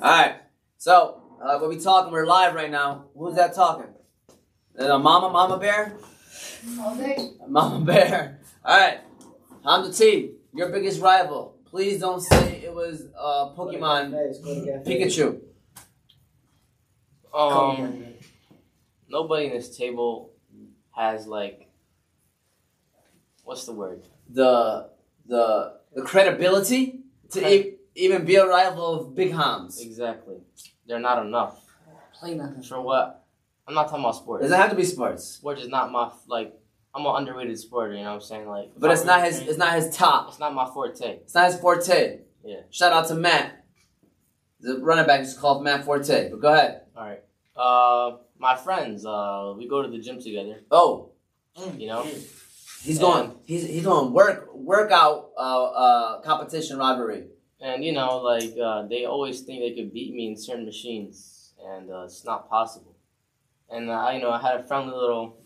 All 0.03 0.11
right. 0.11 0.37
So, 0.77 1.23
uh, 1.43 1.59
we'll 1.61 1.71
be 1.71 1.81
talking. 1.81 2.13
We're 2.13 2.27
live 2.27 2.55
right 2.55 2.71
now. 2.71 3.07
Who's 3.17 3.37
that 3.37 3.55
talking? 3.55 3.93
Uh, 4.79 4.99
Mama, 4.99 5.31
Mama 5.31 5.59
Bear? 5.59 5.97
Mama 7.49 7.85
Bear. 7.85 8.41
All 8.65 8.79
right. 8.79 8.99
Hamza 9.65 9.93
T, 9.93 10.33
your 10.55 10.69
biggest 10.71 11.01
rival. 11.01 11.57
Please 11.67 12.01
don't 12.01 12.21
say 12.21 12.63
it 12.65 12.73
was 12.73 13.07
uh, 13.19 13.51
Pokemon 13.57 14.13
Pikachu. 14.87 15.41
Um, 17.35 18.05
nobody 19.09 19.47
in 19.47 19.53
this 19.53 19.77
table 19.77 20.33
has 20.93 21.27
like, 21.27 21.69
what's 23.45 23.67
the 23.67 23.73
word? 23.73 24.03
The 24.31 24.91
the 25.27 25.78
the 25.99 26.05
credibility 26.05 27.01
to 27.31 27.53
e- 27.55 27.75
even 27.95 28.25
be 28.25 28.37
a 28.37 28.47
rival 28.47 28.95
of 29.01 29.15
Big 29.15 29.33
Hams. 29.33 29.81
Exactly. 29.81 30.37
They're 30.87 31.01
not 31.01 31.25
enough. 31.27 31.65
Play 32.15 32.35
nothing. 32.35 32.63
For 32.63 32.81
what? 32.81 33.25
I'm 33.67 33.75
not 33.75 33.89
talking 33.89 34.05
about 34.05 34.17
sports. 34.17 34.43
Doesn't 34.43 34.57
have 34.59 34.71
to 34.71 34.77
be 34.77 34.85
sports, 34.85 35.25
Sports 35.25 35.63
is 35.63 35.69
not 35.69 35.91
my 35.93 36.11
like. 36.27 36.55
I'm 36.95 37.05
an 37.05 37.15
underrated 37.17 37.59
sport. 37.59 37.91
You 37.93 37.99
know 37.99 38.05
what 38.05 38.11
I'm 38.15 38.21
saying? 38.23 38.49
Like, 38.49 38.71
but 38.79 38.91
it's 38.91 39.05
not 39.05 39.25
his. 39.25 39.41
It's 39.41 39.59
not 39.59 39.75
his 39.75 39.95
top. 39.95 40.29
It's 40.29 40.39
not 40.39 40.55
my 40.55 40.67
forte. 40.73 41.19
It's 41.25 41.35
not 41.35 41.51
his 41.53 41.61
forte. 41.61 42.21
Yeah. 42.45 42.61
Shout 42.71 42.93
out 42.93 43.07
to 43.09 43.15
Matt. 43.15 43.65
The 44.61 44.79
running 44.81 45.07
back 45.07 45.21
is 45.21 45.37
called 45.37 45.63
Matt 45.63 45.85
Forte. 45.85 46.31
But 46.31 46.41
go 46.41 46.53
ahead. 46.53 46.83
All 46.97 47.05
right. 47.05 47.23
Uh, 47.55 48.17
my 48.39 48.57
friends. 48.57 49.05
Uh, 49.05 49.55
we 49.57 49.69
go 49.69 49.83
to 49.83 49.89
the 49.89 49.99
gym 49.99 50.21
together. 50.21 50.61
Oh, 50.71 51.11
You 51.77 51.89
know. 51.89 52.07
He's 52.83 52.99
going. 52.99 53.35
He's 53.47 53.67
he's 53.67 53.85
going 53.85 54.13
work 54.13 54.49
workout 54.55 55.31
uh, 55.37 55.65
uh, 55.65 56.21
competition 56.23 56.79
rivalry. 56.79 57.27
and 57.61 57.85
you 57.85 57.93
know, 57.93 58.19
like 58.19 58.55
uh, 58.63 58.87
they 58.87 59.05
always 59.05 59.41
think 59.41 59.61
they 59.61 59.75
could 59.75 59.93
beat 59.93 60.15
me 60.15 60.29
in 60.29 60.37
certain 60.37 60.65
machines, 60.65 61.55
and 61.65 61.91
uh, 61.91 62.05
it's 62.05 62.25
not 62.25 62.49
possible. 62.49 62.97
And 63.71 63.91
uh, 63.91 63.93
I, 63.93 64.15
you 64.15 64.23
know, 64.23 64.31
I 64.31 64.41
had 64.41 64.61
a 64.61 64.63
friendly 64.63 64.95
little 64.95 65.39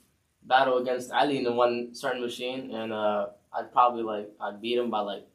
battle 0.43 0.79
against 0.79 1.11
Ali 1.11 1.39
in 1.39 1.45
the 1.45 1.53
one 1.53 1.95
certain 1.95 2.21
machine, 2.21 2.71
and 2.75 2.93
uh, 2.93 3.27
I'd 3.53 3.73
probably 3.73 4.03
like 4.03 4.31
I'd 4.41 4.61
beat 4.61 4.79
him 4.79 4.91
by 4.91 5.01
like 5.01 5.27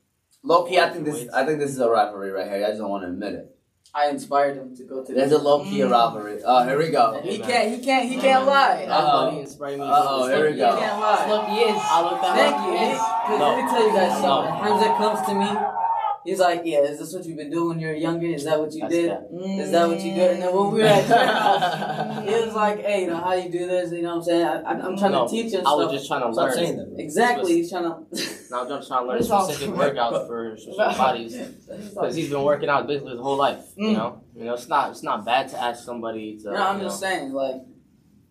Low 0.44 0.66
key, 0.66 0.80
I 0.80 0.90
think 0.90 1.06
this. 1.06 1.28
I 1.34 1.46
think 1.46 1.60
this 1.60 1.72
is 1.72 1.80
a 1.80 1.90
rivalry 1.90 2.32
right 2.32 2.48
here. 2.48 2.64
I 2.64 2.70
just 2.70 2.80
don't 2.80 2.90
want 2.90 3.04
to 3.04 3.10
admit 3.10 3.34
it. 3.34 3.57
I 3.96 4.10
inspired 4.10 4.58
him 4.58 4.76
to 4.78 4.84
go 4.84 5.04
to. 5.04 5.14
There's 5.14 5.32
a 5.32 5.38
low 5.40 5.64
key 5.64 5.80
Mm. 5.80 5.90
rivalry. 5.92 6.42
Oh, 6.46 6.64
here 6.64 6.78
we 6.78 6.90
go. 6.90 7.20
He 7.24 7.40
can't. 7.40 7.70
He 7.74 7.80
can't. 7.84 8.08
He 8.08 8.18
can't 8.18 8.46
lie. 8.46 8.86
Uh-oh. 8.88 9.18
Everybody 9.28 9.42
inspired 9.42 9.80
me. 9.80 9.86
Uh-oh, 9.86 10.28
here 10.28 10.50
we 10.52 10.56
go. 10.58 10.76
He 10.76 10.80
can't 10.82 11.00
lie. 11.02 11.26
Look, 11.30 11.46
he 11.48 11.58
is. 11.66 11.82
I 11.82 12.02
looked 12.04 12.24
at 12.24 12.36
Thank 12.36 12.56
you. 12.68 12.74
Yes. 12.74 13.02
No. 13.30 13.36
Let 13.48 13.58
me 13.58 13.70
tell 13.72 13.84
you 13.88 13.94
guys 13.96 14.22
No. 14.22 14.28
something. 14.28 14.54
Hamza 14.64 14.88
comes 15.02 15.20
to 15.28 15.34
me. 15.34 15.50
He's 16.28 16.40
like, 16.40 16.64
yeah, 16.66 16.80
is 16.80 17.00
this 17.00 17.14
what 17.14 17.24
you've 17.26 17.38
been 17.38 17.50
doing 17.50 17.70
when 17.70 17.80
you 17.80 17.88
were 17.88 17.94
younger? 17.94 18.28
Is 18.28 18.44
that 18.44 18.60
what 18.60 18.74
you 18.74 18.82
That's 18.82 18.94
did? 18.94 19.12
Is 19.64 19.72
that 19.72 19.88
what 19.88 20.02
you 20.02 20.14
did? 20.14 20.32
And 20.32 20.42
then 20.44 20.54
when 20.54 20.72
we 20.74 20.82
were 20.82 20.86
at 20.88 21.08
your 21.08 21.26
house, 21.26 22.26
he 22.28 22.46
was 22.46 22.54
like, 22.64 22.80
hey, 22.82 23.02
you 23.04 23.08
know, 23.08 23.16
how 23.18 23.34
do 23.34 23.42
you 23.44 23.50
do 23.50 23.66
this? 23.66 23.92
You 23.94 24.02
know 24.02 24.10
what 24.10 24.16
I'm 24.18 24.24
saying? 24.24 24.46
I, 24.46 24.56
I, 24.62 24.72
I'm 24.86 24.98
trying 24.98 25.14
No, 25.14 25.26
to 25.26 25.32
teach 25.32 25.54
him 25.54 25.66
I 25.66 25.74
was 25.74 25.86
stuff. 25.86 25.92
just 25.96 26.08
trying 26.10 26.24
to 26.28 26.34
Stop 26.34 26.46
learn. 26.48 26.54
saying 26.56 26.78
that. 26.78 26.96
Exactly. 27.00 27.54
He's 27.54 27.70
trying 27.72 27.84
to. 27.84 27.96
Now 28.52 28.62
I'm 28.64 28.68
just 28.70 28.88
trying 28.90 29.04
to 29.04 29.08
learn 29.10 29.24
specific 29.24 29.74
correct. 29.76 29.96
workouts 29.96 30.28
for 30.28 30.58
specific 30.58 30.98
bodies 30.98 31.38
because 31.94 32.16
he's 32.16 32.30
been 32.30 32.44
working 32.44 32.70
out 32.70 32.88
basically 32.88 33.12
his 33.12 33.22
whole 33.22 33.38
life. 33.38 33.60
You 33.78 33.88
Mm. 33.90 33.94
know, 33.94 34.22
you 34.36 34.44
know, 34.46 34.54
it's 34.54 34.68
not 34.68 34.92
it's 34.92 35.04
not 35.04 35.24
bad 35.26 35.48
to 35.50 35.62
ask 35.62 35.84
somebody 35.86 36.38
to. 36.40 36.52
No, 36.52 36.56
I'm 36.62 36.78
you 36.80 36.86
just 36.86 37.02
know. 37.02 37.08
saying, 37.10 37.32
like, 37.34 37.62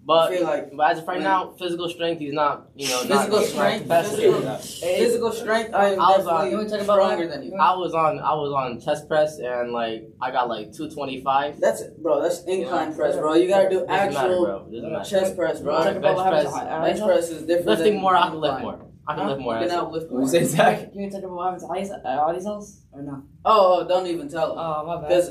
But 0.06 0.30
I 0.30 0.36
feel 0.36 0.44
like 0.46 0.70
but 0.76 0.90
as 0.92 0.98
of 1.00 1.08
right 1.08 1.14
when- 1.16 1.24
now, 1.24 1.50
physical 1.58 1.88
strength, 1.88 2.20
he's 2.20 2.32
not. 2.32 2.68
You 2.76 2.88
know, 2.90 2.98
Physical 3.00 3.38
not, 3.40 3.46
strength, 3.46 3.86
Not 3.88 4.04
physical- 4.04 4.32
physical. 4.40 4.56
physical 4.96 5.32
strength, 5.32 5.74
I 5.74 5.86
am 5.94 6.00
I 6.00 6.16
was 6.16 6.26
on- 6.28 6.48
you 6.50 6.56
wanna 6.58 6.68
talk 6.68 6.80
about 6.82 6.94
stronger 7.02 7.26
than 7.26 7.42
you. 7.42 7.54
I 7.58 7.76
was 7.76 7.92
on 7.92 8.20
I 8.20 8.32
was 8.34 8.52
on 8.52 8.78
chest 8.80 9.08
press 9.08 9.38
and 9.40 9.72
like 9.72 10.08
I 10.22 10.30
got 10.30 10.48
like 10.48 10.72
225. 10.72 11.58
That's 11.60 11.80
it, 11.80 12.00
bro. 12.00 12.22
That's 12.22 12.44
incline 12.44 12.90
Yeah. 12.90 12.96
press, 12.96 13.16
bro. 13.16 13.34
You 13.34 13.48
gotta 13.48 13.68
do 13.68 13.80
Doesn't 13.80 13.88
matter, 13.88 14.18
actual 14.20 14.44
bro. 14.44 14.66
Matter. 14.70 15.04
chest 15.10 15.36
press, 15.36 15.60
bro. 15.60 15.74
Talk 15.74 15.84
Bench 15.86 15.96
about 15.98 16.14
what 16.16 16.24
happens 16.26 16.52
press. 16.52 16.62
to 16.62 16.80
Bench 16.86 17.00
press 17.02 17.30
is 17.30 17.42
different. 17.42 17.66
Lifting 17.66 17.92
than 17.94 18.02
more, 18.02 18.16
I 18.16 18.28
can 18.28 18.40
lift 18.40 18.60
more. 18.60 18.78
I 19.08 19.14
can 19.14 19.22
Huh? 19.24 19.28
lift 19.30 19.40
more. 19.40 19.54
You 19.54 19.58
can 19.60 19.68
that's 19.68 19.82
it. 19.82 19.84
outlift 19.86 20.10
more. 20.10 20.20
you 20.22 20.26
say, 20.28 20.44
Zach? 20.44 20.92
Can 20.92 21.00
you 21.00 21.10
talk 21.10 21.22
about 21.22 21.34
what 21.34 21.44
happens 21.46 21.62
to 21.62 21.68
Ali's, 21.68 21.90
uh, 21.90 22.24
Ali's? 22.26 22.46
Or 22.92 23.02
no? 23.02 23.22
Oh, 23.44 23.80
oh, 23.82 23.88
don't 23.88 24.06
even 24.06 24.28
tell 24.28 24.52
him. 24.52 24.58
Oh, 24.58 24.84
my 24.86 25.00
bad. 25.00 25.08
Because 25.08 25.30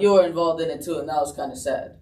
you 0.00 0.12
were 0.14 0.24
involved 0.24 0.60
in 0.62 0.70
it 0.70 0.82
too, 0.82 0.98
and 0.98 1.08
that 1.10 1.16
was 1.20 1.32
kind 1.32 1.50
of 1.52 1.58
sad. 1.58 1.96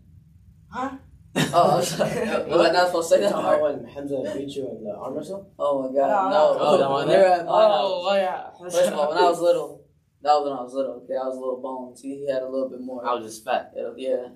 Huh? 0.70 0.90
Oh, 1.34 1.78
I'm 1.78 1.84
sorry. 1.84 2.28
was 2.48 2.68
I 2.68 2.72
not 2.72 2.86
supposed 2.86 3.10
to 3.10 3.14
say 3.14 3.20
that? 3.22 3.30
talking 3.30 3.46
about 3.46 3.62
when 3.62 3.84
Hamza 3.86 4.22
beat 4.36 4.50
you 4.50 4.68
in 4.68 4.84
the 4.84 4.94
arm 4.94 5.14
wrestle? 5.14 5.50
Oh 5.58 5.82
my 5.82 5.98
god, 5.98 6.30
no. 6.30 6.30
no. 6.30 6.58
Oh, 6.60 6.78
that 6.78 6.90
one 6.90 7.08
When 7.08 7.20
they 7.20 7.24
my 7.24 7.38
oh, 7.40 7.60
house. 7.60 7.80
Oh, 7.80 8.08
oh 8.10 8.16
yeah. 8.16 8.50
First 8.60 8.88
of 8.88 8.98
all, 8.98 9.08
when 9.08 9.18
I 9.18 9.22
was 9.22 9.40
little, 9.40 9.84
that 10.22 10.32
was 10.32 10.44
when 10.44 10.58
I 10.58 10.62
was 10.62 10.74
little. 10.74 10.92
Okay, 11.04 11.14
I 11.14 11.26
was 11.26 11.36
a 11.36 11.40
little 11.40 11.60
bones. 11.62 12.00
He, 12.02 12.16
he 12.16 12.30
had 12.30 12.42
a 12.42 12.48
little 12.48 12.68
bit 12.68 12.80
more. 12.80 13.06
I 13.06 13.14
was 13.14 13.24
just 13.24 13.44
fat. 13.44 13.72
Yeah, 13.74 13.90
yeah. 13.96 14.28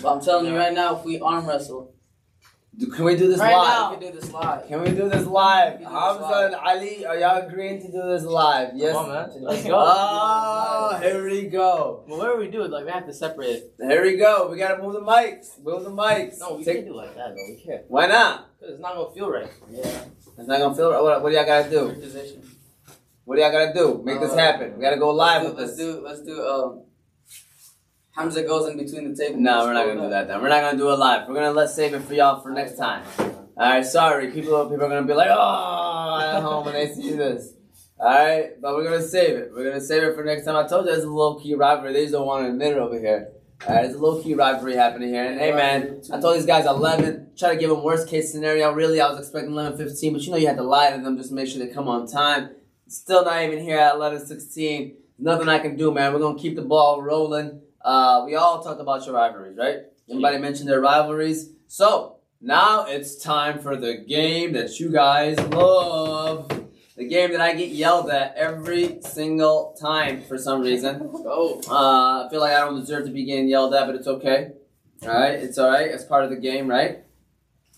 But 0.00 0.12
I'm 0.12 0.20
telling 0.20 0.46
you 0.46 0.56
right 0.56 0.72
now, 0.72 0.96
if 0.96 1.04
we 1.04 1.20
arm 1.20 1.46
wrestle, 1.46 1.94
Do- 2.00 2.01
Can 2.94 3.04
we 3.04 3.16
do 3.16 3.28
this 3.28 3.38
Right 3.38 3.54
live? 3.54 3.68
now. 3.68 3.90
we 3.90 3.96
can 4.06 4.12
do 4.14 4.20
this 4.20 4.32
live. 4.32 4.66
Can 4.66 4.80
we 4.82 4.88
do 4.90 5.08
this 5.08 5.26
live? 5.26 5.72
Do 5.78 5.84
this 5.84 5.88
Hamza 5.92 6.22
live. 6.22 6.46
and 6.46 6.54
Ali, 6.54 7.04
are 7.06 7.16
y'all 7.18 7.46
agreeing 7.46 7.80
to 7.82 7.86
do 7.92 8.02
this 8.08 8.24
live? 8.24 8.70
Yes. 8.74 8.94
Come 8.96 9.04
on, 9.06 9.12
man. 9.12 9.30
Let's 9.42 9.62
go. 9.64 9.70
Oh, 9.76 10.98
here 11.02 11.24
we 11.28 11.42
go. 11.48 12.02
Well, 12.08 12.18
whatever 12.18 12.38
we 12.38 12.48
do, 12.48 12.64
like 12.66 12.86
we 12.86 12.90
have 12.90 13.06
to 13.06 13.12
separate. 13.12 13.48
it. 13.50 13.74
Here 13.78 14.02
we 14.02 14.16
go. 14.16 14.48
We 14.50 14.56
gotta 14.56 14.82
move 14.82 14.94
the 14.94 15.00
mics. 15.02 15.62
Move 15.62 15.84
the 15.84 15.90
mics. 15.90 16.38
No, 16.40 16.54
we 16.56 16.64
Take- 16.64 16.76
can't 16.76 16.86
do 16.86 16.94
like 16.94 17.14
that 17.14 17.34
though. 17.36 17.46
We 17.46 17.56
can't. 17.62 17.82
Why 17.88 18.06
not? 18.06 18.48
Cause 18.58 18.70
it's 18.70 18.80
not 18.80 18.94
gonna 18.94 19.12
feel 19.14 19.30
right. 19.30 19.50
Yeah. 19.70 20.04
It's 20.38 20.48
not 20.48 20.58
gonna 20.58 20.74
feel. 20.74 20.90
What, 21.04 21.22
what 21.22 21.28
do 21.28 21.36
y'all 21.36 21.44
gotta 21.44 21.68
do? 21.70 21.92
Position. 22.00 22.42
What 23.26 23.36
do 23.36 23.42
y'all 23.42 23.52
gotta 23.52 23.74
do? 23.74 24.00
Make 24.02 24.18
this 24.20 24.32
Uh, 24.32 24.36
happen. 24.38 24.76
We 24.76 24.82
gotta 24.82 24.96
go 24.98 25.10
live 25.10 25.44
with 25.44 25.58
let's 25.58 25.76
this. 25.76 25.78
do 25.94 26.00
let's 26.02 26.22
do 26.22 26.42
um. 26.42 26.82
Hamza 28.14 28.42
goes 28.42 28.68
in 28.68 28.76
between 28.76 29.10
the 29.10 29.16
table. 29.16 29.40
No, 29.40 29.64
we're 29.64 29.72
not 29.72 29.86
gonna 29.86 30.02
do 30.02 30.10
that. 30.10 30.28
Then 30.28 30.42
we're 30.42 30.50
not 30.50 30.60
gonna 30.60 30.76
do 30.76 30.90
it 30.90 30.96
live. 30.96 31.26
We're 31.26 31.34
gonna 31.34 31.52
let's 31.52 31.74
save 31.74 31.94
it 31.94 32.02
for 32.02 32.12
y'all 32.12 32.40
for 32.42 32.50
next 32.50 32.76
time. 32.76 33.04
All 33.18 33.46
right, 33.56 33.84
sorry. 33.84 34.30
People, 34.30 34.68
people 34.68 34.84
are 34.84 34.88
gonna 34.88 35.06
be 35.06 35.14
like, 35.14 35.30
oh, 35.30 36.20
at 36.22 36.42
home 36.42 36.66
when 36.66 36.74
they 36.74 36.92
see 36.92 37.14
this. 37.14 37.54
All 37.98 38.08
right, 38.08 38.60
but 38.60 38.74
we're 38.74 38.84
gonna 38.84 39.00
save 39.00 39.36
it. 39.36 39.50
We're 39.54 39.64
gonna 39.64 39.80
save 39.80 40.02
it 40.02 40.14
for 40.14 40.24
next 40.24 40.44
time. 40.44 40.56
I 40.56 40.68
told 40.68 40.86
you 40.86 40.92
it's 40.92 41.04
a 41.04 41.08
low 41.08 41.40
key 41.40 41.54
rivalry. 41.54 41.94
They 41.94 42.02
just 42.02 42.12
don't 42.12 42.26
want 42.26 42.44
to 42.44 42.50
admit 42.50 42.72
it 42.72 42.78
over 42.78 42.98
here. 42.98 43.32
All 43.66 43.74
right, 43.74 43.86
it's 43.86 43.94
a 43.94 43.98
low 43.98 44.22
key 44.22 44.34
rivalry 44.34 44.76
happening 44.76 45.08
here. 45.08 45.24
And 45.24 45.40
hey, 45.40 45.52
man, 45.52 46.02
I 46.12 46.20
told 46.20 46.36
these 46.36 46.44
guys 46.44 46.66
11. 46.66 47.30
Try 47.38 47.54
to 47.54 47.60
give 47.60 47.70
them 47.70 47.82
worst 47.82 48.08
case 48.08 48.30
scenario. 48.30 48.72
Really, 48.72 49.00
I 49.00 49.08
was 49.08 49.20
expecting 49.20 49.52
11, 49.52 49.78
15, 49.78 50.12
but 50.12 50.22
you 50.22 50.32
know 50.32 50.36
you 50.36 50.48
had 50.48 50.58
to 50.58 50.62
lie 50.62 50.94
to 50.94 51.02
them 51.02 51.16
just 51.16 51.30
to 51.30 51.34
make 51.34 51.48
sure 51.48 51.64
they 51.64 51.72
come 51.72 51.88
on 51.88 52.06
time. 52.06 52.50
Still 52.88 53.24
not 53.24 53.42
even 53.42 53.60
here 53.60 53.78
at 53.78 53.94
11, 53.94 54.26
16. 54.26 54.96
Nothing 55.18 55.48
I 55.48 55.60
can 55.60 55.76
do, 55.76 55.90
man. 55.92 56.12
We're 56.12 56.18
gonna 56.18 56.38
keep 56.38 56.56
the 56.56 56.62
ball 56.62 57.00
rolling. 57.00 57.61
Uh, 57.84 58.22
we 58.26 58.34
all 58.34 58.62
talked 58.62 58.80
about 58.80 59.04
your 59.06 59.14
rivalries, 59.14 59.56
right? 59.56 59.78
Everybody 60.08 60.38
mentioned 60.38 60.68
their 60.68 60.80
rivalries. 60.80 61.50
So 61.68 62.16
now 62.40 62.86
it's 62.86 63.16
time 63.16 63.60
for 63.60 63.76
the 63.76 63.98
game 63.98 64.52
that 64.52 64.78
you 64.78 64.90
guys 64.90 65.38
love. 65.50 66.48
The 66.96 67.08
game 67.08 67.32
that 67.32 67.40
I 67.40 67.54
get 67.54 67.70
yelled 67.70 68.10
at 68.10 68.34
every 68.36 69.00
single 69.02 69.76
time 69.80 70.22
for 70.22 70.36
some 70.38 70.60
reason. 70.60 70.98
Go. 70.98 71.60
Uh, 71.68 72.26
I 72.26 72.28
feel 72.30 72.40
like 72.40 72.54
I 72.54 72.60
don't 72.60 72.78
deserve 72.78 73.06
to 73.06 73.12
be 73.12 73.24
getting 73.24 73.48
yelled 73.48 73.74
at, 73.74 73.86
but 73.86 73.94
it's 73.94 74.06
okay. 74.06 74.52
All 75.02 75.08
right, 75.08 75.32
it's 75.34 75.58
all 75.58 75.70
right. 75.70 75.90
It's 75.90 76.04
part 76.04 76.24
of 76.24 76.30
the 76.30 76.36
game, 76.36 76.68
right? 76.68 77.04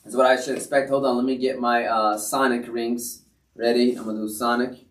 That's 0.02 0.16
what 0.16 0.26
I 0.26 0.40
should 0.40 0.57
expect. 0.57 0.90
Hold 0.90 1.07
on, 1.07 1.16
let 1.16 1.24
me 1.24 1.38
get 1.38 1.59
my 1.59 1.86
uh, 1.86 2.18
Sonic 2.18 2.66
rings 2.68 3.24
ready. 3.55 3.94
I'm 3.96 4.05
gonna 4.05 4.18
do 4.18 4.28
Sonic. 4.28 4.84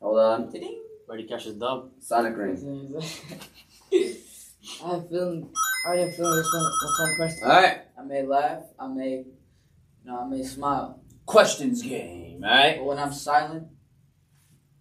Hold 0.00 0.18
on, 0.18 0.52
Ready 1.06 1.22
to 1.24 1.28
catch 1.28 1.44
his 1.44 1.54
dub. 1.54 1.90
Sonic 2.00 2.36
rings. 2.36 2.64
I 3.94 4.88
have 4.94 5.08
feeling. 5.08 5.50
I 5.84 5.88
already 5.88 6.02
have 6.02 6.16
feeling 6.16 6.36
this 6.36 6.52
one. 6.52 6.64
This 6.82 6.98
one 6.98 7.16
question. 7.16 7.42
All 7.44 7.62
right, 7.62 7.78
I 7.98 8.02
may 8.02 8.22
laugh. 8.26 8.62
I 8.78 8.86
may, 8.88 9.24
no, 10.04 10.20
I 10.20 10.28
may 10.28 10.42
smile. 10.42 11.00
questions 11.26 11.82
game. 11.82 12.42
All 12.44 12.50
right. 12.50 12.76
But 12.78 12.84
when 12.84 12.98
I'm 12.98 13.12
silent, 13.12 13.68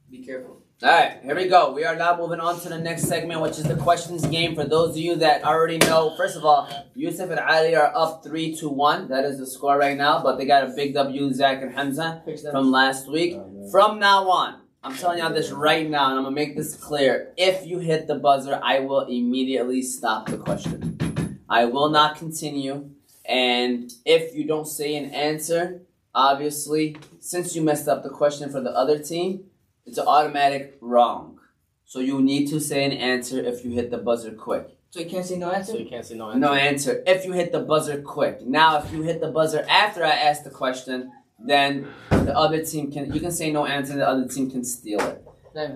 be 0.10 0.26
careful. 0.26 0.62
All 0.82 0.90
right, 0.90 1.20
here 1.24 1.36
we 1.36 1.48
go. 1.48 1.72
We 1.72 1.86
are 1.86 1.96
now 1.96 2.18
moving 2.18 2.42
on 2.42 2.60
to 2.62 2.68
the 2.70 2.78
next 2.78 3.04
segment, 3.04 3.40
which 3.40 3.52
is 3.58 3.64
the 3.64 3.76
questions 3.76 4.26
game. 4.26 4.54
For 4.54 4.66
those 4.66 4.92
of 4.92 4.98
you 4.98 5.16
that 5.18 5.46
already 5.46 5.78
know, 5.78 6.14
first 6.18 6.36
of 6.36 6.44
all, 6.44 6.68
Yusuf 6.94 7.30
and 7.30 7.40
Ali 7.40 7.74
are 7.76 7.96
up 7.96 8.22
three 8.22 8.54
to 8.58 8.68
one. 8.68 9.08
That 9.08 9.24
is 9.24 9.38
the 9.38 9.48
score 9.48 9.78
right 9.78 9.96
now. 9.96 10.22
But 10.22 10.38
they 10.38 10.46
got 10.46 10.64
a 10.66 10.74
big 10.76 10.94
W, 10.96 11.32
Zach 11.32 11.62
and 11.62 11.74
Hamza 11.74 12.22
from 12.52 12.72
last 12.72 13.10
week. 13.10 13.36
Oh, 13.36 13.70
from 13.72 14.00
now 14.00 14.30
on, 14.30 14.63
I'm 14.86 14.94
telling 14.98 15.20
y'all 15.20 15.34
this 15.34 15.50
right 15.50 15.90
now, 15.90 16.10
and 16.10 16.18
I'm 16.18 16.24
gonna 16.24 16.36
make 16.36 16.58
this 16.58 16.76
clear. 16.76 17.32
If 17.38 17.66
you 17.66 17.80
hit 17.80 18.06
the 18.08 18.16
buzzer, 18.16 18.60
I 18.62 18.80
will 18.80 19.06
immediately 19.06 19.82
stop 19.82 20.28
the 20.28 20.38
question. 20.38 21.40
I 21.48 21.66
will 21.66 21.90
not 21.90 22.18
continue. 22.18 22.90
And 23.24 23.94
if 24.06 24.36
you 24.36 24.46
don't 24.46 24.68
say 24.68 24.96
an 24.98 25.06
answer, 25.12 25.84
obviously, 26.14 26.98
since 27.22 27.56
you 27.56 27.62
messed 27.62 27.88
up 27.88 28.04
the 28.04 28.10
question 28.10 28.52
for 28.52 28.60
the 28.60 28.72
other 28.72 29.00
team, 29.00 29.46
it's 29.86 29.98
an 29.98 30.06
automatic 30.06 30.78
wrong. 30.82 31.40
So 31.86 32.00
you 32.00 32.22
need 32.22 32.48
to 32.48 32.60
say 32.60 32.84
an 32.84 32.92
answer 32.92 33.42
if 33.42 33.64
you 33.64 33.72
hit 33.72 33.90
the 33.90 33.98
buzzer 33.98 34.34
quick. 34.34 34.78
So 34.90 35.00
you 35.00 35.06
can't 35.06 35.26
say 35.26 35.38
no 35.38 35.50
answer. 35.50 35.72
So 35.72 35.78
you 35.78 35.90
can't 35.90 36.06
say 36.06 36.16
no 36.16 36.28
answer. 36.28 36.40
No 36.40 36.54
answer 36.54 37.04
if 37.08 37.24
you 37.24 37.32
hit 37.32 37.54
the 37.54 37.62
buzzer 37.62 38.02
quick. 38.02 38.42
Now, 38.42 38.80
if 38.80 38.92
you 38.92 39.04
hit 39.04 39.22
the 39.22 39.32
buzzer 39.32 39.66
after 39.70 40.04
I 40.04 40.12
ask 40.12 40.44
the 40.44 40.50
question, 40.50 41.10
then 41.46 41.88
the 42.10 42.36
other 42.38 42.64
team 42.64 42.92
can 42.92 43.14
you 43.14 43.20
can 43.20 43.32
say 43.32 43.52
no 43.52 43.66
answer. 43.66 43.96
The 43.96 44.08
other 44.08 44.28
team 44.28 44.50
can 44.50 44.64
steal 44.64 45.00
it. 45.02 45.24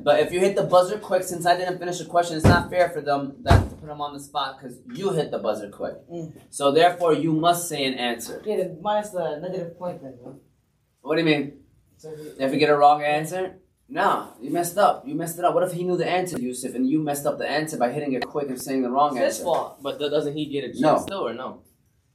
But 0.03 0.19
if 0.21 0.31
you 0.33 0.39
hit 0.39 0.55
the 0.55 0.63
buzzer 0.63 0.97
quick, 0.97 1.21
since 1.23 1.45
I 1.45 1.55
didn't 1.55 1.77
finish 1.77 1.99
the 1.99 2.05
question, 2.05 2.35
it's 2.37 2.45
not 2.45 2.69
fair 2.71 2.89
for 2.89 2.99
them 3.01 3.35
that 3.43 3.59
to 3.69 3.75
put 3.75 3.85
them 3.87 4.01
on 4.01 4.13
the 4.13 4.19
spot 4.19 4.57
because 4.59 4.79
you 4.91 5.11
hit 5.11 5.29
the 5.29 5.37
buzzer 5.37 5.69
quick. 5.69 5.93
Mm. 6.11 6.33
So 6.49 6.71
therefore, 6.71 7.13
you 7.13 7.31
must 7.31 7.69
say 7.69 7.85
an 7.85 7.93
answer. 7.93 8.41
Yeah, 8.43 8.57
then 8.57 8.79
minus 8.81 9.11
the 9.11 9.37
negative 9.39 9.77
point 9.77 10.01
then, 10.01 10.17
bro. 10.21 10.39
What 11.01 11.15
do 11.15 11.19
you 11.21 11.25
mean? 11.25 11.59
So 11.97 12.11
if 12.11 12.19
you- 12.19 12.33
If 12.39 12.53
you 12.53 12.59
get 12.59 12.71
a 12.71 12.75
wrong 12.77 13.03
answer, 13.03 13.59
no, 13.87 14.33
you 14.41 14.49
messed 14.49 14.79
up. 14.79 15.07
You 15.07 15.13
messed 15.13 15.37
it 15.37 15.45
up. 15.45 15.53
What 15.53 15.63
if 15.63 15.73
he 15.73 15.83
knew 15.83 15.95
the 15.95 16.07
answer, 16.09 16.39
Yusuf, 16.39 16.73
and 16.73 16.89
you 16.89 16.99
messed 16.99 17.27
up 17.27 17.37
the 17.37 17.47
answer 17.47 17.77
by 17.77 17.91
hitting 17.91 18.13
it 18.13 18.25
quick 18.25 18.49
and 18.49 18.59
saying 18.59 18.81
the 18.81 18.89
wrong 18.89 19.15
it's 19.15 19.25
his 19.25 19.33
answer? 19.35 19.43
fault. 19.43 19.77
But 19.83 19.99
doesn't 19.99 20.35
he 20.35 20.47
get 20.47 20.63
a 20.63 20.67
chance 20.69 20.79
No. 20.81 20.97
still 20.97 21.27
or 21.27 21.33
no? 21.35 21.61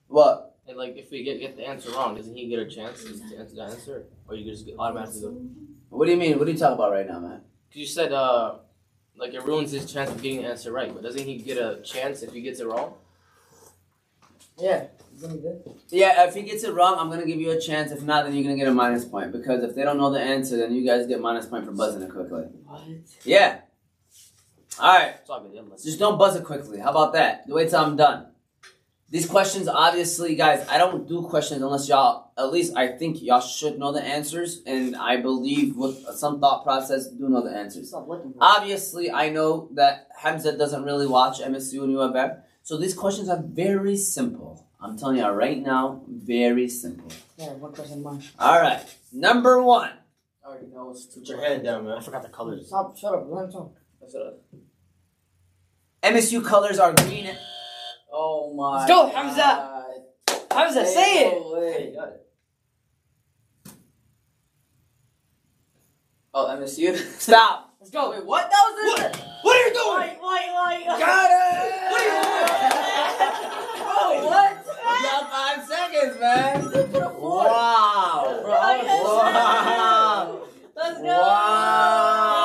What? 0.08 0.51
And 0.68 0.76
like 0.76 0.96
if 0.96 1.10
we 1.10 1.24
get, 1.24 1.40
get 1.40 1.56
the 1.56 1.66
answer 1.66 1.90
wrong, 1.90 2.14
doesn't 2.14 2.34
he 2.34 2.48
get 2.48 2.58
a 2.60 2.66
chance 2.66 3.02
to 3.02 3.10
answer 3.36 3.56
the 3.56 3.62
answer, 3.62 4.04
or 4.28 4.36
you 4.36 4.48
just 4.50 4.64
get 4.64 4.76
automatically 4.78 5.20
go? 5.20 5.36
What 5.90 6.06
do 6.06 6.12
you 6.12 6.16
mean? 6.16 6.38
What 6.38 6.46
are 6.48 6.50
you 6.50 6.56
talking 6.58 6.74
about 6.74 6.92
right 6.92 7.06
now, 7.06 7.18
man? 7.18 7.40
Cause 7.70 7.76
you 7.76 7.86
said 7.86 8.12
uh, 8.12 8.56
like 9.16 9.34
it 9.34 9.42
ruins 9.44 9.72
his 9.72 9.90
chance 9.92 10.10
of 10.10 10.22
getting 10.22 10.42
the 10.42 10.48
answer 10.48 10.70
right, 10.72 10.92
but 10.92 11.02
doesn't 11.02 11.24
he 11.24 11.36
get 11.38 11.58
a 11.58 11.80
chance 11.82 12.22
if 12.22 12.32
he 12.32 12.40
gets 12.42 12.60
it 12.60 12.66
wrong? 12.66 12.94
Yeah. 14.58 14.84
It's 15.12 15.20
gonna 15.22 15.34
be 15.34 15.40
good. 15.40 15.62
Yeah, 15.90 16.26
if 16.26 16.34
he 16.34 16.42
gets 16.42 16.64
it 16.64 16.72
wrong, 16.72 16.96
I'm 16.98 17.10
gonna 17.10 17.26
give 17.26 17.40
you 17.40 17.50
a 17.50 17.60
chance. 17.60 17.90
If 17.92 18.02
not, 18.02 18.24
then 18.24 18.34
you're 18.34 18.44
gonna 18.44 18.56
get 18.56 18.68
a 18.68 18.72
minus 18.72 19.04
point 19.04 19.32
because 19.32 19.62
if 19.64 19.74
they 19.74 19.82
don't 19.82 19.98
know 19.98 20.10
the 20.10 20.20
answer, 20.20 20.56
then 20.56 20.74
you 20.74 20.86
guys 20.86 21.06
get 21.06 21.20
minus 21.20 21.46
point 21.46 21.64
for 21.66 21.72
buzzing 21.72 22.02
it 22.02 22.10
quickly. 22.10 22.44
What? 22.66 22.82
Yeah. 23.24 23.60
All 24.80 24.94
right. 24.94 25.16
It's 25.20 25.28
all 25.28 25.42
good. 25.42 25.52
Yeah, 25.54 25.62
let's- 25.68 25.84
Just 25.84 25.98
don't 25.98 26.18
buzz 26.18 26.36
it 26.36 26.44
quickly. 26.44 26.78
How 26.78 26.90
about 26.90 27.12
that? 27.14 27.46
Do 27.46 27.54
wait 27.54 27.68
till 27.70 27.80
I'm 27.80 27.96
done. 27.96 28.26
These 29.12 29.26
questions, 29.26 29.68
obviously, 29.68 30.34
guys, 30.36 30.66
I 30.70 30.78
don't 30.78 31.06
do 31.06 31.20
questions 31.28 31.60
unless 31.60 31.86
y'all, 31.86 32.32
at 32.38 32.50
least 32.50 32.74
I 32.74 32.96
think 32.96 33.20
y'all 33.20 33.42
should 33.42 33.78
know 33.78 33.92
the 33.92 34.00
answers, 34.00 34.62
and 34.64 34.96
I 34.96 35.18
believe 35.18 35.76
with 35.76 36.02
some 36.16 36.40
thought 36.40 36.64
process, 36.64 37.08
do 37.08 37.28
know 37.28 37.44
the 37.44 37.54
answers. 37.54 37.90
Stop 37.90 38.08
looking 38.08 38.32
for 38.32 38.38
it. 38.38 38.40
Obviously, 38.40 39.10
I 39.10 39.28
know 39.28 39.68
that 39.74 40.08
Hamza 40.18 40.56
doesn't 40.56 40.84
really 40.84 41.06
watch 41.06 41.40
MSU 41.40 41.84
and 41.84 41.94
UFF, 41.94 42.38
so 42.62 42.78
these 42.78 42.94
questions 42.94 43.28
are 43.28 43.42
very 43.44 43.98
simple. 43.98 44.66
I'm 44.80 44.96
telling 44.96 45.18
you 45.18 45.26
right 45.26 45.62
now, 45.62 46.04
very 46.08 46.70
simple. 46.70 47.12
Yeah, 47.36 47.52
one 47.52 47.74
question 47.74 48.02
mine. 48.02 48.22
All 48.38 48.62
right, 48.62 48.82
number 49.12 49.62
one. 49.62 49.90
I 50.42 50.48
already 50.48 50.68
know 50.68 50.90
it's 50.90 51.04
too 51.04 51.20
Put 51.20 51.28
your 51.28 51.44
hand 51.44 51.62
down, 51.62 51.84
man. 51.84 51.98
I 51.98 52.00
forgot 52.00 52.22
the 52.22 52.30
colors. 52.30 52.66
Stop, 52.66 52.96
shut 52.96 53.12
up, 53.12 53.26
let 53.28 53.44
him 53.44 53.52
talk. 53.52 53.74
That's 54.00 54.14
what 54.14 54.42
MSU 56.02 56.42
colors 56.42 56.78
are 56.78 56.94
green. 56.94 57.28
And- 58.12 58.20
Oh 58.20 58.52
my. 58.54 58.78
Let's 58.78 58.90
go, 58.90 59.08
Hamza. 59.08 59.36
God. 59.40 59.84
Hamza, 60.52 60.86
say 60.86 61.26
it! 61.28 61.32
No 61.40 61.52
way. 61.52 61.92
got 61.94 62.08
it. 62.08 62.18
Oh, 66.34 66.46
MSU. 66.58 66.96
Stop. 67.18 67.74
Let's 67.80 67.90
go. 67.90 68.10
Wait, 68.10 68.24
what? 68.24 68.50
That 68.50 68.62
was 68.64 69.00
it. 69.00 69.16
What 69.42 69.56
are 69.56 69.66
you 69.66 69.72
doing? 69.74 70.16
Why, 70.20 70.48
why, 70.52 70.82
why? 70.86 70.98
Got 70.98 71.30
it. 71.30 71.36
What 71.90 72.00
are 72.00 72.06
you 72.06 72.12
Bro, 73.82 74.26
what? 74.28 74.52
You 74.66 75.02
got 75.02 75.24
five 75.30 75.60
seconds, 75.66 76.14
man. 76.20 76.52
Wow. 77.20 78.40
Bro, 78.42 78.52
Wow. 78.52 80.46
Let's 80.76 80.98
go! 80.98 81.04
Wow. 81.06 82.42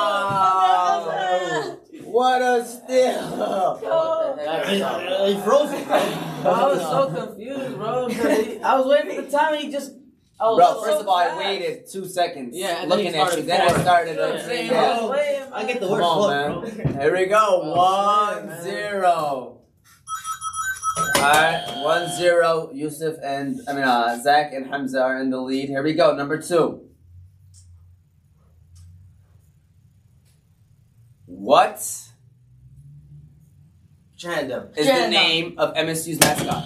What 2.04 2.42
a 2.42 2.64
steal. 2.64 3.78
Go! 3.80 4.17
He 4.48 5.40
frozen. 5.42 5.84
I 5.90 6.66
was 6.66 6.80
so 6.80 7.10
confused, 7.12 7.76
bro. 7.76 8.06
'cause 8.08 8.16
he- 8.46 8.60
I 8.60 8.78
was 8.78 8.86
waiting 8.86 9.16
for 9.16 9.22
the 9.22 9.30
time 9.30 9.54
and 9.54 9.62
he 9.64 9.70
just. 9.70 9.92
I 10.40 10.44
was 10.50 10.56
Bro, 10.58 10.66
so 10.74 10.82
first 10.84 11.00
of 11.00 11.08
all, 11.08 11.16
I 11.16 11.36
waited 11.36 11.86
two 11.90 12.06
seconds 12.06 12.56
Yeah, 12.56 12.84
looking 12.86 13.12
at 13.14 13.36
you. 13.36 13.42
Then 13.42 13.60
I 13.60 13.80
started 13.82 14.16
Yeah, 14.16 14.22
up 14.22 14.34
man, 14.36 14.44
saying, 14.46 14.70
I 14.70 14.74
yeah. 14.74 15.46
I 15.52 15.64
get 15.64 15.80
the 15.80 15.88
worst 15.90 16.04
on, 16.04 16.20
look, 16.20 16.76
man. 16.76 16.92
bro. 16.92 17.02
Here 17.02 17.16
we 17.16 17.26
go. 17.26 17.60
Oh, 17.64 17.76
One 18.36 18.46
man. 18.46 18.62
zero. 18.62 19.54
Alright, 21.16 21.84
one 21.84 22.08
zero. 22.16 22.70
Yusuf 22.72 23.16
and 23.22 23.60
I 23.68 23.72
mean 23.72 23.82
uh, 23.82 24.22
Zach 24.22 24.52
and 24.54 24.66
Hamza 24.68 25.02
are 25.02 25.20
in 25.20 25.30
the 25.30 25.40
lead. 25.40 25.68
Here 25.68 25.82
we 25.82 25.94
go. 25.94 26.14
Number 26.14 26.40
two. 26.40 26.82
What 31.26 31.82
is 34.18 34.24
Put 34.24 34.24
your 34.24 34.32
hand 34.34 34.50
down. 34.50 34.72
the 34.74 35.08
name 35.10 35.54
of 35.58 35.74
MSU's 35.74 36.20
mascot? 36.20 36.64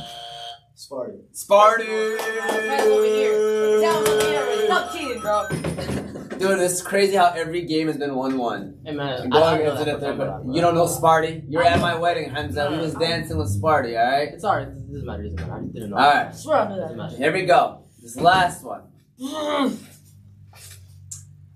Sparty. 0.77 1.21
Sparty. 1.33 2.19
Hands 2.19 2.87
over 2.87 3.05
here. 3.05 3.83
Hands 3.83 4.09
over 4.09 4.27
here. 4.27 4.67
Stop 4.67 4.93
cheating, 4.93 5.21
bro. 5.21 5.49
Dude, 6.39 6.59
it's 6.59 6.83
crazy 6.83 7.15
how 7.15 7.27
every 7.37 7.63
game 7.63 7.87
has 7.87 7.97
been 7.99 8.15
one-one. 8.17 8.81
Hey 8.85 8.93
man, 8.93 9.29
Going 9.31 9.43
I, 9.45 9.53
I 9.53 9.59
know 9.59 9.71
into 9.73 9.85
that 9.85 10.01
the 10.01 10.07
third, 10.07 10.19
but 10.19 10.45
you 10.53 10.61
don't 10.61 10.75
know 10.75 10.87
bro. 10.87 10.97
Sparty. 10.97 11.45
You're 11.49 11.63
at 11.63 11.79
my 11.81 11.95
wedding, 11.95 12.31
Hamza. 12.31 12.69
We 12.71 12.79
was 12.79 12.95
dancing 13.07 13.37
with 13.39 13.49
Sparty. 13.49 13.97
All 13.97 14.11
right. 14.11 14.29
It's 14.33 14.43
alright. 14.45 14.67
It 14.69 14.91
doesn't 14.93 15.07
matter. 15.07 15.23
It 15.23 15.37
doesn't 15.37 15.49
matter. 15.49 15.63
I 15.63 15.67
didn't 15.73 15.91
know. 15.91 15.97
All 15.97 16.03
right. 16.15 16.27
I 16.27 16.33
swear 16.33 16.57
I 16.59 16.69
knew 16.69 16.77
Doesn't 16.81 16.97
that. 16.97 17.03
matter. 17.05 17.17
Here 17.17 17.33
we 17.33 17.45
go. 17.45 17.85
This 18.03 18.17
last 18.17 18.65
one. 18.65 18.83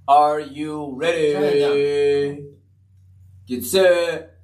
Are 0.08 0.38
you 0.40 0.92
ready? 0.94 2.44
Get 3.48 3.64
set. 3.64 4.35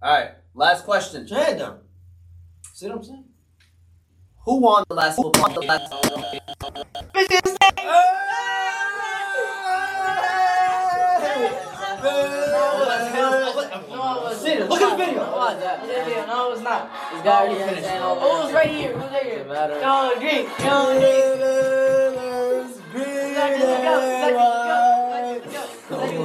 Hey, 0.00 0.08
hey. 0.08 0.12
All 0.12 0.20
right. 0.20 0.30
Last 0.54 0.84
question. 0.84 1.22
Put 1.22 1.30
your 1.30 1.44
hand 1.44 1.58
down. 1.58 1.78
See 2.72 2.86
what 2.86 2.98
I'm 2.98 3.04
saying? 3.04 3.24
Who 4.44 4.60
won 4.60 4.84
the 4.88 4.94
last? 4.94 5.16
Who 5.16 5.32
won 5.34 5.54
the 5.54 5.60
last? 5.60 5.90
No, 5.90 5.98
it 14.30 14.68
Look 14.68 14.80
at 14.82 14.90
the 14.90 15.04
video. 15.04 15.18
No, 15.18 15.26
it 15.26 15.36
was 15.36 15.58
that. 15.60 15.76
Video. 15.84 16.26
No, 16.26 16.48
it 16.48 16.52
was 16.52 16.62
not. 16.62 16.90
This 17.12 17.22
guy 17.22 17.40
already 17.40 17.60
has 17.60 17.86
hand 17.86 18.04
Oh, 18.04 18.10
over 18.12 18.26
it 18.26 18.44
was 18.44 18.52
right 18.52 18.70
here. 18.70 18.90
It 18.90 18.96
was 18.96 19.10
right 19.12 19.24
here. 19.24 19.44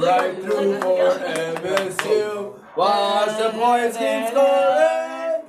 Right 0.04 0.34
through 0.36 0.80
for 0.80 1.18
MSU. 1.18 2.33
Watch 2.76 3.38
the 3.38 3.50
points 3.50 3.96
keep 3.96 4.26
scoring. 4.28 5.44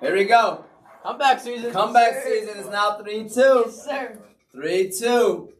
Here 0.00 0.14
we 0.14 0.24
go. 0.26 0.64
Comeback 1.02 1.40
season. 1.40 1.72
Comeback 1.72 2.22
season 2.22 2.58
is 2.58 2.68
now 2.68 2.98
3 2.98 3.28
2. 3.28 3.40
Yes, 3.66 3.84
sir. 3.84 4.18
3 4.52 4.92
2. 4.96 5.52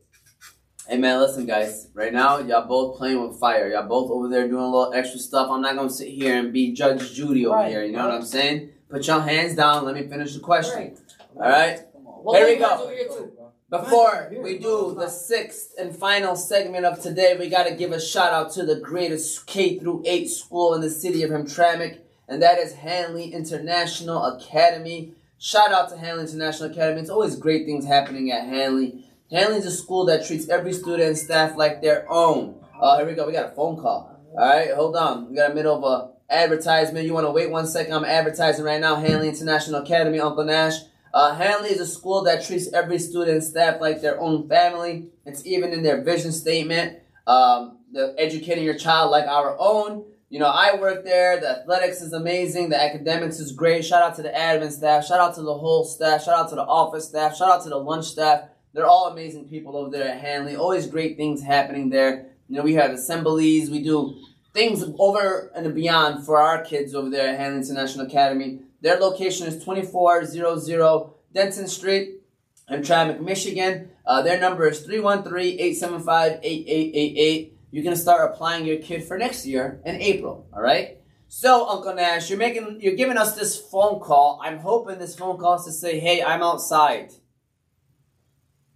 Hey 0.88 0.99
man, 0.99 1.18
listen 1.18 1.47
guys. 1.47 1.88
Right 1.94 2.12
now, 2.12 2.38
y'all 2.38 2.68
both 2.68 2.99
playing 2.99 3.20
with 3.26 3.40
fire. 3.40 3.68
Y'all 3.68 3.88
both 3.88 4.09
over 4.12 4.28
there 4.28 4.47
doing 4.47 4.62
a 4.62 4.70
little 4.70 4.92
extra 4.94 5.18
stuff. 5.18 5.49
I'm 5.51 5.61
not 5.62 5.74
gonna 5.74 5.90
sit 5.90 6.09
here 6.09 6.38
and 6.38 6.53
be 6.53 6.72
Judge 6.72 7.12
Judy 7.12 7.47
over 7.47 7.57
Right, 7.57 7.70
here. 7.70 7.84
You 7.84 7.90
know 7.92 7.99
right. 8.01 8.12
what 8.12 8.14
I'm 8.14 8.24
saying? 8.24 8.70
Put 8.88 9.05
your 9.09 9.20
hands 9.20 9.57
down. 9.57 9.84
Let 9.84 9.97
me 9.97 10.07
finish 10.07 10.34
the 10.34 10.40
question. 10.40 10.97
Right. 11.34 11.44
All 11.44 11.51
right. 11.51 11.80
Well, 11.94 12.36
Here 12.36 12.47
we 12.47 12.57
go. 12.61 13.45
Over 13.73 13.83
here 13.83 13.91
too. 13.91 13.91
Before 13.91 14.43
we 14.43 14.59
do 14.59 14.95
the 14.99 15.09
sixth 15.09 15.73
and 15.79 15.95
final 15.95 16.37
segment 16.37 16.85
of 16.85 17.01
today, 17.01 17.37
we 17.39 17.49
gotta 17.49 17.75
give 17.75 17.93
a 17.93 18.01
shout 18.01 18.33
out 18.33 18.53
to 18.53 18.64
the 18.64 18.77
greatest 18.77 19.47
K 19.47 19.79
through 19.79 20.03
8 20.07 20.29
school 20.29 20.75
in 20.75 20.81
the 20.81 20.91
city 20.91 21.23
of 21.23 21.31
Hamtramck, 21.31 21.99
and 22.29 22.43
that 22.43 22.59
is 22.59 22.75
Hanley 22.75 23.33
International 23.33 24.25
Academy. 24.25 25.14
Shout 25.39 25.73
out 25.73 25.91
to 25.91 25.99
Hanley 25.99 26.25
International 26.25 26.71
Academy. 26.71 27.01
It's 27.01 27.11
always 27.11 27.37
great 27.37 27.67
things 27.67 27.87
happening 27.87 28.33
at 28.33 28.47
Hanley. 28.47 29.05
Hanley's 29.31 29.67
a 29.67 29.71
school 29.71 30.07
that 30.07 30.27
treats 30.27 30.49
every 30.49 30.73
student 30.73 31.09
and 31.09 31.19
staff 31.19 31.57
like 31.57 31.83
their 31.83 32.11
own. 32.11 32.64
Uh, 32.81 32.97
here 32.99 33.07
we 33.07 33.14
go. 33.14 33.27
We 33.27 33.33
got 33.33 33.53
a 33.53 33.55
phone 33.55 33.77
call. 33.77 34.17
All 34.33 34.49
right, 34.49 34.73
hold 34.73 34.97
on. 34.97 35.29
We 35.29 35.37
got 35.37 35.51
a 35.51 35.55
middle 35.55 35.77
of 35.77 35.85
a 35.85 36.33
advertisement. 36.33 37.07
You 37.07 37.14
want 37.14 37.27
to 37.27 37.31
wait 37.31 37.51
one 37.51 37.67
second? 37.67 37.93
I'm 37.93 38.05
advertising 38.05 38.64
right 38.64 38.81
now. 38.81 38.97
Hanley 38.97 39.29
International 39.29 39.83
Academy, 39.83 40.21
Uncle 40.21 40.45
Nash. 40.45 40.75
Uh, 41.15 41.35
Hanley 41.35 41.71
is 41.71 41.81
a 41.81 41.87
school 41.87 42.23
that 42.25 42.45
treats 42.45 42.73
every 42.73 42.99
student 42.99 43.31
and 43.31 43.45
staff 43.45 43.81
like 43.81 44.01
their 44.01 44.21
own 44.21 44.49
family. 44.49 45.09
It's 45.25 45.47
even 45.47 45.73
in 45.73 45.83
their 45.83 46.03
vision 46.03 46.33
statement. 46.33 46.99
Um, 47.27 47.79
the 47.93 48.15
educating 48.19 48.65
your 48.65 48.77
child 48.77 49.11
like 49.11 49.27
our 49.27 49.57
own. 49.59 50.05
You 50.29 50.41
know, 50.41 50.47
I 50.47 50.77
work 50.79 51.05
there. 51.05 51.41
The 51.41 51.61
athletics 51.61 52.01
is 52.01 52.13
amazing. 52.13 52.69
The 52.69 52.83
academics 52.83 53.39
is 53.39 53.53
great. 53.53 53.85
Shout 53.85 54.03
out 54.03 54.17
to 54.17 54.23
the 54.23 54.31
admin 54.31 54.73
staff. 54.73 55.07
Shout 55.07 55.21
out 55.21 55.35
to 55.37 55.43
the 55.43 55.55
whole 55.55 55.85
staff. 55.85 56.25
Shout 56.25 56.39
out 56.39 56.49
to 56.51 56.57
the 56.57 56.65
office 56.65 57.09
staff. 57.09 57.37
Shout 57.37 57.51
out 57.51 57.63
to 57.63 57.69
the 57.69 57.77
lunch 57.77 58.07
staff. 58.07 58.49
They're 58.75 58.87
all 58.87 59.07
amazing 59.07 59.49
people 59.49 59.77
over 59.77 59.91
there 59.91 60.09
at 60.09 60.21
Hanley. 60.21 60.57
Always 60.57 60.87
great 60.87 61.17
things 61.17 61.43
happening 61.43 61.89
there. 61.89 62.27
You 62.49 62.57
know, 62.57 62.63
we 62.63 62.75
have 62.75 62.91
assemblies. 62.91 63.71
We 63.71 63.83
do 63.83 64.21
things 64.53 64.85
over 64.99 65.51
and 65.55 65.75
beyond 65.75 66.27
for 66.27 66.39
our 66.41 66.63
kids 66.63 66.95
over 66.95 67.09
there 67.09 67.29
at 67.29 67.39
Hanley 67.39 67.61
International 67.61 68.07
Academy. 68.07 68.61
Their 68.87 69.01
location 69.01 69.49
is 69.49 69.55
2400 69.64 71.11
Denton 71.34 71.66
Street 71.66 72.20
in 72.68 72.82
Hamtramck, 72.82 73.20
Michigan. 73.20 73.91
Uh, 74.07 74.22
their 74.22 74.39
number 74.39 74.68
is 74.68 74.87
313-875-8888. 74.87 77.51
You 77.72 77.82
can 77.82 77.97
start 77.97 78.30
applying 78.30 78.64
your 78.64 78.78
kid 78.78 79.03
for 79.03 79.18
next 79.18 79.45
year 79.45 79.80
in 79.84 80.01
April, 80.01 80.47
all 80.55 80.62
right? 80.62 80.99
So, 81.26 81.68
Uncle 81.68 81.97
Nash, 81.97 82.30
you're 82.30 82.39
making 82.39 82.78
you're 82.80 82.95
giving 82.95 83.16
us 83.16 83.34
this 83.34 83.61
phone 83.61 83.99
call. 83.99 84.39
I'm 84.41 84.59
hoping 84.59 85.01
this 85.01 85.16
phone 85.16 85.37
call 85.37 85.57
is 85.57 85.64
to 85.64 85.72
say, 85.72 85.99
"Hey, 85.99 86.22
I'm 86.22 86.45
outside." 86.45 87.11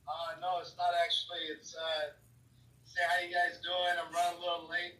Uh, 0.08 0.32
no, 0.40 0.58
it's 0.60 0.74
not 0.76 0.90
actually. 1.04 1.44
It's 1.56 1.72
uh, 1.76 2.10
say 2.84 3.02
how 3.08 3.20
you 3.24 3.32
guys 3.32 3.60
doing. 3.62 3.96
I'm 3.96 4.12
running 4.12 4.38
a 4.38 4.40
little 4.40 4.68
late. 4.68 4.98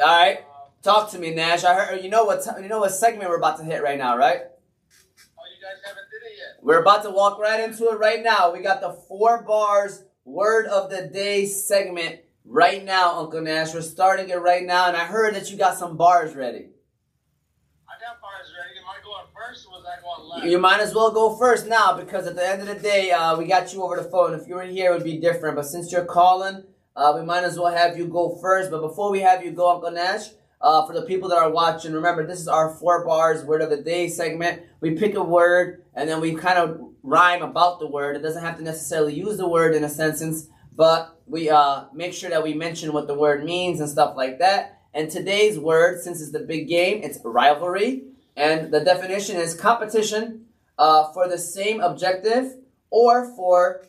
All 0.00 0.06
right, 0.06 0.38
Um, 0.38 0.44
talk 0.82 1.10
to 1.12 1.18
me, 1.18 1.34
Nash. 1.34 1.64
I 1.64 1.74
heard 1.74 2.02
you 2.02 2.10
know 2.10 2.24
what 2.24 2.42
t- 2.42 2.62
you 2.62 2.68
know 2.68 2.80
what 2.80 2.92
segment 2.92 3.30
we're 3.30 3.36
about 3.36 3.58
to 3.58 3.64
hit 3.64 3.82
right 3.82 3.98
now, 3.98 4.16
right? 4.16 4.40
oh, 4.40 5.44
you 5.54 5.62
guys 5.62 5.80
haven't 5.84 6.04
did 6.10 6.26
it 6.26 6.36
yet. 6.36 6.62
We're 6.62 6.80
about 6.80 7.02
to 7.04 7.10
walk 7.10 7.38
right 7.38 7.60
into 7.60 7.88
it 7.90 7.98
right 7.98 8.22
now. 8.22 8.52
We 8.52 8.60
got 8.60 8.80
the 8.80 8.92
four 9.08 9.42
bars 9.42 10.04
word 10.24 10.66
of 10.66 10.90
the 10.90 11.08
day 11.12 11.46
segment 11.46 12.20
right 12.44 12.84
now, 12.84 13.18
Uncle 13.18 13.40
Nash. 13.40 13.74
We're 13.74 13.82
starting 13.82 14.28
it 14.28 14.40
right 14.40 14.64
now, 14.64 14.88
and 14.88 14.96
I 14.96 15.04
heard 15.04 15.34
that 15.34 15.50
you 15.50 15.56
got 15.56 15.76
some 15.76 15.96
bars 15.96 16.34
ready. 16.34 16.68
I 17.88 17.94
got 18.00 18.20
bars 18.20 18.52
ready. 18.58 18.78
Am 18.78 18.84
I 18.88 19.02
going 19.04 19.26
first 19.34 19.66
or 19.66 19.72
was 19.72 19.84
I 19.86 20.00
going 20.00 20.28
last? 20.28 20.50
You 20.50 20.58
might 20.58 20.80
as 20.80 20.94
well 20.94 21.10
go 21.10 21.36
first 21.36 21.66
now 21.66 21.96
because 21.96 22.26
at 22.26 22.36
the 22.36 22.46
end 22.46 22.62
of 22.62 22.68
the 22.68 22.74
day, 22.74 23.10
uh, 23.10 23.36
we 23.36 23.46
got 23.46 23.72
you 23.72 23.82
over 23.82 23.96
the 23.96 24.04
phone. 24.08 24.34
If 24.34 24.46
you 24.46 24.54
were 24.54 24.62
here, 24.62 24.90
it 24.90 24.94
would 24.94 25.04
be 25.04 25.18
different. 25.18 25.56
But 25.56 25.66
since 25.66 25.90
you're 25.90 26.04
calling, 26.04 26.64
uh, 26.96 27.14
we 27.18 27.24
might 27.24 27.44
as 27.44 27.58
well 27.58 27.72
have 27.74 27.96
you 27.96 28.06
go 28.06 28.38
first. 28.40 28.70
But 28.70 28.80
before 28.80 29.10
we 29.10 29.20
have 29.20 29.44
you 29.44 29.50
go, 29.52 29.70
Uncle 29.74 29.90
Nash, 29.90 30.28
uh, 30.60 30.86
for 30.86 30.92
the 30.92 31.02
people 31.02 31.28
that 31.28 31.38
are 31.38 31.50
watching, 31.50 31.92
remember 31.92 32.26
this 32.26 32.40
is 32.40 32.48
our 32.48 32.74
four 32.74 33.04
bars 33.04 33.44
word 33.44 33.62
of 33.62 33.70
the 33.70 33.76
day 33.76 34.08
segment. 34.08 34.62
We 34.80 34.92
pick 34.92 35.14
a 35.14 35.22
word 35.22 35.84
and 35.94 36.08
then 36.08 36.20
we 36.20 36.34
kind 36.34 36.58
of 36.58 36.80
rhyme 37.02 37.42
about 37.42 37.78
the 37.78 37.86
word. 37.86 38.16
It 38.16 38.22
doesn't 38.22 38.42
have 38.42 38.58
to 38.58 38.64
necessarily 38.64 39.14
use 39.14 39.36
the 39.36 39.48
word 39.48 39.74
in 39.74 39.84
a 39.84 39.88
sentence, 39.88 40.48
but 40.74 41.20
we 41.26 41.48
uh, 41.50 41.84
make 41.92 42.12
sure 42.12 42.30
that 42.30 42.42
we 42.42 42.54
mention 42.54 42.92
what 42.92 43.06
the 43.06 43.14
word 43.14 43.44
means 43.44 43.80
and 43.80 43.88
stuff 43.88 44.16
like 44.16 44.38
that. 44.40 44.80
And 44.94 45.10
today's 45.10 45.58
word, 45.58 46.00
since 46.02 46.20
it's 46.20 46.32
the 46.32 46.40
big 46.40 46.68
game, 46.68 47.02
it's 47.02 47.18
rivalry. 47.24 48.04
And 48.36 48.72
the 48.72 48.80
definition 48.80 49.36
is 49.36 49.54
competition 49.54 50.46
uh, 50.78 51.12
for 51.12 51.28
the 51.28 51.38
same 51.38 51.80
objective 51.80 52.56
or 52.90 53.34
for 53.36 53.84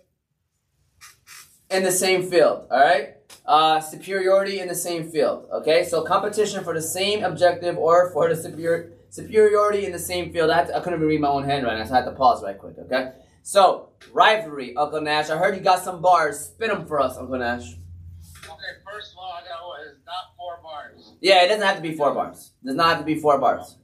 in 1.69 1.83
the 1.83 1.91
same 1.91 2.29
field. 2.29 2.67
All 2.69 2.79
right. 2.79 3.15
Uh, 3.45 3.79
superiority 3.79 4.59
in 4.59 4.67
the 4.67 4.75
same 4.75 5.09
field. 5.09 5.47
Okay. 5.51 5.83
So 5.83 6.03
competition 6.03 6.63
for 6.63 6.73
the 6.73 6.81
same 6.81 7.23
objective 7.23 7.77
or 7.77 8.11
for 8.11 8.29
the 8.29 8.35
superior 8.35 8.91
superiority 9.09 9.85
in 9.85 9.91
the 9.91 9.99
same 9.99 10.31
field. 10.31 10.49
I, 10.49 10.65
to, 10.65 10.75
I 10.75 10.79
couldn't 10.79 10.99
even 10.99 11.07
read 11.07 11.21
my 11.21 11.29
own 11.29 11.43
handwriting, 11.43 11.85
so 11.87 11.93
I 11.93 11.97
had 11.97 12.05
to 12.05 12.11
pause 12.11 12.43
right 12.43 12.57
quick. 12.57 12.77
Okay. 12.77 13.11
So 13.41 13.89
rivalry, 14.13 14.75
Uncle 14.75 15.01
Nash. 15.01 15.29
I 15.29 15.37
heard 15.37 15.55
you 15.55 15.61
got 15.61 15.83
some 15.83 16.01
bars. 16.01 16.39
Spin 16.39 16.69
them 16.69 16.85
for 16.85 16.99
us, 16.99 17.17
Uncle 17.17 17.39
Nash. 17.39 17.63
Okay, 17.63 18.73
first 18.85 19.13
of 19.13 19.17
all, 19.17 19.31
I 19.31 19.41
got 19.41 19.65
what? 19.65 19.79
It's 19.87 20.05
not 20.05 20.35
four 20.37 20.59
bars. 20.61 21.13
Yeah, 21.21 21.43
it 21.43 21.47
doesn't 21.47 21.65
have 21.65 21.77
to 21.77 21.81
be 21.81 21.95
four 21.95 22.13
bars. 22.13 22.51
It 22.63 22.67
does 22.67 22.75
not 22.75 22.89
have 22.89 22.99
to 22.99 23.05
be 23.05 23.19
four 23.19 23.39
bars. 23.39 23.77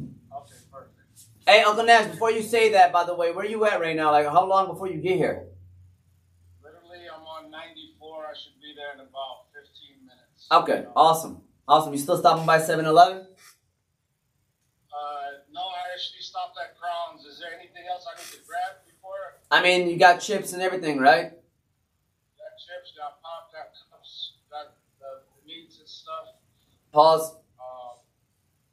Okay, 0.00 0.54
perfect. 0.72 1.24
Hey, 1.46 1.62
Uncle 1.62 1.84
Nash, 1.84 2.10
before 2.10 2.30
you 2.30 2.42
say 2.42 2.72
that, 2.72 2.92
by 2.92 3.04
the 3.04 3.14
way, 3.14 3.32
where 3.32 3.44
you 3.44 3.64
at 3.66 3.80
right 3.80 3.96
now? 3.96 4.10
Like, 4.10 4.26
how 4.26 4.46
long 4.46 4.68
before 4.68 4.88
you 4.88 5.00
get 5.00 5.16
here? 5.16 5.48
Literally, 6.62 7.06
I'm 7.14 7.26
on 7.26 7.50
94. 7.50 8.24
I 8.24 8.34
should 8.34 8.60
be 8.60 8.74
there 8.76 8.94
in 8.94 9.00
about 9.00 9.52
15 9.52 10.06
minutes. 10.06 10.41
Okay, 10.52 10.84
awesome. 10.94 11.40
Awesome. 11.66 11.94
You 11.94 11.98
still 11.98 12.18
stopping 12.18 12.44
by 12.44 12.58
7 12.60 12.84
Eleven? 12.84 13.18
Uh, 13.18 13.24
no, 15.50 15.60
I 15.62 15.94
actually 15.94 16.20
stopped 16.20 16.58
at 16.62 16.76
Crown's. 16.78 17.24
Is 17.24 17.38
there 17.40 17.48
anything 17.58 17.84
else 17.90 18.04
I 18.06 18.18
need 18.18 18.28
to 18.32 18.46
grab 18.46 18.84
before? 18.86 19.40
I 19.50 19.62
mean, 19.62 19.88
you 19.88 19.96
got 19.96 20.20
chips 20.20 20.52
and 20.52 20.60
everything, 20.62 20.98
right? 20.98 21.30
Got 21.30 22.52
chips, 22.58 22.92
got 22.98 23.22
pop, 23.22 23.50
got 23.50 23.72
cups, 23.90 24.34
got 24.50 24.74
the, 25.00 25.22
the 25.24 25.46
meats 25.46 25.78
and 25.78 25.88
stuff. 25.88 26.36
Pause. 26.92 27.36
Uh, 27.58 27.96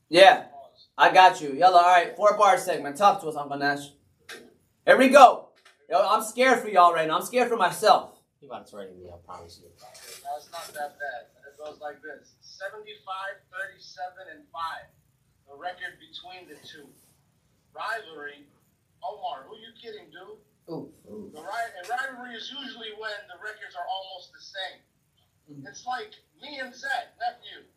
Yeah, 0.10 0.42
pause. 0.52 0.88
I 0.98 1.14
got 1.14 1.40
you. 1.40 1.54
Yellow, 1.54 1.78
all 1.78 1.84
right. 1.86 2.14
Four 2.18 2.36
bar 2.38 2.58
segment. 2.58 2.98
Talk 2.98 3.22
to 3.22 3.28
us, 3.28 3.38
Uncle 3.38 3.58
Nash. 3.58 3.88
Here 4.86 4.98
we 4.98 5.08
go. 5.08 5.48
Yo, 5.90 6.06
I'm 6.06 6.24
scared 6.24 6.60
for 6.60 6.68
y'all 6.68 6.94
right 6.94 7.08
now. 7.08 7.16
I'm 7.20 7.26
scared 7.26 7.48
for 7.48 7.56
myself. 7.56 8.20
You 8.42 8.50
about 8.50 8.66
to 8.66 8.72
threaten 8.72 9.00
me, 9.00 9.08
I 9.08 9.16
promise 9.26 9.60
you. 9.62 9.70
No, 9.80 10.38
it's 10.38 10.52
not 10.52 10.68
that 10.68 10.98
bad. 11.00 11.39
It 11.60 11.68
goes 11.68 11.84
like 11.84 12.00
this 12.00 12.40
75, 12.40 12.96
37, 13.52 14.32
and 14.32 14.48
5. 14.48 15.52
The 15.52 15.60
record 15.60 16.00
between 16.00 16.48
the 16.48 16.56
two. 16.64 16.88
Rivalry. 17.76 18.48
Omar, 19.04 19.44
who 19.44 19.60
are 19.60 19.64
you 19.64 19.76
kidding, 19.76 20.08
dude? 20.08 20.40
Ooh. 20.72 20.88
The 21.36 21.44
ri- 21.44 21.72
and 21.76 21.84
rivalry 21.92 22.40
is 22.40 22.48
usually 22.48 22.96
when 22.96 23.16
the 23.28 23.36
records 23.44 23.76
are 23.76 23.84
almost 23.92 24.32
the 24.32 24.40
same. 24.40 24.80
Mm-hmm. 25.52 25.68
It's 25.68 25.84
like 25.84 26.16
me 26.40 26.64
and 26.64 26.72
Zach, 26.72 27.12
nephew. 27.20 27.68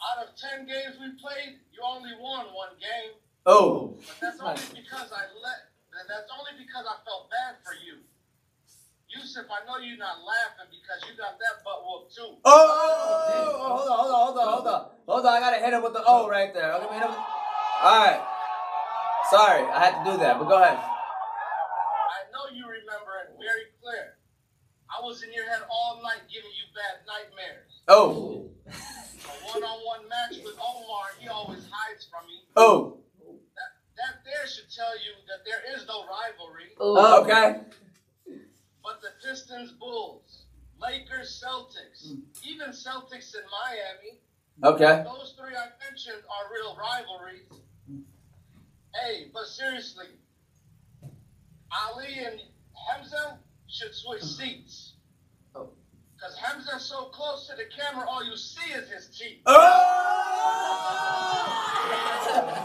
Out 0.00 0.24
of 0.24 0.32
10 0.40 0.64
games 0.64 0.96
we 0.96 1.12
played, 1.20 1.60
you 1.76 1.84
only 1.84 2.16
won 2.16 2.48
one 2.56 2.80
game. 2.80 3.12
Oh. 3.44 4.00
But 4.00 4.16
that's 4.24 4.40
only 4.40 4.72
because 4.72 5.12
I 5.12 5.28
let. 5.36 5.68
and 5.92 6.08
That's 6.08 6.32
only 6.32 6.56
because 6.64 6.88
I 6.88 6.96
felt 7.04 7.28
bad 7.28 7.60
for 7.60 7.76
you. 7.76 8.00
Yusuf, 9.16 9.48
I 9.48 9.64
know 9.64 9.80
you're 9.80 9.96
not 9.96 10.20
laughing 10.20 10.68
because 10.68 11.00
you 11.08 11.16
got 11.16 11.40
that 11.40 11.64
butt 11.64 11.80
whoop 11.80 12.12
too. 12.12 12.36
Oh! 12.44 13.56
Hold 13.56 13.88
on, 13.88 13.96
hold 13.96 14.12
on, 14.12 14.20
hold 14.20 14.38
on, 14.38 14.46
hold 14.52 14.66
on. 14.68 14.82
Hold 15.08 15.26
on, 15.26 15.32
I 15.32 15.40
gotta 15.40 15.64
hit 15.64 15.72
him 15.72 15.82
with 15.82 15.94
the 15.94 16.04
O 16.04 16.28
right 16.28 16.52
there. 16.52 16.74
Okay, 16.74 16.94
hit 16.94 17.02
him. 17.02 17.16
All 17.16 17.98
right. 18.04 18.20
Sorry, 19.30 19.64
I 19.64 19.78
had 19.80 20.04
to 20.04 20.10
do 20.12 20.18
that, 20.18 20.38
but 20.38 20.48
go 20.48 20.60
ahead. 20.60 20.76
I 20.76 22.28
know 22.30 22.52
you 22.52 22.68
remember 22.68 23.24
it 23.24 23.32
very 23.40 23.72
clear. 23.80 24.20
I 24.86 25.02
was 25.02 25.22
in 25.22 25.32
your 25.32 25.48
head 25.48 25.62
all 25.70 26.00
night 26.02 26.28
giving 26.30 26.52
you 26.52 26.68
bad 26.76 27.02
nightmares. 27.08 27.82
Oh. 27.88 28.50
A 28.68 29.34
one-on-one 29.50 30.08
match 30.08 30.38
with 30.44 30.54
Omar, 30.60 31.10
he 31.18 31.28
always 31.28 31.66
hides 31.70 32.06
from 32.06 32.26
me. 32.28 32.44
Oh. 32.54 32.98
That, 33.18 33.70
that 33.98 34.14
there 34.24 34.46
should 34.46 34.70
tell 34.70 34.94
you 34.94 35.16
that 35.26 35.42
there 35.44 35.62
is 35.74 35.86
no 35.88 36.04
rivalry. 36.06 36.70
Oh. 36.78 37.22
Okay. 37.24 37.66
But 39.26 39.34
the 39.34 39.40
Pistons, 39.40 39.72
Bulls, 39.72 40.44
Lakers, 40.80 41.42
Celtics, 41.44 42.08
hmm. 42.08 42.20
even 42.48 42.68
Celtics 42.70 43.34
in 43.34 43.42
Miami, 43.50 44.20
Okay. 44.64 45.04
those 45.04 45.34
three 45.38 45.54
I 45.54 45.68
mentioned 45.88 46.22
are 46.30 46.52
real 46.52 46.76
rivalries. 46.76 47.62
Hmm. 47.86 48.00
Hey, 48.94 49.30
but 49.32 49.46
seriously, 49.46 50.06
Ali 51.88 52.18
and 52.24 52.40
Hamza 52.90 53.38
should 53.68 53.94
switch 53.94 54.22
hmm. 54.22 54.26
seats. 54.26 54.92
Oh. 55.54 55.68
Because 56.14 56.36
Hamza's 56.38 56.84
so 56.84 57.06
close 57.06 57.46
to 57.48 57.56
the 57.56 57.64
camera, 57.76 58.06
all 58.08 58.24
you 58.24 58.36
see 58.36 58.72
is 58.72 58.88
his 58.88 59.08
teeth. 59.16 59.40
Oh! 59.46 59.92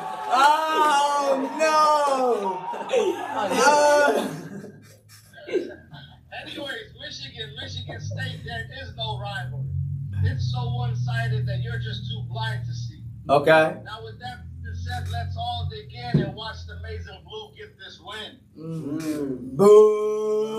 Oh 0.33 1.37
no! 1.59 2.67
Oh, 3.33 4.17
Anyways, 4.17 4.35
uh, 4.35 4.40
Michigan, 7.61 7.95
Michigan 7.95 8.01
State, 8.01 8.39
there 8.45 8.67
is 8.81 8.95
no 8.95 9.19
rivalry. 9.19 9.65
It's 10.23 10.51
so 10.51 10.73
one-sided 10.75 11.45
that 11.47 11.61
you're 11.61 11.79
just 11.79 12.07
too 12.09 12.23
blind 12.29 12.65
to 12.65 12.73
see. 12.73 13.03
Okay. 13.29 13.77
Now, 13.83 14.03
with 14.03 14.19
that 14.19 14.43
being 14.61 14.75
said, 14.75 15.07
let's 15.09 15.35
all 15.37 15.67
dig 15.69 15.93
in 15.93 16.21
and 16.21 16.35
watch 16.35 16.57
the 16.67 16.73
Amazing 16.73 17.23
Blue 17.25 17.51
get 17.57 17.77
this 17.77 17.99
win. 18.03 18.39
Mm. 18.57 19.55
Boo! 19.55 20.51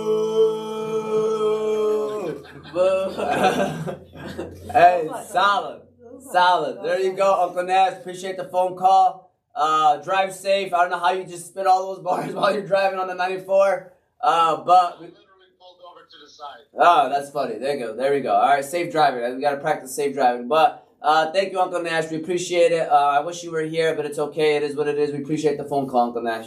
hey, 4.72 5.08
solid, 5.28 5.82
solid. 6.30 6.82
There 6.82 6.98
you 7.00 7.12
go, 7.12 7.46
Uncle 7.48 7.64
Nash. 7.64 7.92
Appreciate 7.92 8.36
the 8.36 8.44
phone 8.44 8.76
call. 8.76 9.32
Uh, 9.54 9.98
drive 9.98 10.34
safe. 10.34 10.72
I 10.72 10.82
don't 10.82 10.90
know 10.90 10.98
how 10.98 11.12
you 11.12 11.24
just 11.24 11.48
spit 11.48 11.66
all 11.66 11.94
those 11.94 12.02
bars 12.02 12.32
while 12.34 12.52
you're 12.52 12.66
driving 12.66 12.98
on 12.98 13.08
the 13.08 13.14
94. 13.14 13.92
Uh, 14.20 14.56
but 14.64 14.72
I 14.72 14.90
literally 15.00 15.12
pulled 15.58 15.80
over 15.90 16.06
to 16.08 16.16
the 16.21 16.21
side. 16.32 16.62
Oh, 16.74 17.08
that's 17.08 17.30
funny. 17.30 17.58
There 17.58 17.76
you 17.76 17.86
go. 17.86 17.96
There 17.96 18.12
we 18.12 18.20
go. 18.20 18.34
All 18.34 18.48
right, 18.48 18.64
safe 18.64 18.90
driving. 18.90 19.36
We 19.36 19.40
got 19.40 19.52
to 19.52 19.60
practice 19.60 19.94
safe 19.94 20.14
driving. 20.14 20.48
But 20.48 20.88
uh, 21.00 21.30
thank 21.32 21.52
you, 21.52 21.60
Uncle 21.60 21.82
Nash. 21.82 22.10
We 22.10 22.16
appreciate 22.16 22.72
it. 22.72 22.88
Uh, 22.88 22.94
I 22.94 23.20
wish 23.20 23.42
you 23.42 23.50
were 23.50 23.62
here, 23.62 23.94
but 23.94 24.06
it's 24.06 24.18
okay. 24.18 24.56
It 24.56 24.62
is 24.62 24.74
what 24.74 24.88
it 24.88 24.98
is. 24.98 25.12
We 25.12 25.22
appreciate 25.22 25.58
the 25.58 25.64
phone 25.64 25.88
call, 25.88 26.08
Uncle 26.08 26.22
Nash. 26.22 26.46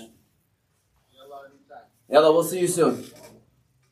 Yellow. 2.09 2.33
We'll 2.33 2.43
see 2.43 2.59
you 2.59 2.67
soon. 2.67 3.03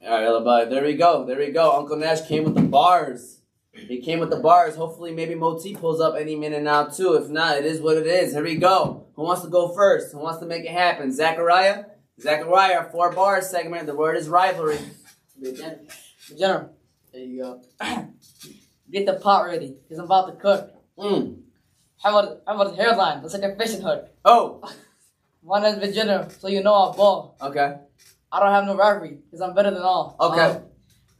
All 0.01 0.09
right, 0.09 0.21
Yellow, 0.23 0.43
bye. 0.43 0.65
There 0.65 0.83
we 0.83 0.95
go. 0.95 1.25
There 1.25 1.37
we 1.37 1.51
go. 1.51 1.71
Uncle 1.77 1.97
Nash 1.97 2.27
came 2.27 2.43
with 2.43 2.55
the 2.55 2.61
bars. 2.61 3.39
He 3.73 4.01
came 4.01 4.19
with 4.19 4.29
the 4.29 4.39
bars. 4.39 4.75
Hopefully, 4.75 5.11
maybe 5.11 5.33
Moti 5.33 5.75
pulls 5.75 5.99
up 5.99 6.15
any 6.15 6.35
minute 6.35 6.61
now, 6.61 6.85
too. 6.85 7.13
If 7.15 7.29
not, 7.29 7.57
it 7.57 7.65
is 7.65 7.81
what 7.81 7.97
it 7.97 8.05
is. 8.05 8.33
Here 8.33 8.43
we 8.43 8.55
go. 8.55 9.07
Who 9.15 9.23
wants 9.23 9.41
to 9.41 9.49
go 9.49 9.73
first? 9.73 10.11
Who 10.11 10.19
wants 10.19 10.39
to 10.39 10.45
make 10.45 10.63
it 10.63 10.71
happen? 10.71 11.11
Zachariah? 11.11 11.85
Zachariah, 12.21 12.91
four 12.91 13.11
bars 13.11 13.49
segment. 13.49 13.87
The 13.87 13.95
word 13.95 14.15
is 14.15 14.29
rivalry. 14.29 14.77
General, 16.37 16.69
There 17.11 17.21
you 17.21 17.41
go. 17.41 17.61
get 18.91 19.05
the 19.05 19.13
pot 19.13 19.45
ready, 19.45 19.75
because 19.83 19.99
I'm 19.99 20.05
about 20.05 20.27
to 20.27 20.33
cook. 20.33 20.71
Mm. 20.97 21.41
How 22.01 22.17
about, 22.17 22.41
how 22.47 22.55
about 22.55 22.75
the 22.75 22.81
hairline? 22.81 23.21
Looks 23.21 23.33
like 23.33 23.43
a 23.43 23.55
fishing 23.55 23.81
hook. 23.81 24.09
Oh, 24.23 24.61
My 25.45 25.61
name's 25.61 25.79
beginner, 25.79 26.29
so 26.39 26.47
you 26.47 26.63
know 26.63 26.73
I 26.73 26.95
ball. 26.95 27.35
okay. 27.41 27.75
I 28.31 28.39
don't 28.39 28.51
have 28.51 28.65
no 28.65 28.75
rivalry, 28.75 29.17
because 29.25 29.41
I'm 29.41 29.53
better 29.53 29.71
than 29.71 29.81
all. 29.81 30.15
Okay. 30.19 30.41
Um, 30.41 30.63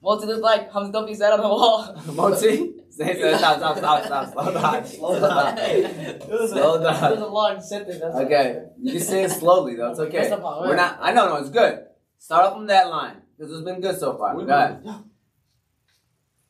Moti 0.02 0.26
looks 0.26 0.42
like 0.42 0.72
Hamza 0.72 0.92
Dumpy 0.92 1.14
sat 1.14 1.34
on 1.34 1.42
the 1.42 1.48
wall. 1.48 1.96
Moti? 2.14 2.74
Say, 2.90 3.14
say, 3.16 3.38
stop, 3.38 3.58
stop, 3.58 3.78
stop, 3.78 4.06
stop, 4.06 4.28
slow 4.34 4.54
down. 4.54 4.86
Slow 4.86 5.20
down. 5.20 5.58
it 5.58 6.30
was 6.30 6.52
Slow 6.52 6.76
a, 6.76 6.80
it 6.80 7.12
was 7.12 7.20
a 7.20 7.26
long 7.26 7.62
sentence. 7.62 8.00
That's 8.00 8.16
Okay, 8.16 8.64
you 8.80 8.92
can 8.94 9.02
say 9.02 9.24
it 9.24 9.32
slowly 9.32 9.76
though. 9.76 9.92
It's 9.92 10.00
okay. 10.00 10.18
That's 10.18 10.30
not 10.30 10.42
my 10.44 10.60
We're 10.60 10.76
not. 10.76 11.00
I 11.02 11.12
know, 11.12 11.28
no, 11.30 11.36
it's 11.38 11.50
good. 11.50 11.86
Start 12.20 12.46
off 12.46 12.54
from 12.54 12.68
that 12.68 12.90
line 12.90 13.23
because 13.38 13.52
it's 13.54 13.64
been 13.64 13.82
good 13.82 14.00
so 14.00 14.18
far. 14.18 14.34
Go 14.36 14.42
ahead. 14.42 14.84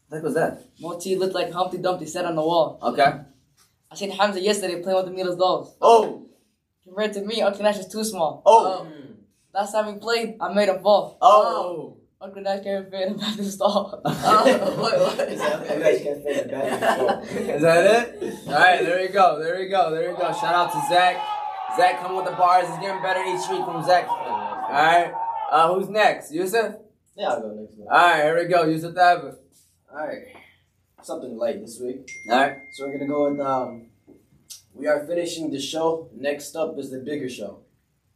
What 0.09 0.23
was 0.23 0.33
that? 0.35 0.61
Moti 0.79 1.15
looked 1.15 1.33
like 1.33 1.51
Humpty 1.51 1.77
Dumpty 1.79 2.05
sat 2.05 2.25
on 2.25 2.35
the 2.35 2.41
wall. 2.41 2.77
Okay. 2.81 3.11
I 3.91 3.95
seen 3.95 4.11
Hamza 4.11 4.39
yesterday 4.41 4.81
playing 4.81 4.97
with 4.97 5.05
the 5.05 5.11
Milos 5.11 5.37
dolls. 5.37 5.75
Oh, 5.81 6.27
Compared 6.83 7.13
to 7.13 7.21
me, 7.21 7.41
Uncle 7.41 7.63
Nash 7.63 7.79
is 7.79 7.87
too 7.87 8.03
small. 8.03 8.41
oh, 8.45 8.81
um, 8.81 8.93
Last 9.53 9.71
time 9.71 9.93
we 9.93 9.99
played, 9.99 10.35
I 10.41 10.53
made 10.53 10.69
him 10.69 10.81
fall. 10.81 11.17
oh. 11.21 11.97
Uncle 12.21 12.41
Nash 12.41 12.63
can't 12.63 12.89
fit 12.89 13.07
in 13.07 13.13
the 13.13 13.19
bathroom 13.19 13.47
stall. 13.49 14.01
Is 14.05 14.21
that 17.61 18.15
it? 18.21 18.33
All 18.47 18.53
right, 18.53 18.81
there 18.81 19.01
we 19.01 19.07
go. 19.09 19.39
There 19.39 19.57
we 19.59 19.67
go. 19.67 19.91
There 19.91 20.09
we 20.11 20.17
go. 20.17 20.31
Shout 20.33 20.55
out 20.55 20.71
to 20.71 20.81
Zach. 20.89 21.17
Zach 21.75 21.99
coming 22.01 22.17
with 22.17 22.25
the 22.25 22.31
bars. 22.31 22.67
He's 22.69 22.77
getting 22.79 23.01
better 23.01 23.19
each 23.21 23.47
week 23.49 23.65
from 23.65 23.83
Zach. 23.85 24.07
All 24.07 24.69
right. 24.71 25.13
Uh, 25.53 25.71
who's 25.71 25.87
next? 25.87 26.33
Yusuf? 26.33 26.77
Yeah, 27.15 27.27
I'll 27.29 27.41
go 27.41 27.53
next 27.53 27.77
one. 27.77 27.87
All 27.87 28.07
right, 28.07 28.23
here 28.23 28.39
we 28.39 28.45
go. 28.45 28.63
Yusuf 28.63 28.95
Thabit. 28.95 29.35
Alright. 29.87 30.35
Something 31.03 31.37
light 31.37 31.61
this 31.61 31.79
week. 31.79 32.09
All 32.27 32.39
right. 32.39 32.57
So 32.71 32.87
we're 32.87 32.93
gonna 32.97 33.05
go 33.05 33.29
with 33.29 33.39
um 33.39 33.85
we 34.73 34.87
are 34.87 35.05
finishing 35.05 35.51
the 35.51 35.59
show. 35.59 36.09
Next 36.15 36.55
up 36.55 36.79
is 36.79 36.89
the 36.89 36.97
bigger 36.97 37.29
show. 37.29 37.59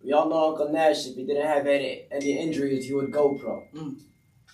We 0.04 0.14
all 0.14 0.28
know 0.28 0.50
Uncle 0.50 0.70
Nash, 0.70 1.06
if 1.06 1.16
he 1.16 1.28
didn't 1.28 1.46
have 1.46 1.68
any 1.68 2.08
any 2.12 2.40
injuries, 2.40 2.88
he 2.88 2.94
would 2.96 3.12
go 3.12 3.36
pro. 3.36 3.68
Mm. 3.72 4.00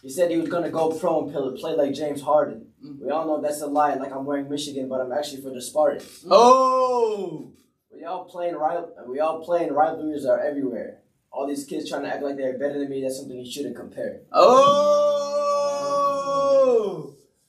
He 0.02 0.10
said 0.10 0.30
he 0.30 0.36
was 0.36 0.50
gonna 0.50 0.70
go 0.70 0.92
pro 0.92 1.24
and 1.24 1.32
play, 1.32 1.62
play 1.62 1.76
like 1.78 1.94
James 1.94 2.22
Harden. 2.22 2.68
Mm. 2.86 3.00
We 3.00 3.10
all 3.12 3.26
know 3.26 3.42
that's 3.42 3.62
a 3.62 3.68
lie. 3.68 3.94
Like 3.94 4.12
I'm 4.12 4.26
wearing 4.26 4.50
Michigan, 4.50 4.90
but 4.90 5.00
I'm 5.00 5.14
actually 5.14 5.42
for 5.42 5.52
the 5.52 5.62
Spartans. 5.62 6.26
Oh. 6.30 7.54
We 7.96 8.04
all 8.04 8.26
playing 8.26 8.56
rival. 8.56 8.92
We 9.08 9.22
all 9.22 9.42
playing 9.42 9.72
rivalries 9.72 10.26
are 10.26 10.42
everywhere. 10.42 11.03
All 11.34 11.48
these 11.48 11.66
kids 11.66 11.90
trying 11.90 12.04
to 12.04 12.10
act 12.10 12.22
like 12.22 12.38
they're 12.38 12.60
better 12.60 12.78
than 12.78 12.90
me. 12.90 13.02
That's 13.02 13.18
something 13.18 13.36
you 13.36 13.52
shouldn't 13.52 13.76
compare. 13.76 14.22
Oh. 14.32 15.24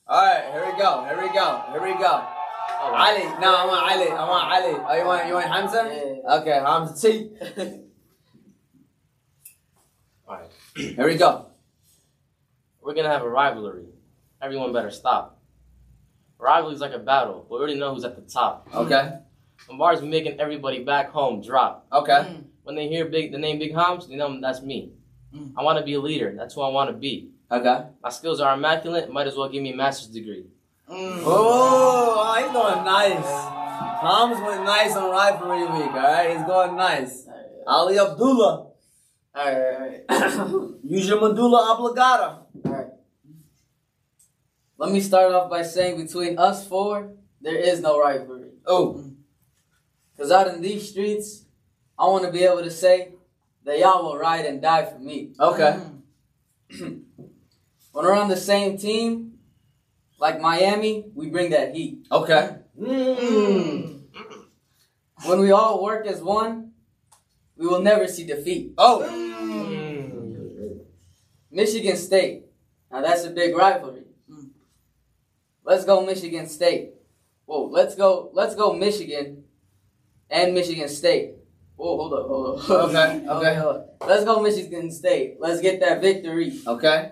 All 0.07 0.25
right, 0.25 0.51
here 0.51 0.65
we 0.65 0.71
go. 0.77 1.05
Here 1.05 1.21
we 1.21 1.27
go. 1.31 1.63
Here 1.71 1.83
we 1.83 1.93
go. 1.93 2.27
Oh, 2.77 2.93
Ali, 2.95 3.23
no, 3.39 3.55
I 3.55 3.65
want 3.65 3.91
Ali. 3.91 4.09
I 4.09 4.27
want 4.27 4.51
Ali. 4.51 4.75
Oh, 4.87 4.95
you 4.97 5.05
want 5.05 5.27
you 5.27 5.33
want 5.35 5.45
Hamza? 5.45 5.87
Yeah. 5.87 6.35
Okay, 6.37 6.51
Hamza 6.51 6.95
T. 6.99 7.29
Alright. 10.27 10.51
Here 10.75 11.05
we 11.05 11.15
go. 11.15 11.45
We're 12.81 12.95
gonna 12.95 13.09
have 13.09 13.21
a 13.21 13.29
rivalry. 13.29 13.85
Everyone 14.41 14.73
better 14.73 14.89
stop. 14.89 15.39
Rivalry's 16.39 16.81
like 16.81 16.93
a 16.93 16.99
battle, 16.99 17.45
but 17.47 17.55
we 17.55 17.59
already 17.59 17.79
know 17.79 17.93
who's 17.93 18.03
at 18.03 18.15
the 18.15 18.23
top. 18.23 18.67
Okay. 18.73 19.19
Lamar's 19.69 20.01
making 20.01 20.39
everybody 20.39 20.83
back 20.83 21.11
home 21.11 21.41
drop. 21.41 21.85
Okay. 21.93 22.13
Mm. 22.13 22.45
When 22.65 22.75
they 22.75 22.87
hear 22.89 23.05
big 23.05 23.31
the 23.31 23.37
name 23.37 23.59
Big 23.59 23.73
Homs, 23.75 24.07
they 24.07 24.15
know 24.15 24.41
that's 24.41 24.61
me. 24.61 24.91
Mm. 25.33 25.53
I 25.55 25.61
want 25.63 25.77
to 25.79 25.85
be 25.85 25.93
a 25.93 25.99
leader. 25.99 26.33
That's 26.35 26.55
who 26.55 26.61
I 26.61 26.69
want 26.69 26.89
to 26.89 26.95
be. 26.97 27.29
Okay. 27.51 27.85
My 28.03 28.09
skills 28.09 28.41
are 28.41 28.55
immaculate. 28.55 29.11
Might 29.13 29.27
as 29.27 29.35
well 29.35 29.47
give 29.47 29.61
me 29.61 29.71
a 29.71 29.75
master's 29.75 30.09
degree. 30.09 30.45
Mm. 30.89 31.21
Oh, 31.25 32.35
he's 32.41 32.51
going 32.51 32.83
nice. 32.83 34.01
Tom's 34.01 34.41
went 34.41 34.63
nice 34.65 34.95
on 34.95 35.11
rivalry 35.11 35.61
week. 35.61 35.93
All 35.93 36.11
right, 36.13 36.35
he's 36.35 36.45
going 36.45 36.75
nice. 36.75 37.27
Ali 37.67 37.99
Abdullah, 37.99 38.67
Alright, 39.37 40.03
alright. 40.09 40.71
use 40.83 41.07
your 41.07 41.21
medulla 41.21 41.71
oblongata. 41.73 42.39
Alright. 42.65 42.87
Let 44.77 44.91
me 44.91 45.01
start 45.01 45.31
off 45.33 45.49
by 45.49 45.61
saying 45.63 45.97
between 46.03 46.37
us 46.37 46.67
four, 46.67 47.13
there 47.41 47.55
is 47.57 47.79
no 47.81 47.99
rivalry. 47.99 48.49
Oh, 48.65 49.03
Because 50.15 50.31
out 50.31 50.47
in 50.47 50.61
these 50.61 50.89
streets, 50.89 51.44
I 51.97 52.07
want 52.07 52.25
to 52.25 52.31
be 52.31 52.43
able 52.43 52.63
to 52.63 52.71
say 52.71 53.13
that 53.63 53.79
y'all 53.79 54.03
will 54.03 54.17
ride 54.17 54.45
and 54.45 54.61
die 54.61 54.85
for 54.85 54.99
me. 54.99 55.31
okay. 55.39 55.79
When 57.95 58.03
we're 58.03 58.13
on 58.13 58.27
the 58.27 58.35
same 58.35 58.77
team, 58.77 59.35
like 60.19 60.41
Miami, 60.41 61.05
we 61.15 61.29
bring 61.29 61.51
that 61.51 61.73
heat. 61.73 62.05
Okay. 62.11 62.57
Mm. 62.77 64.01
When 65.23 65.39
we 65.39 65.51
all 65.51 65.81
work 65.81 66.05
as 66.05 66.21
one, 66.21 66.73
we 67.55 67.67
will 67.67 67.81
never 67.81 68.05
see 68.07 68.25
defeat. 68.25 68.73
Oh, 68.77 68.99
Michigan 71.49 71.95
State. 71.95 72.43
Now 72.91 73.01
that's 73.01 73.23
a 73.23 73.29
big 73.29 73.55
rivalry. 73.55 74.03
Let's 75.63 75.85
go 75.85 76.05
Michigan 76.05 76.47
State. 76.47 76.95
Whoa, 77.45 77.67
let's 77.67 77.95
go 77.95 78.29
let's 78.33 78.55
go 78.55 78.73
Michigan 78.73 79.45
and 80.29 80.53
Michigan 80.53 80.89
State. 80.89 81.34
Whoa, 81.75 81.97
hold 81.97 82.13
up, 82.13 82.27
hold 82.27 82.59
up. 82.59 82.69
Okay, 82.69 83.27
okay. 83.27 83.55
hold 83.59 83.75
up. 83.75 83.97
Let's 84.07 84.23
go 84.23 84.41
Michigan 84.41 84.91
State. 84.91 85.37
Let's 85.39 85.61
get 85.61 85.79
that 85.81 86.01
victory. 86.01 86.59
okay. 86.65 87.11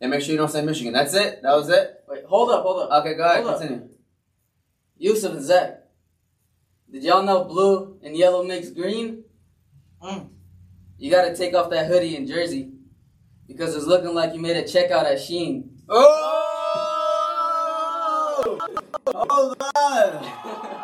And 0.00 0.10
make 0.10 0.20
sure 0.20 0.32
you 0.32 0.38
don't 0.38 0.50
say 0.50 0.62
Michigan. 0.62 0.92
That's 0.92 1.14
it. 1.14 1.40
That 1.42 1.54
was 1.54 1.68
it. 1.70 2.04
Wait, 2.08 2.24
hold 2.24 2.50
up, 2.50 2.62
hold 2.62 2.82
up. 2.82 3.00
Okay, 3.00 3.14
go 3.14 3.24
ahead. 3.24 3.42
Hold 3.42 3.54
up. 3.54 3.60
Continue. 3.60 3.88
Yusuf 4.98 5.32
and 5.32 5.42
Zach. 5.42 5.80
Did 6.90 7.02
y'all 7.04 7.22
know 7.22 7.44
blue 7.44 7.98
and 8.02 8.16
yellow 8.16 8.44
makes 8.44 8.70
green? 8.70 9.24
Mm. 10.02 10.28
You 10.98 11.10
gotta 11.10 11.34
take 11.34 11.54
off 11.54 11.70
that 11.70 11.86
hoodie 11.86 12.16
and 12.16 12.28
jersey. 12.28 12.72
Because 13.48 13.74
it's 13.74 13.86
looking 13.86 14.14
like 14.14 14.34
you 14.34 14.40
made 14.40 14.56
a 14.56 14.62
checkout 14.62 15.04
at 15.04 15.18
Shein. 15.18 15.68
Oh! 15.88 16.44
Hold 19.06 19.62
on. 19.74 20.80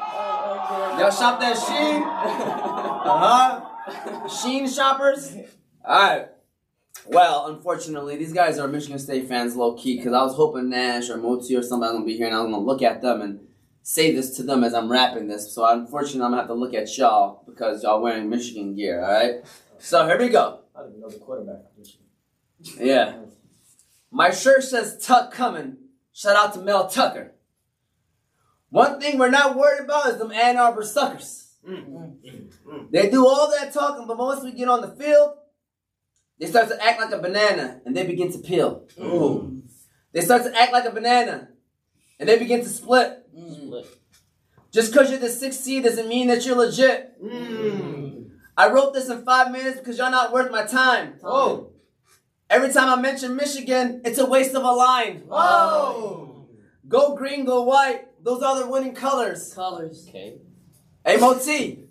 Y'all 1.00 1.10
shop 1.10 1.40
that 1.40 1.56
Shein? 1.56 2.02
Uh 2.02 3.18
huh. 3.18 4.28
Shein 4.28 4.68
shoppers? 4.68 5.34
Alright. 5.82 6.28
Well, 7.06 7.46
unfortunately, 7.46 8.16
these 8.16 8.34
guys 8.34 8.58
are 8.58 8.68
Michigan 8.68 8.98
State 8.98 9.26
fans 9.26 9.56
low 9.56 9.72
key 9.72 9.96
because 9.96 10.12
I 10.12 10.22
was 10.22 10.34
hoping 10.34 10.68
Nash 10.68 11.08
or 11.08 11.16
Moti 11.16 11.56
or 11.56 11.62
somebody 11.62 11.92
was 11.92 12.00
going 12.00 12.06
to 12.06 12.12
be 12.12 12.18
here 12.18 12.26
and 12.26 12.36
I 12.36 12.40
was 12.40 12.50
going 12.50 12.60
to 12.60 12.66
look 12.66 12.82
at 12.82 13.00
them 13.00 13.22
and 13.22 13.40
say 13.82 14.14
this 14.14 14.36
to 14.36 14.42
them 14.42 14.62
as 14.62 14.74
I'm 14.74 14.92
rapping 14.92 15.26
this. 15.26 15.54
So, 15.54 15.64
unfortunately, 15.64 16.20
I'm 16.20 16.32
going 16.32 16.42
to 16.42 16.42
have 16.42 16.48
to 16.48 16.54
look 16.54 16.74
at 16.74 16.94
y'all 16.98 17.44
because 17.46 17.82
y'all 17.82 18.02
wearing 18.02 18.28
Michigan 18.28 18.74
gear, 18.74 19.02
alright? 19.02 19.36
So, 19.78 20.06
here 20.06 20.18
we 20.18 20.28
go. 20.28 20.60
I 20.76 20.80
don't 20.80 21.00
know 21.00 21.08
the 21.08 21.18
quarterback. 21.18 21.62
Yeah. 22.78 23.20
My 24.10 24.32
shirt 24.32 24.64
says 24.64 25.02
Tuck 25.02 25.32
coming. 25.32 25.78
Shout 26.12 26.36
out 26.36 26.52
to 26.52 26.60
Mel 26.60 26.90
Tucker. 26.90 27.32
One 28.70 29.00
thing 29.00 29.18
we're 29.18 29.30
not 29.30 29.56
worried 29.56 29.84
about 29.84 30.08
is 30.08 30.18
them 30.18 30.32
Ann 30.32 30.56
Arbor 30.56 30.84
suckers. 30.84 31.54
Mm. 31.68 32.16
They 32.90 33.10
do 33.10 33.26
all 33.26 33.50
that 33.50 33.72
talking, 33.72 34.06
but 34.06 34.16
once 34.16 34.42
we 34.42 34.52
get 34.52 34.68
on 34.68 34.80
the 34.80 34.88
field, 34.88 35.34
they 36.38 36.46
start 36.46 36.68
to 36.68 36.82
act 36.82 37.00
like 37.00 37.12
a 37.12 37.18
banana 37.18 37.80
and 37.84 37.96
they 37.96 38.06
begin 38.06 38.32
to 38.32 38.38
peel. 38.38 38.86
Ooh. 38.98 39.62
They 40.12 40.22
start 40.22 40.44
to 40.44 40.58
act 40.58 40.72
like 40.72 40.86
a 40.86 40.90
banana 40.90 41.48
and 42.18 42.28
they 42.28 42.38
begin 42.38 42.60
to 42.60 42.68
split. 42.68 43.18
Split. 43.52 43.86
Just 44.72 44.92
because 44.92 45.10
you're 45.10 45.18
the 45.18 45.28
sixth 45.28 45.60
seed 45.60 45.84
doesn't 45.84 46.08
mean 46.08 46.28
that 46.28 46.46
you're 46.46 46.56
legit. 46.56 47.12
I 48.56 48.70
wrote 48.70 48.94
this 48.94 49.08
in 49.08 49.24
five 49.24 49.50
minutes 49.50 49.78
because 49.78 49.98
y'all 49.98 50.10
not 50.10 50.32
worth 50.32 50.50
my 50.50 50.64
time. 50.64 51.14
Oh. 51.24 51.72
Every 52.48 52.72
time 52.72 52.88
I 52.88 53.00
mention 53.00 53.36
Michigan, 53.36 54.02
it's 54.04 54.18
a 54.18 54.26
waste 54.26 54.54
of 54.54 54.62
a 54.62 54.72
line. 54.72 55.24
Oh. 55.30 56.46
Go 56.88 57.16
green, 57.16 57.44
go 57.44 57.62
white. 57.62 58.06
Those 58.22 58.42
are 58.42 58.60
the 58.60 58.68
winning 58.68 58.94
colors. 58.94 59.52
Colors. 59.54 60.06
Okay. 60.08 60.38
Hey, 61.04 61.16
Moti, 61.16 61.84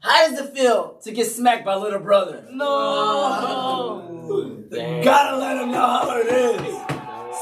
how 0.00 0.28
does 0.28 0.38
it 0.38 0.54
feel 0.54 0.98
to 1.02 1.12
get 1.12 1.26
smacked 1.26 1.64
by 1.64 1.74
little 1.76 2.00
brother? 2.00 2.46
No. 2.50 4.14
Damn. 4.70 5.02
Gotta 5.02 5.38
let 5.38 5.56
him 5.56 5.70
know 5.70 5.80
how 5.80 6.18
it 6.18 6.26
is. 6.26 6.76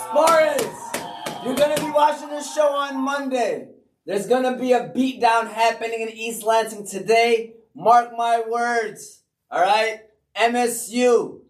Spartans, 0.04 1.44
you're 1.44 1.56
gonna 1.56 1.80
be 1.80 1.90
watching 1.90 2.28
this 2.28 2.54
show 2.54 2.68
on 2.68 3.00
Monday. 3.00 3.68
There's 4.04 4.26
gonna 4.28 4.56
be 4.56 4.72
a 4.72 4.88
beatdown 4.88 5.50
happening 5.50 6.02
in 6.02 6.10
East 6.10 6.44
Lansing 6.44 6.86
today. 6.86 7.54
Mark 7.74 8.12
my 8.16 8.42
words. 8.48 9.22
All 9.50 9.60
right, 9.60 10.02
MSU 10.36 11.40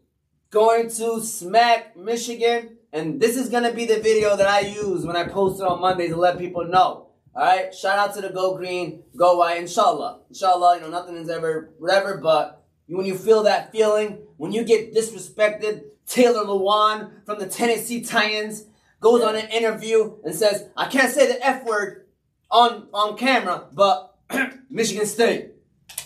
going 0.51 0.89
to 0.89 1.21
smack 1.21 1.97
Michigan, 1.97 2.76
and 2.97 3.21
this 3.21 3.37
is 3.37 3.51
gonna 3.51 3.73
be 3.73 3.85
the 3.85 4.01
video 4.01 4.37
that 4.37 4.49
I 4.49 4.61
use 4.61 5.05
when 5.05 5.17
I 5.17 5.25
post 5.25 5.61
it 5.61 5.67
on 5.67 5.83
Monday 5.83 6.09
to 6.09 6.17
let 6.17 6.39
people 6.39 6.65
know. 6.65 7.09
All 7.35 7.43
right, 7.43 7.75
shout 7.75 7.99
out 7.99 8.15
to 8.15 8.23
the 8.23 8.31
Go 8.31 8.57
Green, 8.57 9.03
Go 9.15 9.37
White, 9.37 9.61
inshallah. 9.61 10.21
Inshallah, 10.31 10.77
you 10.77 10.81
know 10.81 10.89
nothing 10.89 11.17
is 11.17 11.29
ever 11.29 11.75
whatever, 11.79 12.17
but 12.17 12.65
when 12.87 13.05
you 13.05 13.15
feel 13.15 13.43
that 13.43 13.71
feeling, 13.71 14.21
when 14.39 14.53
you 14.53 14.65
get 14.65 14.95
disrespected, 14.95 15.83
Taylor 16.07 16.47
Lewan 16.47 17.27
from 17.27 17.39
the 17.39 17.47
Tennessee 17.47 18.01
Titans 18.01 18.65
goes 19.01 19.23
on 19.23 19.37
an 19.37 19.51
interview 19.51 20.17
and 20.25 20.35
says, 20.35 20.71
"I 20.75 20.87
can't 20.87 21.13
say 21.13 21.27
the 21.27 21.47
F 21.47 21.65
word 21.65 22.07
on 22.51 22.89
on 22.95 23.19
camera, 23.19 23.67
but 23.75 24.15
Michigan 24.71 25.05
State." 25.05 25.53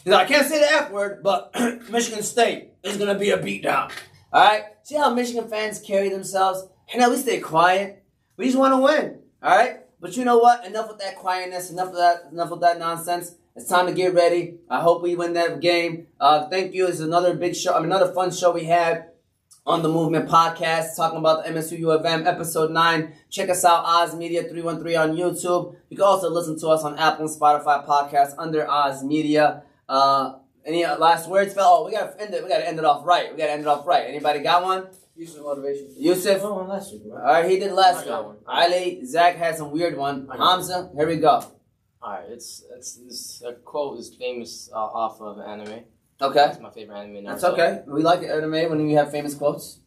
He's 0.03 0.13
like, 0.13 0.27
"I 0.27 0.29
can't 0.29 0.49
say 0.49 0.59
the 0.59 0.73
F 0.73 0.91
word, 0.91 1.23
but 1.23 1.55
Michigan 1.89 2.25
State 2.25 2.73
is 2.83 2.97
gonna 2.97 3.15
be 3.17 3.31
a 3.31 3.39
beatdown." 3.39 3.93
All 4.33 4.45
right, 4.45 4.65
see 4.83 4.97
how 4.97 5.15
Michigan 5.15 5.49
fans 5.49 5.81
carry 5.81 6.09
themselves? 6.09 6.65
And 6.93 7.01
now 7.01 7.11
we 7.11 7.17
stay 7.17 7.41
quiet. 7.41 8.03
We 8.37 8.47
just 8.47 8.59
want 8.59 8.73
to 8.73 8.79
win. 8.79 9.21
All 9.43 9.57
right. 9.57 9.81
But 10.01 10.17
you 10.17 10.25
know 10.25 10.39
what? 10.39 10.65
Enough 10.65 10.89
with 10.89 10.99
that 10.99 11.17
quietness. 11.17 11.71
Enough 11.71 11.89
of 11.89 11.97
that. 11.97 12.29
Enough 12.33 12.51
with 12.51 12.61
that 12.61 12.79
nonsense. 12.79 13.35
It's 13.55 13.69
time 13.69 13.87
to 13.87 13.93
get 13.93 14.15
ready. 14.15 14.55
I 14.69 14.81
hope 14.81 15.03
we 15.03 15.15
win 15.15 15.35
that 15.35 15.61
game. 15.61 16.07
Uh, 16.19 16.49
thank 16.49 16.73
you. 16.73 16.87
It's 16.87 17.01
another 17.01 17.35
big 17.35 17.55
show. 17.55 17.77
Another 17.77 18.13
fun 18.13 18.31
show 18.31 18.53
we 18.53 18.65
had 18.65 19.11
on 19.67 19.83
the 19.83 19.89
Movement 19.89 20.29
Podcast, 20.29 20.97
talking 20.97 21.19
about 21.19 21.45
the 21.45 21.51
MSU 21.51 21.79
U 21.81 21.91
of 21.91 22.05
M 22.05 22.27
episode 22.27 22.71
nine. 22.71 23.13
Check 23.29 23.51
us 23.51 23.65
out, 23.65 23.85
Oz 23.85 24.15
Media 24.17 24.45
three 24.45 24.63
one 24.63 24.81
three 24.81 24.97
on 24.97 25.17
YouTube. 25.17 25.77
You 25.91 25.97
can 25.97 26.07
also 26.07 26.31
listen 26.31 26.59
to 26.61 26.69
us 26.69 26.83
on 26.83 26.99
Apple 26.99 27.27
and 27.27 27.41
Spotify 27.41 27.87
podcasts 27.87 28.35
under 28.39 28.69
Oz 28.69 29.05
Media. 29.05 29.63
Uh, 29.89 30.39
any 30.65 30.87
last 30.87 31.29
words, 31.29 31.53
Phil? 31.53 31.63
Oh, 31.65 31.85
we 31.85 31.93
gotta 31.93 32.21
end 32.21 32.33
it. 32.33 32.43
We 32.43 32.49
gotta 32.49 32.67
end 32.67 32.79
it 32.79 32.85
off 32.85 33.05
right. 33.05 33.31
We 33.31 33.37
gotta 33.39 33.53
end 33.53 33.63
it 33.63 33.67
off 33.67 33.87
right. 33.87 34.07
Anybody 34.07 34.41
got 34.41 34.63
one? 34.63 34.87
Use 35.21 35.35
some 35.35 35.43
motivation. 35.43 35.89
Yusuf. 35.99 36.41
Oh, 36.43 36.65
last 36.65 36.93
week, 36.93 37.03
All 37.05 37.19
right? 37.19 37.43
right, 37.43 37.51
he 37.51 37.59
did 37.59 37.73
last 37.73 38.07
I 38.07 38.21
one. 38.21 38.37
Ali, 38.47 39.05
Zach 39.05 39.37
had 39.37 39.55
some 39.59 39.71
weird 39.71 39.95
one. 39.99 40.27
Hamza, 40.35 40.91
here 40.97 41.07
we 41.07 41.17
go. 41.17 41.45
Alright, 42.03 42.31
it's 42.31 42.65
it's 42.75 42.95
this 42.97 43.43
a 43.47 43.53
quote 43.53 43.99
is 43.99 44.15
famous 44.15 44.71
uh, 44.73 44.77
off 44.79 45.21
of 45.21 45.39
anime. 45.41 45.81
Okay, 46.23 46.47
It's 46.49 46.59
my 46.61 46.71
favorite 46.71 46.97
anime. 46.97 47.25
that's 47.25 47.45
okay. 47.45 47.83
We 47.87 48.03
like 48.03 48.23
anime 48.23 48.71
when 48.71 48.87
we 48.87 48.95
have 48.95 49.11
famous 49.11 49.35
quotes. 49.35 49.81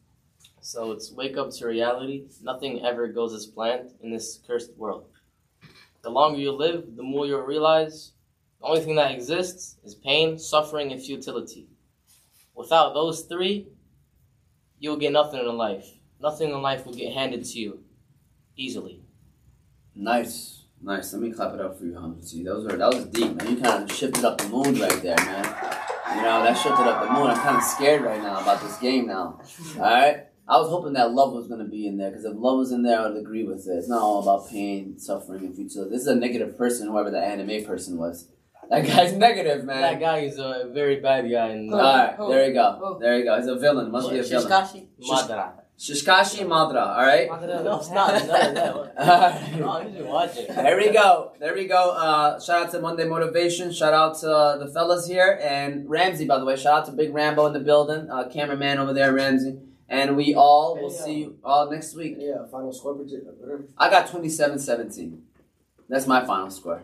So 0.61 0.91
it's 0.91 1.11
wake 1.11 1.35
up 1.35 1.49
to 1.49 1.65
reality. 1.65 2.25
Nothing 2.43 2.85
ever 2.85 3.07
goes 3.07 3.33
as 3.33 3.47
planned 3.47 3.89
in 4.03 4.11
this 4.11 4.39
cursed 4.45 4.77
world. 4.77 5.05
The 6.03 6.11
longer 6.11 6.39
you 6.39 6.51
live, 6.51 6.95
the 6.95 7.01
more 7.01 7.25
you'll 7.25 7.41
realize 7.55 8.11
the 8.61 8.67
only 8.67 8.81
thing 8.81 8.95
that 8.97 9.11
exists 9.11 9.77
is 9.83 9.95
pain, 9.95 10.37
suffering, 10.37 10.91
and 10.91 11.01
futility. 11.01 11.65
Without 12.53 12.93
those 12.93 13.21
three, 13.21 13.69
you'll 14.83 14.97
get 14.97 15.13
nothing 15.13 15.39
in 15.39 15.57
life. 15.57 15.87
Nothing 16.19 16.49
in 16.49 16.61
life 16.61 16.85
will 16.85 16.93
get 16.93 17.13
handed 17.13 17.45
to 17.45 17.59
you 17.59 17.79
easily. 18.57 19.01
Nice, 19.95 20.65
nice. 20.81 21.13
Let 21.13 21.21
me 21.21 21.31
clap 21.31 21.53
it 21.53 21.61
up 21.61 21.79
for 21.79 21.85
you, 21.85 21.97
Humpty. 21.97 22.43
Those 22.43 22.65
are 22.65 22.75
that 22.75 22.93
was 22.93 23.05
deep, 23.05 23.33
man. 23.35 23.55
You 23.55 23.61
kind 23.61 23.89
of 23.89 23.95
shifted 23.95 24.25
up 24.25 24.37
the 24.39 24.49
mood 24.49 24.77
right 24.77 25.01
there, 25.01 25.15
man. 25.15 25.45
You 26.15 26.21
know 26.21 26.43
that 26.43 26.57
shifted 26.57 26.85
up 26.85 27.01
the 27.01 27.13
mood. 27.13 27.29
I'm 27.29 27.37
kind 27.37 27.57
of 27.57 27.63
scared 27.63 28.01
right 28.01 28.21
now 28.21 28.41
about 28.41 28.61
this 28.61 28.77
game 28.77 29.07
now. 29.07 29.39
All 29.77 29.81
right. 29.81 30.25
I 30.45 30.57
was 30.57 30.69
hoping 30.69 30.91
that 30.93 31.13
love 31.13 31.31
was 31.31 31.47
gonna 31.47 31.63
be 31.63 31.87
in 31.87 31.95
there 31.95 32.09
because 32.09 32.25
if 32.25 32.35
love 32.35 32.57
was 32.57 32.73
in 32.73 32.83
there, 32.83 32.99
I 32.99 33.07
would 33.07 33.17
agree 33.17 33.45
with 33.45 33.65
it. 33.65 33.71
It's 33.71 33.87
not 33.87 34.01
all 34.01 34.21
about 34.21 34.49
pain, 34.49 34.99
suffering, 34.99 35.45
and 35.45 35.55
futility. 35.55 35.91
This 35.91 36.01
is 36.01 36.07
a 36.07 36.15
negative 36.15 36.57
person, 36.57 36.89
whoever 36.89 37.09
the 37.09 37.21
anime 37.21 37.63
person 37.63 37.97
was. 37.97 38.27
That 38.69 38.85
guy's 38.87 39.13
negative, 39.13 39.65
man. 39.65 39.81
That 39.81 39.99
guy 39.99 40.19
is 40.19 40.37
a 40.39 40.69
very 40.73 40.99
bad 40.99 41.29
guy 41.29 41.49
in 41.49 41.69
Who? 41.69 41.75
All 41.75 41.81
right, 41.81 42.15
Who? 42.15 42.29
there 42.29 42.47
you 42.47 42.53
go. 42.53 42.77
Who? 42.79 42.99
There 42.99 43.17
you 43.19 43.23
go. 43.25 43.37
He's 43.37 43.47
a 43.47 43.55
villain. 43.55 43.91
Must 43.91 44.09
be 44.09 44.19
a 44.19 44.23
villain. 44.23 44.47
Shishkashi. 44.49 44.87
Madara. 45.01 45.51
Shishkashi 45.77 46.45
Madara. 46.45 46.97
All 46.97 47.03
right. 47.05 47.27
No, 47.63 47.77
it's 47.79 47.89
not. 47.91 48.13
None 48.13 48.21
of 48.21 48.55
that. 48.55 48.75
Alright. 48.97 49.59
No, 49.59 49.81
you 49.81 49.97
should 49.97 50.05
watch 50.07 50.37
it. 50.37 50.47
There 50.47 50.77
we 50.77 50.91
go. 50.91 51.33
There 51.39 51.53
we 51.53 51.67
go. 51.67 51.91
Uh, 51.91 52.39
shout 52.39 52.65
out 52.67 52.71
to 52.71 52.79
Monday 52.79 53.05
Motivation. 53.05 53.71
Shout 53.71 53.93
out 53.93 54.17
to 54.19 54.31
uh, 54.31 54.57
the 54.57 54.67
fellas 54.71 55.07
here 55.07 55.39
and 55.41 55.89
Ramsey, 55.89 56.25
by 56.25 56.39
the 56.39 56.45
way. 56.45 56.55
Shout 56.55 56.73
out 56.79 56.85
to 56.85 56.91
Big 56.93 57.13
Rambo 57.13 57.45
in 57.47 57.53
the 57.53 57.59
building. 57.59 58.09
Uh, 58.09 58.29
cameraman 58.29 58.77
over 58.79 58.93
there, 58.93 59.13
Ramsey. 59.13 59.59
And 59.89 60.15
we 60.15 60.33
all 60.33 60.79
will 60.81 60.89
Hey, 60.89 61.03
see 61.03 61.13
you 61.19 61.37
all 61.43 61.69
next 61.69 61.95
week. 61.95 62.15
Yeah, 62.17 62.45
final 62.49 62.71
score 62.71 62.95
predict. 62.95 63.27
I 63.77 63.89
got 63.89 64.07
27-17. 64.07 65.19
That's 65.89 66.07
my 66.07 66.25
final 66.25 66.49
score. 66.49 66.83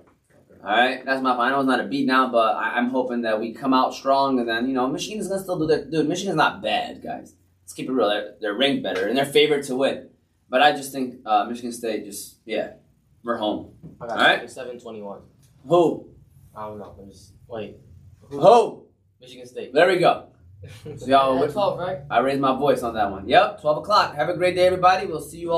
All 0.61 0.69
right, 0.69 1.05
that's 1.05 1.21
my 1.21 1.35
final. 1.37 1.61
It's 1.61 1.67
not 1.67 1.79
a 1.79 1.85
beat 1.85 2.05
now, 2.05 2.29
but 2.29 2.55
I, 2.55 2.71
I'm 2.77 2.89
hoping 2.89 3.21
that 3.21 3.39
we 3.39 3.53
come 3.53 3.73
out 3.73 3.93
strong, 3.93 4.39
and 4.39 4.47
then 4.47 4.67
you 4.67 4.73
know 4.73 4.87
Michigan's 4.87 5.27
gonna 5.27 5.41
still 5.41 5.57
do 5.57 5.67
that. 5.67 5.89
dude. 5.89 6.07
Michigan's 6.07 6.35
not 6.35 6.61
bad, 6.61 7.01
guys. 7.01 7.35
Let's 7.63 7.73
keep 7.73 7.87
it 7.87 7.93
real. 7.93 8.09
They're, 8.09 8.35
they're 8.41 8.53
ranked 8.55 8.83
better, 8.83 9.07
and 9.07 9.17
they're 9.17 9.25
favored 9.25 9.63
to 9.65 9.75
win. 9.75 10.09
But 10.49 10.61
I 10.61 10.71
just 10.71 10.91
think 10.91 11.15
uh, 11.25 11.45
Michigan 11.45 11.71
State 11.71 12.05
just 12.05 12.39
yeah, 12.45 12.73
we're 13.23 13.37
home. 13.37 13.73
I 14.01 14.07
got 14.07 14.17
Alright. 14.17 14.37
27 14.39 14.79
21. 14.79 15.21
Who? 15.67 16.09
I 16.55 16.65
don't 16.65 16.79
know. 16.79 16.95
I'm 16.99 17.09
just, 17.09 17.33
wait. 17.47 17.77
Who? 18.29 18.85
Michigan 19.21 19.45
State. 19.45 19.73
There 19.73 19.87
we 19.87 19.97
go. 19.97 20.25
So 20.97 21.05
y'all, 21.05 21.47
12, 21.47 21.79
right? 21.79 21.99
I 22.09 22.19
raised 22.19 22.41
my 22.41 22.53
voice 22.53 22.83
on 22.83 22.93
that 22.95 23.09
one. 23.09 23.29
Yep, 23.29 23.61
12 23.61 23.77
o'clock. 23.77 24.15
Have 24.15 24.27
a 24.27 24.35
great 24.35 24.55
day, 24.55 24.65
everybody. 24.65 25.07
We'll 25.07 25.21
see 25.21 25.37
you 25.37 25.53
all. 25.53 25.57